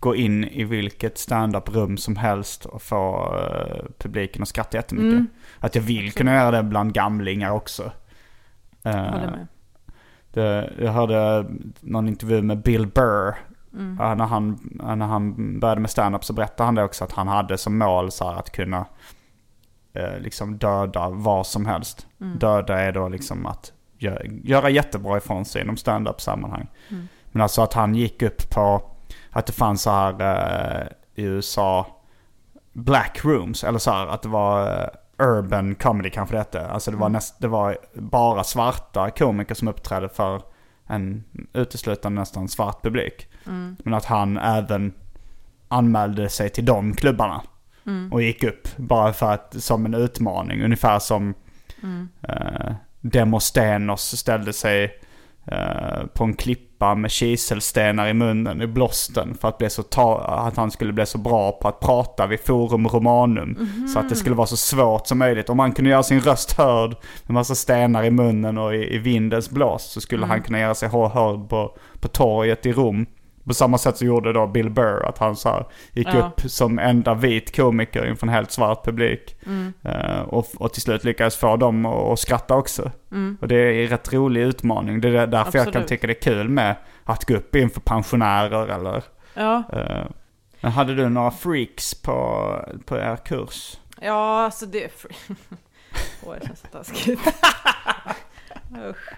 gå 0.00 0.16
in 0.16 0.44
i 0.44 0.64
vilket 0.64 1.18
stand-up-rum 1.18 1.96
som 1.96 2.16
helst 2.16 2.64
och 2.64 2.82
få 2.82 3.34
eh, 3.36 3.84
publiken 3.98 4.42
att 4.42 4.48
skratta 4.48 4.76
jättemycket. 4.76 5.12
Mm. 5.12 5.28
Att 5.58 5.74
jag 5.74 5.82
vill 5.82 6.12
kunna 6.12 6.34
göra 6.34 6.50
det 6.50 6.62
bland 6.62 6.92
gamlingar 6.92 7.50
också. 7.50 7.92
Eh, 8.82 9.30
det, 10.32 10.72
jag 10.78 10.92
hörde 10.92 11.46
någon 11.80 12.08
intervju 12.08 12.42
med 12.42 12.62
Bill 12.62 12.86
Burr. 12.86 13.34
Mm. 13.72 13.94
När, 13.94 14.26
han, 14.26 14.58
när 14.96 15.06
han 15.06 15.60
började 15.60 15.80
med 15.80 15.90
stand-up 15.90 16.24
så 16.24 16.32
berättade 16.32 16.64
han 16.64 16.74
det 16.74 16.84
också 16.84 17.04
att 17.04 17.12
han 17.12 17.28
hade 17.28 17.58
som 17.58 17.78
mål 17.78 18.10
så 18.10 18.30
här, 18.30 18.38
att 18.38 18.52
kunna 18.52 18.86
eh, 19.92 20.18
liksom 20.18 20.58
döda 20.58 21.08
vad 21.08 21.46
som 21.46 21.66
helst. 21.66 22.06
Mm. 22.20 22.38
Döda 22.38 22.78
är 22.80 22.92
då 22.92 23.08
liksom 23.08 23.46
att 23.46 23.72
göra 24.44 24.70
jättebra 24.70 25.16
ifrån 25.16 25.44
sig 25.44 25.62
inom 25.62 25.76
stand-up 25.76 26.20
sammanhang. 26.20 26.68
Mm. 26.90 27.08
Men 27.32 27.42
alltså 27.42 27.62
att 27.62 27.72
han 27.72 27.94
gick 27.94 28.22
upp 28.22 28.50
på 28.50 28.90
att 29.30 29.46
det 29.46 29.52
fanns 29.52 29.82
så 29.82 29.90
här 29.90 30.20
eh, 30.82 30.86
i 31.14 31.22
USA 31.22 31.86
black 32.72 33.20
rooms. 33.24 33.64
Eller 33.64 33.78
så 33.78 33.90
här 33.90 34.06
att 34.06 34.22
det 34.22 34.28
var 34.28 34.80
eh, 34.82 34.88
urban 35.26 35.74
comedy 35.74 36.10
kanske 36.10 36.34
det 36.34 36.38
hette. 36.38 36.66
Alltså 36.66 36.90
det 36.90 36.96
var, 36.96 37.06
Mm. 37.06 37.12
näst, 37.12 37.40
det 37.40 37.48
var 37.48 37.78
bara 37.94 38.44
svarta 38.44 39.10
komiker 39.10 39.54
som 39.54 39.68
uppträdde 39.68 40.08
för 40.08 40.42
en 40.86 41.24
uteslutande 41.52 42.20
nästan 42.20 42.48
svart 42.48 42.82
publik. 42.82 43.28
Mm. 43.46 43.76
Men 43.84 43.94
att 43.94 44.04
han 44.04 44.38
även 44.38 44.92
anmälde 45.68 46.28
sig 46.28 46.48
till 46.48 46.64
de 46.64 46.94
klubbarna. 46.94 47.42
Mm. 47.86 48.12
Och 48.12 48.22
gick 48.22 48.42
upp 48.44 48.68
bara 48.76 49.12
för 49.12 49.32
att, 49.32 49.62
som 49.62 49.86
en 49.86 49.94
utmaning. 49.94 50.62
Ungefär 50.64 50.98
som 50.98 51.34
Mm. 51.82 52.08
eh, 52.22 52.72
Demostenos 53.02 54.16
ställde 54.16 54.52
sig 54.52 54.84
eh, 55.46 56.06
på 56.14 56.24
en 56.24 56.34
klippa 56.34 56.94
med 56.94 57.10
kiselstenar 57.10 58.08
i 58.08 58.14
munnen 58.14 58.62
i 58.62 58.66
blåsten. 58.66 59.34
För 59.40 59.48
att, 59.48 59.58
bli 59.58 59.70
så 59.70 59.82
att 60.18 60.56
han 60.56 60.70
skulle 60.70 60.92
bli 60.92 61.06
så 61.06 61.18
bra 61.18 61.52
på 61.52 61.68
att 61.68 61.80
prata 61.80 62.26
vid 62.26 62.40
Forum 62.40 62.88
Romanum. 62.88 63.68
Så 63.92 63.98
att 63.98 64.08
det 64.08 64.16
skulle 64.16 64.34
vara 64.34 64.46
så 64.46 64.56
svårt 64.56 65.06
som 65.06 65.18
möjligt. 65.18 65.48
Om 65.50 65.58
han 65.58 65.72
kunde 65.72 65.90
göra 65.90 66.02
sin 66.02 66.20
röst 66.20 66.52
hörd 66.52 66.96
med 67.26 67.34
massa 67.34 67.54
stenar 67.54 68.04
i 68.04 68.10
munnen 68.10 68.58
och 68.58 68.74
i, 68.74 68.94
i 68.94 68.98
vindens 68.98 69.50
blåst 69.50 69.90
så 69.90 70.00
skulle 70.00 70.18
Mm. 70.22 70.30
han 70.30 70.42
kunna 70.42 70.58
göra 70.60 70.74
sig 70.74 70.88
hör- 70.88 71.08
hörd 71.08 71.48
på, 71.48 71.76
på 72.00 72.08
torget 72.08 72.66
i 72.66 72.72
Rom. 72.72 73.06
På 73.44 73.54
samma 73.54 73.78
sätt 73.78 73.96
så 73.96 74.04
gjorde 74.04 74.32
då 74.32 74.46
Bill 74.46 74.70
Burr 74.70 75.02
att 75.08 75.18
han 75.18 75.36
så 75.36 75.48
här, 75.48 75.66
gick 75.92 76.08
Ja. 76.08 76.26
upp 76.26 76.40
som 76.50 76.78
enda 76.78 77.14
vit 77.14 77.56
komiker 77.56 78.06
inför 78.06 78.26
en 78.26 78.32
helt 78.32 78.50
svart 78.50 78.84
publik. 78.84 79.36
Mm. 79.46 79.72
Eh, 79.82 80.20
och, 80.20 80.46
och 80.56 80.72
till 80.72 80.82
slut 80.82 81.04
lyckades 81.04 81.36
få 81.36 81.56
dem 81.56 81.86
att, 81.86 81.94
att 82.12 82.18
skratta 82.18 82.54
också. 82.56 82.90
Mm. 83.10 83.38
Och 83.40 83.48
det 83.48 83.56
är 83.56 83.82
en 83.82 83.88
rätt 83.88 84.12
rolig 84.12 84.40
utmaning. 84.40 85.00
Det 85.00 85.08
är 85.08 85.26
därför 85.26 85.36
jag 85.38 85.52
kan 85.52 85.68
Absolut. 85.68 85.88
tycka 85.88 86.06
det 86.06 86.12
är 86.12 86.22
kul 86.22 86.48
med 86.48 86.76
att 87.04 87.24
gå 87.24 87.34
upp 87.34 87.56
inför 87.56 87.80
pensionärer 87.80 88.68
eller... 88.68 89.02
Ja. 89.34 89.62
eh, 89.72 90.06
men 90.60 90.72
hade 90.72 90.94
du 90.94 91.08
några 91.08 91.30
freaks 91.30 91.94
på, 91.94 92.48
på 92.86 92.96
er 92.96 93.16
kurs? 93.16 93.78
Ja, 94.00 94.44
alltså 94.44 94.66
det... 94.66 94.90
Åh, 96.26 96.34
det 96.40 96.46
känns 96.46 96.60
så 96.60 96.66
taskigt. 96.66 97.20
Usch. 98.90 99.08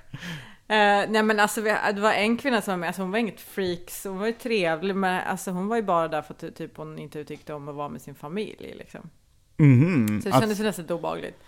Eh, 0.68 1.10
nej 1.10 1.22
men 1.22 1.40
alltså 1.40 1.60
vi, 1.60 1.76
det 1.94 2.00
var 2.00 2.12
en 2.12 2.36
kvinna 2.36 2.62
som 2.62 2.72
var 2.72 2.78
med, 2.78 2.86
alltså 2.86 3.02
hon 3.02 3.10
var 3.10 3.18
inget 3.18 3.40
freak, 3.40 3.90
hon 4.04 4.18
var 4.18 4.26
ju 4.26 4.32
trevlig, 4.32 4.96
men 4.96 5.20
alltså 5.26 5.50
hon 5.50 5.68
var 5.68 5.76
ju 5.76 5.82
bara 5.82 6.08
där 6.08 6.22
för 6.22 6.34
att 6.34 6.56
typ 6.56 6.76
hon 6.76 6.98
inte 6.98 7.24
tyckte 7.24 7.54
om 7.54 7.68
att 7.68 7.74
vara 7.74 7.88
med 7.88 8.02
sin 8.02 8.14
familj 8.14 8.74
liksom. 8.78 9.10
Mhm. 9.56 10.20
Så 10.22 10.28
det 10.28 10.34
Att- 10.34 10.40
kändes 10.40 10.60
ju 10.60 10.64
nästan 10.64 10.86
obehagligt. 10.90 11.38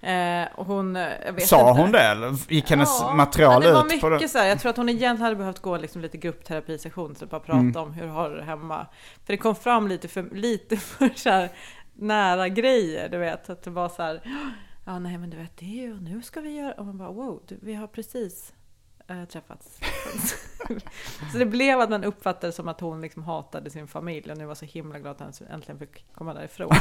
Eh, 0.00 0.44
och 0.54 0.66
hon, 0.66 0.96
eh, 0.96 1.08
Sa 1.38 1.68
inte. 1.68 1.80
hon 1.82 1.92
det 1.92 2.00
eller 2.00 2.52
gick 2.52 2.70
hennes 2.70 3.00
Ja, 3.00 3.14
material 3.14 3.62
det 3.62 3.72
var 3.72 3.86
ut 3.94 4.00
på 4.00 4.08
det? 4.08 4.14
mycket 4.14 4.30
så 4.30 4.38
här, 4.38 4.46
jag 4.46 4.60
tror 4.60 4.70
att 4.70 4.76
hon 4.76 4.88
egentligen 4.88 5.22
hade 5.22 5.36
behövt 5.36 5.58
gå 5.58 5.76
liksom 5.76 6.02
lite 6.02 6.16
gruppterapisession, 6.18 7.14
så 7.16 7.26
bara 7.26 7.40
prata 7.40 7.58
Mm. 7.58 7.76
om 7.76 7.92
hur 7.92 8.06
har 8.06 8.30
du 8.30 8.36
det 8.36 8.42
hemma. 8.44 8.86
För 9.26 9.32
det 9.32 9.36
kom 9.36 9.54
fram 9.54 9.88
lite 9.88 10.08
för, 10.08 10.22
lite 10.32 10.76
för 10.76 11.08
så 11.14 11.30
här 11.30 11.48
nära 11.94 12.48
grejer, 12.48 13.08
du 13.08 13.18
vet. 13.18 13.50
Att 13.50 13.62
det 13.62 13.70
var 13.70 13.88
så 13.88 14.02
här, 14.02 14.20
ja 14.84 14.98
nej 14.98 15.18
men 15.18 15.30
du 15.30 15.36
vet 15.36 15.56
det 15.56 15.64
är 15.80 15.82
ju, 15.82 16.00
nu 16.00 16.22
ska 16.22 16.40
vi 16.40 16.56
göra, 16.56 16.72
och 16.72 16.86
man 16.86 16.98
bara 16.98 17.10
wow, 17.12 17.42
du, 17.48 17.58
vi 17.62 17.74
har 17.74 17.86
precis 17.86 18.52
eh, 19.08 19.24
träffats. 19.24 19.80
så 21.32 21.38
det 21.38 21.46
blev 21.46 21.80
att 21.80 21.90
man 21.90 22.04
uppfattade 22.04 22.52
som 22.52 22.68
att 22.68 22.80
hon 22.80 23.00
liksom 23.00 23.22
hatade 23.22 23.70
sin 23.70 23.86
familj 23.86 24.30
och 24.30 24.38
nu 24.38 24.46
var 24.46 24.54
så 24.54 24.64
himla 24.64 24.98
glad 24.98 25.12
att 25.12 25.20
han 25.20 25.32
äntligen 25.50 25.78
fick 25.78 26.14
komma 26.14 26.34
därifrån. 26.34 26.70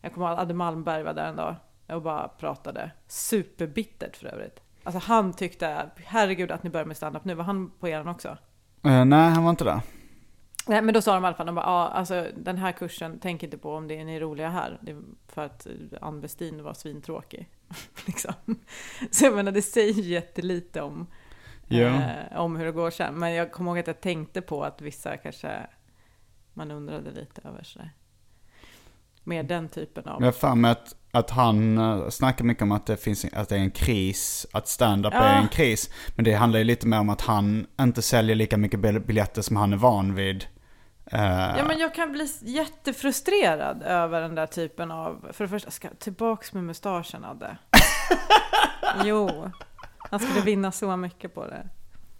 Jag 0.00 0.12
kommer 0.12 0.26
ihåg 0.26 0.34
att 0.34 0.42
Adde 0.42 0.54
Malmberg 0.54 1.02
var 1.02 1.14
där 1.14 1.28
en 1.28 1.36
dag 1.36 1.56
och 1.86 2.02
bara 2.02 2.28
pratade. 2.28 2.90
Superbittert 3.06 4.16
för 4.16 4.26
övrigt. 4.26 4.60
Alltså 4.84 4.98
han 4.98 5.32
tyckte, 5.32 5.90
herregud 5.96 6.50
att 6.50 6.62
ni 6.62 6.70
börjar 6.70 6.86
med 6.86 6.96
standup 6.96 7.24
nu. 7.24 7.34
Var 7.34 7.44
han 7.44 7.70
på 7.70 7.88
eran 7.88 8.08
också? 8.08 8.28
Eh, 8.84 9.04
nej, 9.04 9.30
han 9.30 9.44
var 9.44 9.50
inte 9.50 9.64
där. 9.64 9.80
Nej, 10.66 10.82
men 10.82 10.94
då 10.94 11.02
sa 11.02 11.14
de 11.14 11.24
i 11.24 11.26
alla 11.26 11.36
fall, 11.36 11.46
de 11.46 11.54
bara, 11.54 11.66
ja, 11.66 11.88
alltså 11.88 12.26
den 12.36 12.58
här 12.58 12.72
kursen, 12.72 13.18
tänk 13.22 13.42
inte 13.42 13.58
på 13.58 13.74
om 13.74 13.88
det 13.88 13.98
är 13.98 14.04
ni 14.04 14.20
roliga 14.20 14.48
här. 14.48 14.78
Det 14.80 14.96
för 15.28 15.44
att 15.44 15.66
Ann 16.00 16.20
Westin 16.20 16.62
var 16.62 16.74
svintråkig. 16.74 17.48
liksom. 18.06 18.32
Så 19.10 19.24
jag 19.24 19.34
menar, 19.34 19.52
det 19.52 19.62
säger 19.62 20.02
jättelite 20.02 20.82
om, 20.82 21.06
Ja. 21.68 21.78
eh, 21.80 22.40
om 22.40 22.56
hur 22.56 22.64
det 22.64 22.72
går 22.72 22.90
sen. 22.90 23.14
Men 23.18 23.32
jag 23.32 23.52
kommer 23.52 23.70
ihåg 23.70 23.78
att 23.78 23.86
jag 23.86 24.00
tänkte 24.00 24.40
på 24.40 24.64
att 24.64 24.80
vissa 24.80 25.16
kanske, 25.16 25.66
man 26.54 26.70
undrade 26.70 27.10
lite 27.10 27.40
över 27.48 27.62
sådär. 27.62 27.90
Mer 29.26 29.42
den 29.42 29.68
typen 29.68 30.04
av... 30.04 30.22
Jag 30.22 30.26
har 30.26 30.32
att, 30.64 30.96
att 31.10 31.30
han 31.30 31.78
uh, 31.78 32.08
snackar 32.08 32.44
mycket 32.44 32.62
om 32.62 32.72
att 32.72 32.86
det, 32.86 32.96
finns, 32.96 33.26
att 33.32 33.48
det 33.48 33.54
är 33.56 33.60
en 33.60 33.70
kris, 33.70 34.46
att 34.52 34.68
stand-up 34.68 35.12
Ja. 35.14 35.22
är 35.22 35.40
en 35.42 35.48
kris. 35.48 35.90
Men 36.16 36.24
det 36.24 36.32
handlar 36.34 36.58
ju 36.58 36.64
lite 36.64 36.86
mer 36.86 37.00
om 37.00 37.08
att 37.10 37.20
han 37.20 37.66
inte 37.80 38.02
säljer 38.02 38.36
lika 38.36 38.56
mycket 38.56 38.80
bil- 38.80 39.00
biljetter 39.00 39.42
som 39.42 39.56
han 39.56 39.72
är 39.72 39.76
van 39.76 40.14
vid. 40.14 40.44
Eh, 41.06 41.56
Ja 41.58 41.64
men 41.66 41.78
jag 41.78 41.94
kan 41.94 42.12
bli 42.12 42.28
jättefrustrerad 42.42 43.82
över 43.82 44.20
den 44.20 44.34
där 44.34 44.46
typen 44.46 44.90
av, 44.90 45.28
för 45.32 45.44
det 45.44 45.48
första, 45.48 45.70
ska 45.70 45.88
tillbaks 45.98 46.52
med 46.52 46.64
mustaschen 46.64 47.24
Adde. 47.24 47.56
jo, 49.04 49.50
han 49.98 50.20
skulle 50.20 50.40
vinna 50.40 50.72
så 50.72 50.96
mycket 50.96 51.34
på 51.34 51.46
det. 51.46 51.68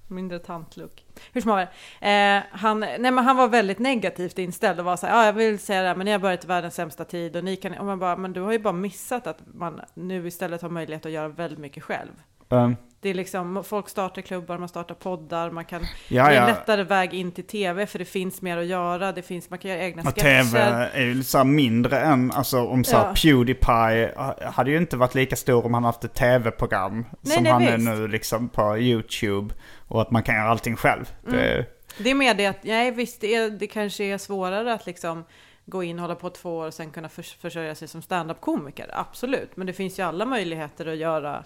Mindre 0.08 0.38
tantlook. 0.38 1.04
Hur 1.32 1.40
som 1.40 1.50
haver, 1.50 1.68
eh, 2.00 2.42
han, 2.50 2.80
nej 2.80 2.98
men 2.98 3.18
han 3.18 3.36
var 3.36 3.48
väldigt 3.48 3.78
negativt 3.78 4.38
inställd 4.38 4.78
och 4.78 4.84
var 4.84 4.96
så 4.96 5.06
här, 5.06 5.14
ja 5.16 5.26
jag 5.26 5.32
vill 5.32 5.58
säga 5.58 5.82
det 5.82 5.88
här, 5.88 5.94
men 5.94 6.04
ni 6.04 6.12
har 6.12 6.18
börjat 6.18 6.44
i 6.44 6.46
världens 6.46 6.74
sämsta 6.74 7.04
tid 7.04 7.36
och 7.36 7.44
ni 7.44 7.56
kan, 7.56 7.78
och 7.78 7.86
man 7.86 7.98
bara, 7.98 8.16
men 8.16 8.32
du 8.32 8.40
har 8.40 8.52
ju 8.52 8.58
bara 8.58 8.72
missat 8.72 9.26
att 9.26 9.38
man 9.54 9.80
nu 9.94 10.26
istället 10.26 10.62
har 10.62 10.68
möjlighet 10.68 11.06
att 11.06 11.12
göra 11.12 11.28
väldigt 11.28 11.58
mycket 11.58 11.82
själv. 11.82 12.12
ehm, 12.50 12.76
Det 13.04 13.10
är 13.10 13.14
liksom, 13.14 13.64
folk 13.64 13.88
startar 13.88 14.22
klubbar, 14.22 14.58
man 14.58 14.68
startar 14.68 14.94
poddar, 14.94 15.50
man 15.50 15.64
kan, 15.64 15.82
Ja, 16.08 16.28
det 16.28 16.36
är 16.36 16.40
en 16.40 16.46
lättare 16.46 16.82
väg 16.82 17.14
in 17.14 17.32
till 17.32 17.44
tv 17.46 17.86
för 17.86 17.98
det 17.98 18.04
finns 18.04 18.42
mer 18.42 18.56
att 18.58 18.66
göra, 18.66 19.12
det 19.12 19.22
finns, 19.22 19.50
man 19.50 19.58
kan 19.58 19.70
göra 19.70 19.80
egna 19.82 20.02
Och 20.02 20.08
sketcher. 20.08 20.22
tv 20.44 20.58
är 20.92 21.00
ju 21.04 21.22
så 21.22 21.44
mindre 21.44 22.00
än, 22.00 22.30
alltså 22.32 22.66
om 22.66 22.84
så 22.84 22.96
Ja. 22.96 23.14
Pewdiepie 23.22 24.14
hade 24.52 24.70
ju 24.70 24.76
inte 24.76 24.96
varit 24.96 25.14
lika 25.14 25.36
stor 25.36 25.66
om 25.66 25.74
han 25.74 25.84
haft 25.84 26.04
ett 26.04 26.14
tv-program. 26.14 27.04
Som 27.22 27.42
nej, 27.42 27.52
han 27.52 27.62
är 27.62 27.76
visst. 27.76 27.88
nu 27.88 28.08
liksom 28.08 28.48
på 28.48 28.78
YouTube. 28.78 29.54
Och 29.88 30.02
att 30.02 30.10
man 30.10 30.22
kan 30.22 30.34
göra 30.34 30.48
allting 30.50 30.76
själv. 30.76 31.12
Det, 31.26 31.52
Mm. 31.54 31.64
Det 31.98 32.10
är 32.10 32.14
mer 32.14 32.34
det 32.34 32.46
att, 32.46 32.64
nej 32.64 32.90
visst, 32.90 33.20
det, 33.20 33.34
är, 33.34 33.50
det 33.50 33.66
kanske 33.66 34.04
är 34.04 34.18
svårare 34.18 34.72
att 34.74 34.86
liksom 34.86 35.24
gå 35.66 35.82
in, 35.82 35.98
hålla 35.98 36.14
på 36.14 36.30
två 36.30 36.56
år 36.56 36.66
och 36.66 36.74
sen 36.74 36.90
kunna 36.90 37.08
förs- 37.08 37.36
försörja 37.40 37.74
sig 37.74 37.88
som 37.88 38.02
stand-up-komiker. 38.02 38.90
Absolut, 38.92 39.56
men 39.56 39.66
det 39.66 39.72
finns 39.72 39.98
ju 39.98 40.02
alla 40.02 40.26
möjligheter 40.26 40.86
att 40.86 40.96
göra 40.96 41.44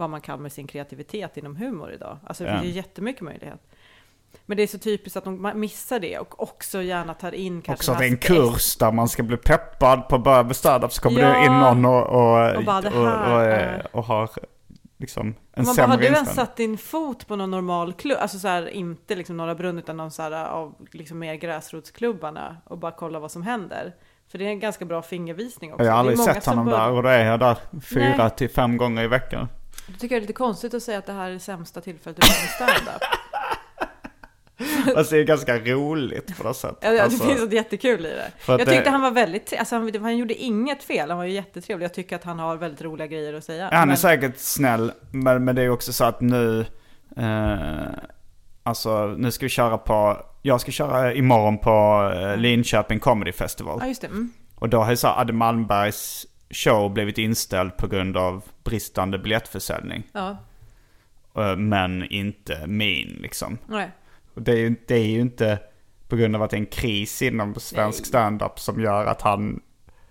vad 0.00 0.10
man 0.10 0.20
kan 0.20 0.42
med 0.42 0.52
sin 0.52 0.66
kreativitet 0.66 1.36
inom 1.36 1.56
humor 1.56 1.92
idag. 1.92 2.18
Alltså 2.26 2.44
det 2.44 2.52
finns 2.52 2.64
ju 2.64 2.70
jättemycket 2.70 3.22
möjlighet. 3.22 3.60
Men 4.46 4.56
det 4.56 4.62
är 4.62 4.66
så 4.66 4.78
typiskt 4.78 5.16
att 5.16 5.24
de 5.24 5.42
man 5.42 5.60
missar 5.60 6.00
det 6.00 6.18
och 6.18 6.42
också 6.42 6.82
gärna 6.82 7.14
tar 7.14 7.34
in 7.34 7.62
kanske 7.62 7.72
också 7.82 7.92
att 7.92 7.98
det 7.98 8.04
är 8.04 8.08
en 8.08 8.12
här 8.12 8.20
kurs 8.52 8.76
där 8.76 8.92
man 8.92 9.08
ska 9.08 9.22
bli 9.22 9.36
peppad 9.36 10.08
på 10.08 10.16
att 10.16 10.24
börja 10.24 10.42
med 10.42 10.56
stand-up. 10.56 10.92
Så 10.92 11.02
kommer 11.02 11.20
Ja. 11.20 11.38
det 11.38 11.44
in 11.46 11.52
någon 11.52 11.84
och, 11.84 12.02
och, 12.06 12.56
Och 12.56 12.64
bara, 12.64 12.80
det 12.80 12.88
och, 12.88 13.06
här 13.06 13.34
och, 13.34 13.42
är- 13.42 13.86
och 13.92 14.04
har 14.04 14.30
liksom 14.98 15.26
en 15.26 15.34
Man 15.56 15.64
bara, 15.64 15.74
sämre 15.74 15.90
har 15.90 15.98
du 15.98 16.04
ens 16.06 16.34
satt 16.34 16.56
din 16.56 16.78
fot 16.78 17.26
på 17.26 17.36
någon 17.36 17.50
normal 17.50 17.92
klubb? 17.92 18.18
Alltså 18.20 18.38
så 18.38 18.48
här, 18.48 18.68
inte 18.68 19.14
liksom 19.14 19.36
Norra 19.36 19.54
Brunn 19.54 19.78
utan 19.78 19.96
någon 19.96 20.10
så 20.10 20.22
här 20.22 20.44
av 20.44 20.74
liksom 20.92 21.18
mer 21.18 21.34
gräsrotsklubbarna 21.34 22.56
och 22.64 22.78
bara 22.78 22.92
kolla 22.92 23.18
vad 23.18 23.30
som 23.30 23.42
händer. 23.42 23.94
För 24.28 24.38
det 24.38 24.44
är 24.44 24.48
en 24.48 24.60
ganska 24.60 24.84
bra 24.84 25.02
fingervisning 25.02 25.72
också. 25.72 25.84
Jag 25.84 25.92
har 25.92 25.98
aldrig 25.98 26.18
sett 26.18 26.46
honom 26.46 26.66
bör- 26.66 26.78
där 26.78 26.90
och 26.90 27.02
då 27.02 27.08
är 27.08 27.24
jag 27.24 27.40
där 27.40 27.56
fyra 27.82 28.14
Nej. 28.18 28.30
till 28.30 28.50
fem 28.50 28.76
gånger 28.76 29.02
i 29.02 29.06
veckan. 29.06 29.48
Då 29.92 29.98
tycker 29.98 30.14
jag 30.14 30.22
det 30.22 30.24
är 30.24 30.26
lite 30.26 30.32
konstigt 30.32 30.74
att 30.74 30.82
säga 30.82 30.98
att 30.98 31.06
det 31.06 31.12
här 31.12 31.30
är 31.30 31.38
sämsta 31.38 31.80
tillfället 31.80 32.18
göra 32.18 32.68
en 32.68 32.68
stand-up. 32.68 33.02
Alltså 34.96 35.14
det 35.14 35.20
är 35.20 35.24
ganska 35.24 35.58
roligt 35.58 36.38
på 36.38 36.44
något 36.44 36.56
sätt. 36.56 36.76
Ja, 36.80 36.90
det 36.90 37.02
alltså, 37.02 37.24
finns 37.24 37.40
något 37.40 37.52
jättekul 37.52 38.06
i 38.06 38.08
det. 38.08 38.30
Jag 38.46 38.58
tyckte 38.58 38.80
det- 38.84 38.90
han 38.90 39.00
var 39.00 39.10
väldigt, 39.10 39.52
alltså 39.58 39.74
han, 39.76 39.94
han 40.02 40.16
gjorde 40.18 40.34
inget 40.34 40.82
fel, 40.82 41.08
han 41.10 41.18
var 41.18 41.24
ju 41.24 41.32
jättetrevlig. 41.32 41.84
Jag 41.84 41.94
tycker 41.94 42.16
att 42.16 42.24
han 42.24 42.38
har 42.38 42.56
väldigt 42.56 42.82
roliga 42.82 43.06
grejer 43.06 43.34
att 43.34 43.44
säga. 43.44 43.68
Ja, 43.72 43.76
han 43.76 43.82
är 43.82 43.86
Men- 43.86 43.96
säkert 43.96 44.38
snäll, 44.38 44.92
men, 45.10 45.44
men 45.44 45.56
det 45.56 45.62
är 45.62 45.70
också 45.70 45.92
så 45.92 46.04
att 46.04 46.20
nu... 46.20 46.66
Eh, 47.16 47.88
alltså 48.62 49.06
nu 49.06 49.30
ska 49.30 49.44
vi 49.46 49.50
köra 49.50 49.78
på... 49.78 50.26
Jag 50.42 50.60
ska 50.60 50.70
köra 50.72 51.14
imorgon 51.14 51.58
på 51.58 52.10
eh, 52.16 52.36
Linköping 52.36 52.98
Comedy 53.00 53.32
Festival. 53.32 53.78
Ja, 53.82 53.86
just 53.88 54.00
det. 54.00 54.06
Mm. 54.06 54.32
Och 54.54 54.68
då 54.68 54.78
har 54.82 54.90
ju 54.90 54.96
så 54.96 55.08
Adde 55.08 55.32
Malmbergs 55.32 56.26
show 56.50 56.92
blivit 56.92 57.18
inställd 57.18 57.76
på 57.76 57.86
grund 57.86 58.16
av 58.16 58.44
bristande 58.64 59.18
biljettförsäljning. 59.18 60.02
Ja, 60.12 60.36
Eh, 61.36 61.56
Men 61.56 62.04
inte 62.04 62.66
min 62.66 63.18
liksom. 63.22 63.58
nej. 63.66 63.90
Det 64.34 64.52
är, 64.52 64.56
ju, 64.56 64.76
det 64.86 64.94
är 64.94 65.04
ju 65.06 65.20
inte 65.20 65.58
på 66.08 66.16
grund 66.16 66.36
av 66.36 66.42
att 66.42 66.50
det 66.50 66.56
är 66.56 66.60
en 66.60 66.66
kris 66.66 67.22
inom 67.22 67.54
svensk 67.54 67.98
Nej. 67.98 68.06
standup 68.06 68.58
som 68.58 68.80
gör 68.80 69.06
att 69.06 69.22
han, 69.22 69.60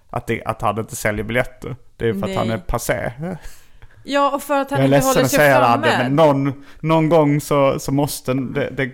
att, 0.10 0.28
det, 0.28 0.44
att 0.44 0.62
han 0.62 0.80
inte 0.80 0.96
säljer 0.96 1.24
biljetter. 1.24 1.76
Det 1.98 2.10
är 2.10 2.14
för 2.14 2.28
att 2.30 2.36
han 2.36 2.50
är 2.50 2.58
Nej. 2.58 2.66
passé. 2.68 3.12
Ja, 4.04 4.32
och 4.36 4.43
för 4.43 4.60
att 4.60 4.72
han 4.72 4.80
Jag 4.80 4.84
är 4.84 4.86
inte 4.86 4.97
ledsen 4.97 5.10
håller 5.10 5.24
att 5.24 5.30
sig 5.30 5.39
säga 5.39 5.60
det 5.60 5.66
framme. 5.66 6.04
Men 6.04 6.16
någon, 6.16 6.64
någon 6.80 7.10
gång 7.10 7.41
så, 7.41 7.80
så 7.80 7.91
måste 7.91 8.34
det, 8.34 8.70
det, 8.70 8.86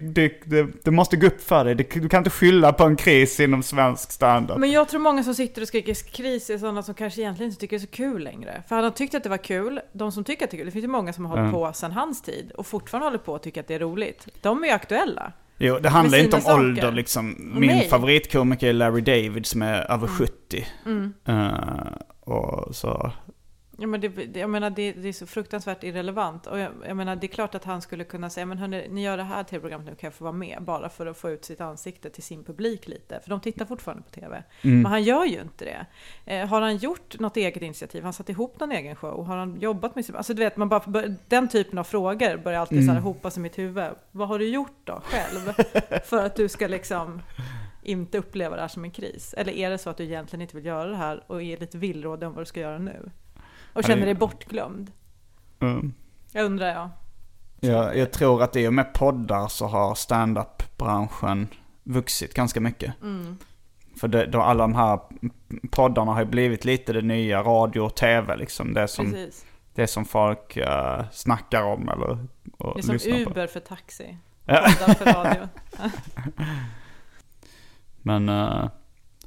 det, 0.46 0.84
det, 0.84 0.92
måste 0.92 1.18
gå 1.18 1.28
upp 1.28 1.42
för 1.42 1.66
dig. 1.66 1.76
Det, 1.76 1.84
du 1.84 2.10
kan 2.10 2.18
inte 2.18 2.30
skylla 2.30 2.74
på 2.74 2.84
en 2.84 2.96
kris 2.96 3.40
inom 3.40 3.64
svensk 3.64 4.12
standup. 4.12 4.58
Men 4.58 4.72
jag 4.72 4.88
tror 4.90 5.00
många 5.00 5.24
som 5.24 5.36
sitter 5.36 5.62
och 5.62 5.68
skriker 5.68 5.94
kris 6.12 6.50
är 6.50 6.58
sådana 6.58 6.84
som 6.84 6.94
kanske 6.94 7.22
egentligen 7.22 7.50
inte 7.50 7.62
tycker 7.62 7.78
det 7.78 7.84
är 7.84 7.88
så 7.88 7.92
kul 7.92 8.24
längre. 8.24 8.64
För 8.68 8.76
han 8.76 8.84
har 8.84 8.92
tyckt 8.92 9.16
att 9.16 9.24
det 9.24 9.30
var 9.30 9.38
kul, 9.38 9.80
de 9.94 10.12
som 10.12 10.24
tycker 10.24 10.46
att 10.46 10.52
det 10.52 10.56
är 10.56 10.60
kul, 10.60 10.66
det 10.66 10.72
finns 10.72 10.86
ju 10.86 10.90
många 10.90 11.14
som 11.14 11.26
har 11.26 11.30
hållit 11.30 11.46
Mm. 11.46 11.54
på 11.54 11.74
sedan 11.74 11.92
hans 11.92 12.22
tid 12.22 12.52
och 12.52 12.68
fortfarande 12.68 13.06
håller 13.08 13.18
på 13.18 13.34
och 13.34 13.42
tycker 13.42 13.62
att 13.62 13.68
det 13.68 13.76
är 13.76 13.80
roligt. 13.80 14.28
De 14.42 14.64
är 14.64 14.68
ju 14.68 14.74
aktuella. 14.74 15.32
Jo, 15.58 15.80
det 15.82 15.90
handlar 15.90 16.18
inte 16.18 16.36
om 16.36 16.42
saker. 16.42 16.60
ålder 16.60 16.92
liksom. 16.92 17.52
Min 17.56 17.70
nej. 17.70 17.90
favoritkomiker 17.90 18.68
är 18.68 18.74
Larry 18.74 19.02
David 19.02 19.46
som 19.46 19.62
är 19.62 19.92
över 19.92 20.08
70. 20.08 20.68
Mm. 20.86 21.14
Eh, 21.26 21.50
och 22.20 22.76
så... 22.76 23.12
Ja, 23.78 23.88
men 23.88 24.02
det, 24.02 24.38
jag 24.40 24.50
menar, 24.50 24.70
det, 24.70 24.92
det 24.92 25.08
är 25.10 25.14
så 25.14 25.26
fruktansvärt 25.28 25.84
irrelevant. 25.84 26.48
Och 26.48 26.60
jag, 26.60 26.72
jag 26.88 26.98
menar, 26.98 27.16
det 27.16 27.26
är 27.26 27.30
klart 27.30 27.56
att 27.56 27.64
han 27.64 27.82
skulle 27.82 28.04
kunna 28.04 28.30
säga, 28.30 28.46
men 28.46 28.58
hörni, 28.58 28.88
ni 28.90 29.04
gör 29.04 29.18
det 29.18 29.24
här 29.24 29.44
tv-programmet 29.44 29.88
nu, 29.88 29.96
kan 29.96 30.08
jag 30.08 30.14
få 30.14 30.24
vara 30.24 30.34
med? 30.34 30.58
Bara 30.62 30.90
för 30.90 31.06
att 31.06 31.18
få 31.18 31.30
ut 31.30 31.46
sitt 31.46 31.62
ansikte 31.62 32.10
till 32.10 32.24
sin 32.24 32.44
publik 32.44 32.88
lite. 32.88 33.20
För 33.24 33.30
de 33.30 33.40
tittar 33.40 33.66
fortfarande 33.66 34.04
på 34.04 34.10
tv. 34.10 34.44
Mm. 34.62 34.82
Men 34.82 34.92
han 34.92 35.04
gör 35.04 35.26
ju 35.26 35.42
inte 35.42 35.66
det. 35.66 35.86
Eh, 36.26 36.48
har 36.48 36.62
han 36.62 36.78
gjort 36.78 37.20
något 37.20 37.38
eget 37.38 37.62
initiativ? 37.64 38.02
Har 38.02 38.06
han 38.06 38.14
satt 38.14 38.30
ihop 38.30 38.60
någon 38.60 38.72
egen 38.72 38.96
show? 38.96 39.26
Har 39.26 39.38
han 39.38 39.60
jobbat 39.60 39.96
med 39.96 40.06
sig? 40.06 40.16
Alltså 40.16 40.34
du 40.34 40.40
vet, 40.44 40.58
man 40.58 40.70
bara, 40.70 40.80
bör- 40.88 41.16
den 41.28 41.48
typen 41.48 41.80
av 41.80 41.84
frågor 41.84 42.38
börjar 42.38 42.60
alltid 42.60 42.78
Mm. 42.78 42.88
så 42.88 42.94
här 42.94 43.02
hopas 43.02 43.38
i 43.38 43.40
mitt 43.40 43.58
huvud. 43.58 43.86
Vad 44.12 44.28
har 44.28 44.40
du 44.40 44.48
gjort 44.50 44.78
då, 44.84 45.02
själv? 45.04 45.54
för 46.06 46.26
att 46.26 46.36
du 46.36 46.50
ska 46.50 46.68
liksom 46.68 47.22
inte 47.84 48.18
uppleva 48.18 48.56
det 48.56 48.62
här 48.62 48.68
som 48.70 48.84
en 48.84 48.92
kris? 48.92 49.34
Eller 49.38 49.54
är 49.54 49.70
det 49.70 49.78
så 49.78 49.90
att 49.90 49.98
du 49.98 50.04
egentligen 50.04 50.42
inte 50.42 50.56
vill 50.56 50.66
göra 50.66 50.90
det 50.90 50.96
här 50.98 51.24
och 51.28 51.44
är 51.44 51.58
lite 51.58 51.78
villrådig 51.78 52.28
om 52.28 52.34
vad 52.36 52.42
du 52.42 52.46
ska 52.46 52.60
göra 52.60 52.78
nu? 52.78 53.10
Och 53.76 53.82
Ja, 53.84 53.88
känner 53.88 54.00
det- 54.00 54.06
dig 54.06 54.14
bortglömd? 54.16 54.92
Mm. 55.60 55.94
Jag 56.32 56.46
undrar 56.46 56.68
jag. 56.68 56.90
Jag, 57.60 57.98
jag 57.98 58.12
tror 58.12 58.44
att 58.44 58.56
i 58.56 58.68
och 58.68 58.74
med 58.74 58.94
poddar 58.94 59.48
så 59.48 59.68
har 59.68 59.96
stand-up-branschen 59.96 61.48
vuxit 61.84 62.34
ganska 62.34 62.60
mycket. 62.62 62.94
Mm. 63.02 63.38
För 64.00 64.08
det, 64.08 64.26
då 64.26 64.42
alla 64.42 64.64
de 64.64 64.76
här 64.76 65.00
poddarna 65.72 66.12
har 66.14 66.20
ju 66.20 66.26
blivit 66.26 66.66
lite 66.66 66.94
det 66.94 67.02
nya 67.02 67.42
radio 67.44 67.80
och 67.82 67.96
tv 67.96 68.36
liksom. 68.38 68.74
Det 68.74 68.88
som, 68.88 69.12
Precis. 69.12 69.46
det 69.74 69.88
som 69.88 70.06
folk 70.06 70.58
uh, 70.58 71.10
snackar 71.12 71.64
om 71.64 71.90
eller 71.90 72.28
och 72.58 72.74
Det 72.76 72.80
är 72.80 72.82
som 72.84 72.94
lyssnar 72.94 73.24
på. 73.26 73.30
Uber 73.32 73.48
för 73.48 73.60
taxi. 73.60 74.18
Ja. 74.46 74.68
För 74.70 75.06
radio. 75.14 75.48
Men 78.02 78.28
ja, 78.28 78.70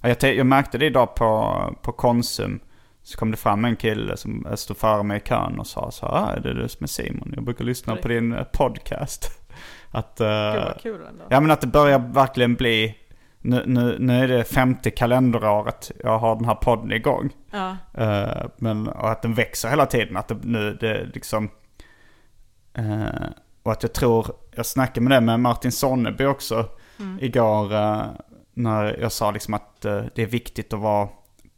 jag, 0.01 0.35
jag 0.35 0.47
märkte 0.47 0.79
det 0.79 0.87
idag 0.87 1.15
på, 1.15 1.55
på 1.83 1.93
Konsum. 1.93 2.61
Så 3.09 3.19
kom 3.19 3.31
det 3.31 3.37
fram 3.37 3.65
en 3.65 3.77
kille 3.77 4.17
som 4.17 4.47
eh, 4.47 4.55
stod 4.55 4.77
före 4.77 5.03
mig 5.03 5.17
i 5.17 5.21
kön 5.21 5.59
och 5.59 5.67
sa 5.67 5.91
så 5.91 6.07
här, 6.07 6.13
ah, 6.15 6.31
är 6.31 6.41
det 6.41 6.55
du 6.55 6.69
som 6.69 6.85
är 6.85 6.89
Simon? 6.89 7.33
Jag 7.35 7.45
brukar 7.45 7.65
lyssna 7.65 7.97
på 7.97 8.09
din 8.09 8.33
eh, 8.33 8.45
podcast. 8.45 9.31
Att, 9.91 10.21
eh, 10.21 10.53
Gud 10.53 10.63
vad 10.65 10.81
kul 10.81 11.01
ändå. 11.09 11.25
Ja 11.31 11.41
men 11.41 11.51
att 11.51 11.61
det 11.61 11.67
börjar 11.67 11.99
verkligen 11.99 12.55
bli, 12.55 12.95
nu, 13.41 13.63
nu, 13.67 13.97
nu 13.99 14.25
är 14.25 14.29
det 14.29 14.45
femte 14.45 14.91
kalenderåret 14.91 15.91
jag 16.05 16.19
har 16.19 16.37
den 16.37 16.45
här 16.45 16.55
podden 16.55 16.93
igång. 16.93 17.31
Ja. 17.51 17.77
Eh, 17.95 18.47
men 18.57 18.89
och 18.89 19.11
att 19.11 19.23
den 19.23 19.35
växer 19.35 19.69
hela 19.69 19.87
tiden. 19.87 20.17
Att 20.17 20.29
det 20.29 20.37
nu 20.43 20.75
det 20.81 21.05
liksom... 21.15 21.51
eh, 22.75 23.29
och 23.63 23.73
att 23.73 23.83
jag 23.83 23.93
tror, 23.93 24.27
jag 24.57 24.67
snackade 24.67 25.01
med 25.01 25.17
det 25.17 25.21
med 25.27 25.41
Martin 25.41 25.73
Sonneby 25.73 26.25
också 26.25 26.69
Mm. 27.01 27.19
igår. 27.21 27.75
eh, 27.75 28.03
när 28.55 28.97
jag 29.01 29.13
sa 29.13 29.31
liksom 29.31 29.55
att 29.55 29.85
eh, 29.85 30.03
det 30.15 30.23
är 30.23 30.27
viktigt 30.27 30.73
att 30.73 30.81
vara 30.81 31.09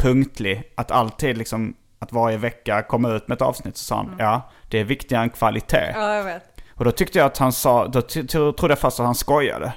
punktlig. 0.00 0.72
Att 0.76 0.90
alltid 0.90 1.38
liksom, 1.38 1.74
att 1.98 2.12
varje 2.12 2.36
vecka 2.36 2.82
komma 2.82 3.10
ut 3.10 3.28
med 3.28 3.34
ett 3.34 3.42
avsnitt. 3.42 3.76
Så 3.76 3.84
sa 3.84 3.96
han, 3.96 4.14
ja 4.18 4.50
det 4.68 4.78
är 4.78 4.84
viktigare 4.84 5.22
än 5.22 5.30
kvalitet. 5.30 5.92
ja, 5.94 6.14
jag 6.14 6.24
vet. 6.24 6.42
Och 6.74 6.84
då 6.84 6.90
tyckte 6.90 7.18
jag 7.18 7.26
att 7.26 7.38
han 7.38 7.52
sa, 7.52 7.86
då 7.86 8.02
trodde 8.02 8.68
jag 8.68 8.78
först 8.78 9.00
att 9.00 9.06
han 9.06 9.14
skojade. 9.14 9.72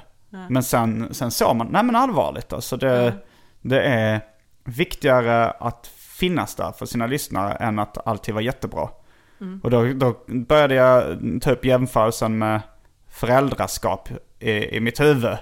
Men 0.48 0.62
sen, 0.62 1.14
sen 1.14 1.30
såg 1.30 1.56
man, 1.56 1.66
nej 1.66 1.82
men 1.82 1.96
allvarligt 1.96 2.52
alltså. 2.52 2.76
Det, 2.76 3.14
det 3.60 3.82
är 3.82 4.20
viktigare 4.64 5.50
att 5.50 5.90
finnas 5.96 6.54
där 6.54 6.72
för 6.72 6.86
sina 6.86 7.06
lyssnare 7.06 7.52
än 7.52 7.78
att 7.78 8.06
alltid 8.06 8.34
vara 8.34 8.44
jättebra. 8.44 8.88
Och 9.62 9.70
då, 9.70 9.92
då 9.92 10.16
började 10.26 10.74
jag 10.74 11.18
ta 11.42 11.50
upp 11.50 11.64
jämförelsen 11.64 12.38
med 12.38 12.60
föräldraskap 13.10 14.08
i, 14.38 14.76
i 14.76 14.80
mitt 14.80 15.00
huvud. 15.00 15.36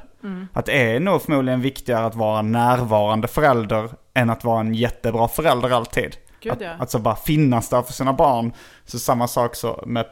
Att 0.53 0.67
det 0.67 0.73
är 0.73 1.01
nog 1.01 1.23
förmodligen 1.23 1.61
viktigare 1.61 2.07
att 2.07 2.15
vara 2.15 2.43
närvarande 2.43 3.29
förälder 3.29 3.91
än 4.15 4.31
att 4.31 4.45
vara 4.45 4.61
en 4.61 4.75
jättebra 4.75 5.29
förälder 5.29 5.71
alltid. 5.71 6.17
Gud, 6.41 6.53
att, 6.53 6.61
ja. 6.61 6.71
att 6.71 6.91
så 6.91 6.99
bara 6.99 7.17
finnas 7.17 7.69
där 7.69 7.83
för 7.83 7.93
sina 7.93 8.13
barn. 8.13 8.53
Så 8.85 8.99
samma 8.99 9.29
sak 9.29 9.55
så 9.55 9.85
med, 9.87 10.07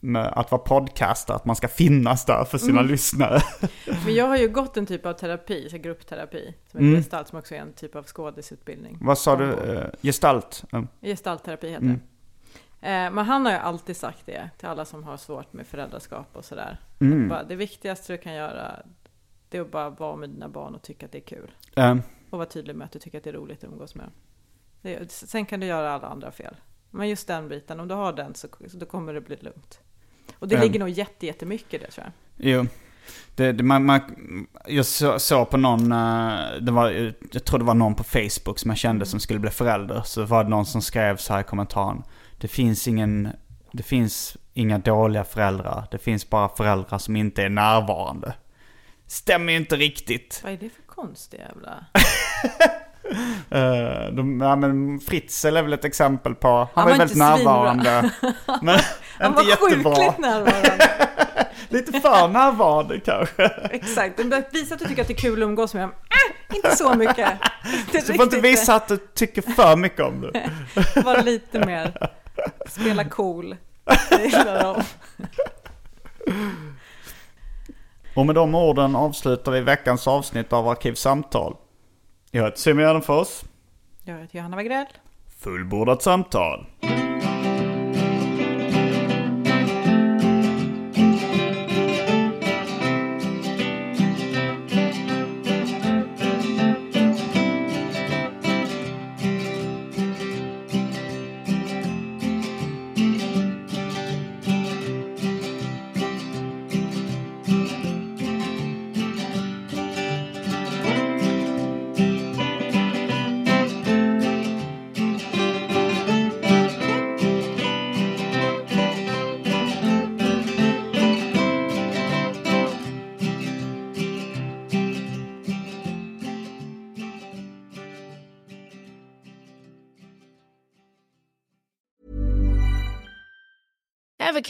med 0.00 0.26
att 0.26 0.50
vara 0.50 0.62
podcaster, 0.62 1.34
att 1.34 1.44
man 1.44 1.56
ska 1.56 1.68
finnas 1.68 2.24
där 2.24 2.44
för 2.44 2.58
sina 2.58 2.82
lyssnare. 2.82 3.40
Men 4.04 4.14
jag 4.14 4.26
har 4.26 4.36
ju 4.36 4.48
gått 4.48 4.76
en 4.76 4.86
typ 4.86 5.06
av 5.06 5.12
terapi, 5.12 5.68
så 5.70 5.78
gruppterapi, 5.78 6.54
som 6.70 6.80
heter 6.80 6.88
Mm. 6.88 6.96
gestalt, 6.96 7.28
som 7.28 7.38
också 7.38 7.54
är 7.54 7.58
en 7.58 7.72
typ 7.72 7.96
av 7.96 8.04
skådisutbildning. 8.04 8.98
Vad 9.00 9.18
sa 9.18 9.36
du? 9.36 9.52
Eh, 9.52 9.86
gestalt? 10.02 10.64
Mm. 10.72 10.88
Gestaltterapi 11.00 11.68
heter 11.68 11.82
Mm. 11.84 12.00
det. 12.80 12.88
Eh, 12.88 13.10
men 13.10 13.24
han 13.24 13.44
har 13.46 13.52
ju 13.52 13.58
alltid 13.58 13.96
sagt 13.96 14.26
det 14.26 14.50
till 14.58 14.68
alla 14.68 14.84
som 14.84 15.04
har 15.04 15.16
svårt 15.16 15.52
med 15.52 15.66
föräldraskap 15.66 16.26
och 16.32 16.44
sådär. 16.44 16.80
Mm. 17.00 17.28
Bara, 17.28 17.42
det 17.44 17.56
viktigaste 17.56 18.12
du 18.12 18.18
kan 18.18 18.34
göra, 18.34 18.72
det 19.48 19.58
är 19.58 19.62
att 19.62 19.70
bara 19.70 19.90
vara 19.90 20.16
med 20.16 20.30
dina 20.30 20.48
barn 20.48 20.74
och 20.74 20.82
tycka 20.82 21.06
att 21.06 21.12
det 21.12 21.18
är 21.18 21.26
kul. 21.26 21.50
Och 22.34 22.38
vara 22.38 22.48
tydlig 22.48 22.76
med 22.76 22.84
att 22.84 22.92
du 22.92 22.98
tycker 22.98 23.18
att 23.18 23.24
det 23.24 23.30
är 23.30 23.34
roligt 23.34 23.64
att 23.64 23.70
umgås 23.70 23.94
med 23.94 24.04
dem. 24.04 24.12
Det, 24.82 25.12
sen 25.12 25.46
kan 25.46 25.60
du 25.60 25.66
göra 25.66 25.92
alla 25.92 26.08
andra 26.08 26.32
fel. 26.32 26.56
Men 26.90 27.08
just 27.08 27.26
den 27.26 27.48
biten, 27.48 27.80
om 27.80 27.88
du 27.88 27.94
har 27.94 28.12
den 28.12 28.34
så, 28.34 28.48
så 28.68 28.76
då 28.76 28.86
kommer 28.86 29.14
det 29.14 29.20
bli 29.20 29.36
lugnt. 29.36 29.80
Och 30.38 30.48
det 30.48 30.54
Mm. 30.54 30.66
ligger 30.66 30.80
nog 30.80 30.88
jätte, 30.88 31.26
jättemycket 31.26 31.74
i 31.74 31.78
det 31.78 31.90
tror 31.90 32.04
jag. 32.06 32.12
Jo. 32.52 32.66
Det, 33.34 33.52
det, 33.52 33.62
man, 33.64 33.84
man, 33.84 34.00
jag 34.66 34.86
så- 34.86 35.18
såg 35.18 35.50
på 35.50 35.56
någon, 35.56 35.92
eh, 35.92 36.38
det 36.60 36.72
var, 36.72 37.14
jag 37.32 37.44
tror 37.44 37.58
det 37.58 37.64
var 37.64 37.74
någon 37.74 37.94
på 37.94 38.04
Facebook 38.04 38.58
som 38.58 38.70
jag 38.70 38.78
kände 38.78 39.06
som 39.06 39.20
skulle 39.20 39.38
bli 39.40 39.50
förälder. 39.50 40.02
Så 40.04 40.24
var 40.24 40.44
det 40.44 40.50
någon 40.50 40.66
som 40.66 40.82
skrev 40.82 41.16
så 41.16 41.32
här 41.32 41.40
i 41.40 41.44
kommentaren. 41.44 42.02
Det 42.40 42.48
finns 42.48 42.88
ingen, 42.88 43.28
det 43.72 43.82
finns 43.82 44.36
inga 44.54 44.78
dåliga 44.78 45.24
föräldrar. 45.24 45.86
Det 45.90 45.98
finns 45.98 46.30
bara 46.30 46.48
föräldrar 46.48 46.98
som 46.98 47.16
inte 47.16 47.42
är 47.42 47.48
närvarande. 47.48 48.34
Stämmer 49.06 49.52
ju 49.52 49.58
inte 49.58 49.76
riktigt. 49.76 50.40
Vad 50.44 50.52
är 50.52 50.56
det 50.56 50.70
för 50.70 50.82
konstig 50.94 51.38
jävla... 51.38 51.84
Uh, 53.54 54.14
de, 54.16 54.40
ja, 54.40 54.56
men 54.56 55.00
Fritzl 55.00 55.56
är 55.56 55.62
väl 55.62 55.72
ett 55.72 55.84
exempel 55.84 56.34
på, 56.34 56.48
han, 56.48 56.68
Han 56.74 56.84
var 56.84 56.90
ju 56.90 56.98
var 56.98 56.98
väldigt 56.98 57.18
närvarande. 57.18 58.10
men 58.62 58.80
Han 59.18 59.30
inte 59.30 59.42
var 59.42 59.50
jättebra. 59.50 59.94
sjukligt 59.94 60.18
närvarande. 60.18 60.90
Lite 61.68 62.00
för 62.00 62.28
närvarande 62.28 63.00
kanske. 63.00 63.44
Exakt, 63.70 64.20
visa 64.52 64.74
att 64.74 64.80
du 64.80 64.86
tycker 64.86 65.02
att 65.02 65.08
det 65.08 65.14
är 65.14 65.18
kul 65.18 65.42
att 65.42 65.46
umgås 65.46 65.74
med 65.74 65.82
dem. 65.82 65.90
Äh, 65.90 66.56
inte 66.56 66.76
så 66.76 66.94
mycket. 66.94 67.28
Du 67.92 68.00
får 68.00 68.22
inte 68.22 68.40
visa 68.40 68.74
att 68.74 68.88
du 68.88 68.96
tycker 68.96 69.42
för 69.42 69.76
mycket 69.76 70.00
om 70.00 70.20
det. 70.20 70.50
Vara 71.04 71.22
lite 71.22 71.66
mer, 71.66 72.10
spela 72.66 73.04
cool. 73.04 73.56
Det 74.10 74.24
gillar 74.24 74.62
de. 74.62 74.82
Och 78.14 78.26
med 78.26 78.34
de 78.34 78.54
orden 78.54 78.96
avslutar 78.96 79.52
vi 79.52 79.60
veckans 79.60 80.08
avsnitt 80.08 80.52
av 80.52 80.68
Arkivsamtal. 80.68 81.56
Jag 82.30 82.44
heter 82.44 82.58
Simon 82.58 82.82
Gärdenfors. 82.82 83.42
Jag 84.04 84.18
heter 84.18 84.38
Johanna 84.38 84.56
Wagrell. 84.56 84.86
Fullbordat 85.40 86.02
samtal. 86.02 86.66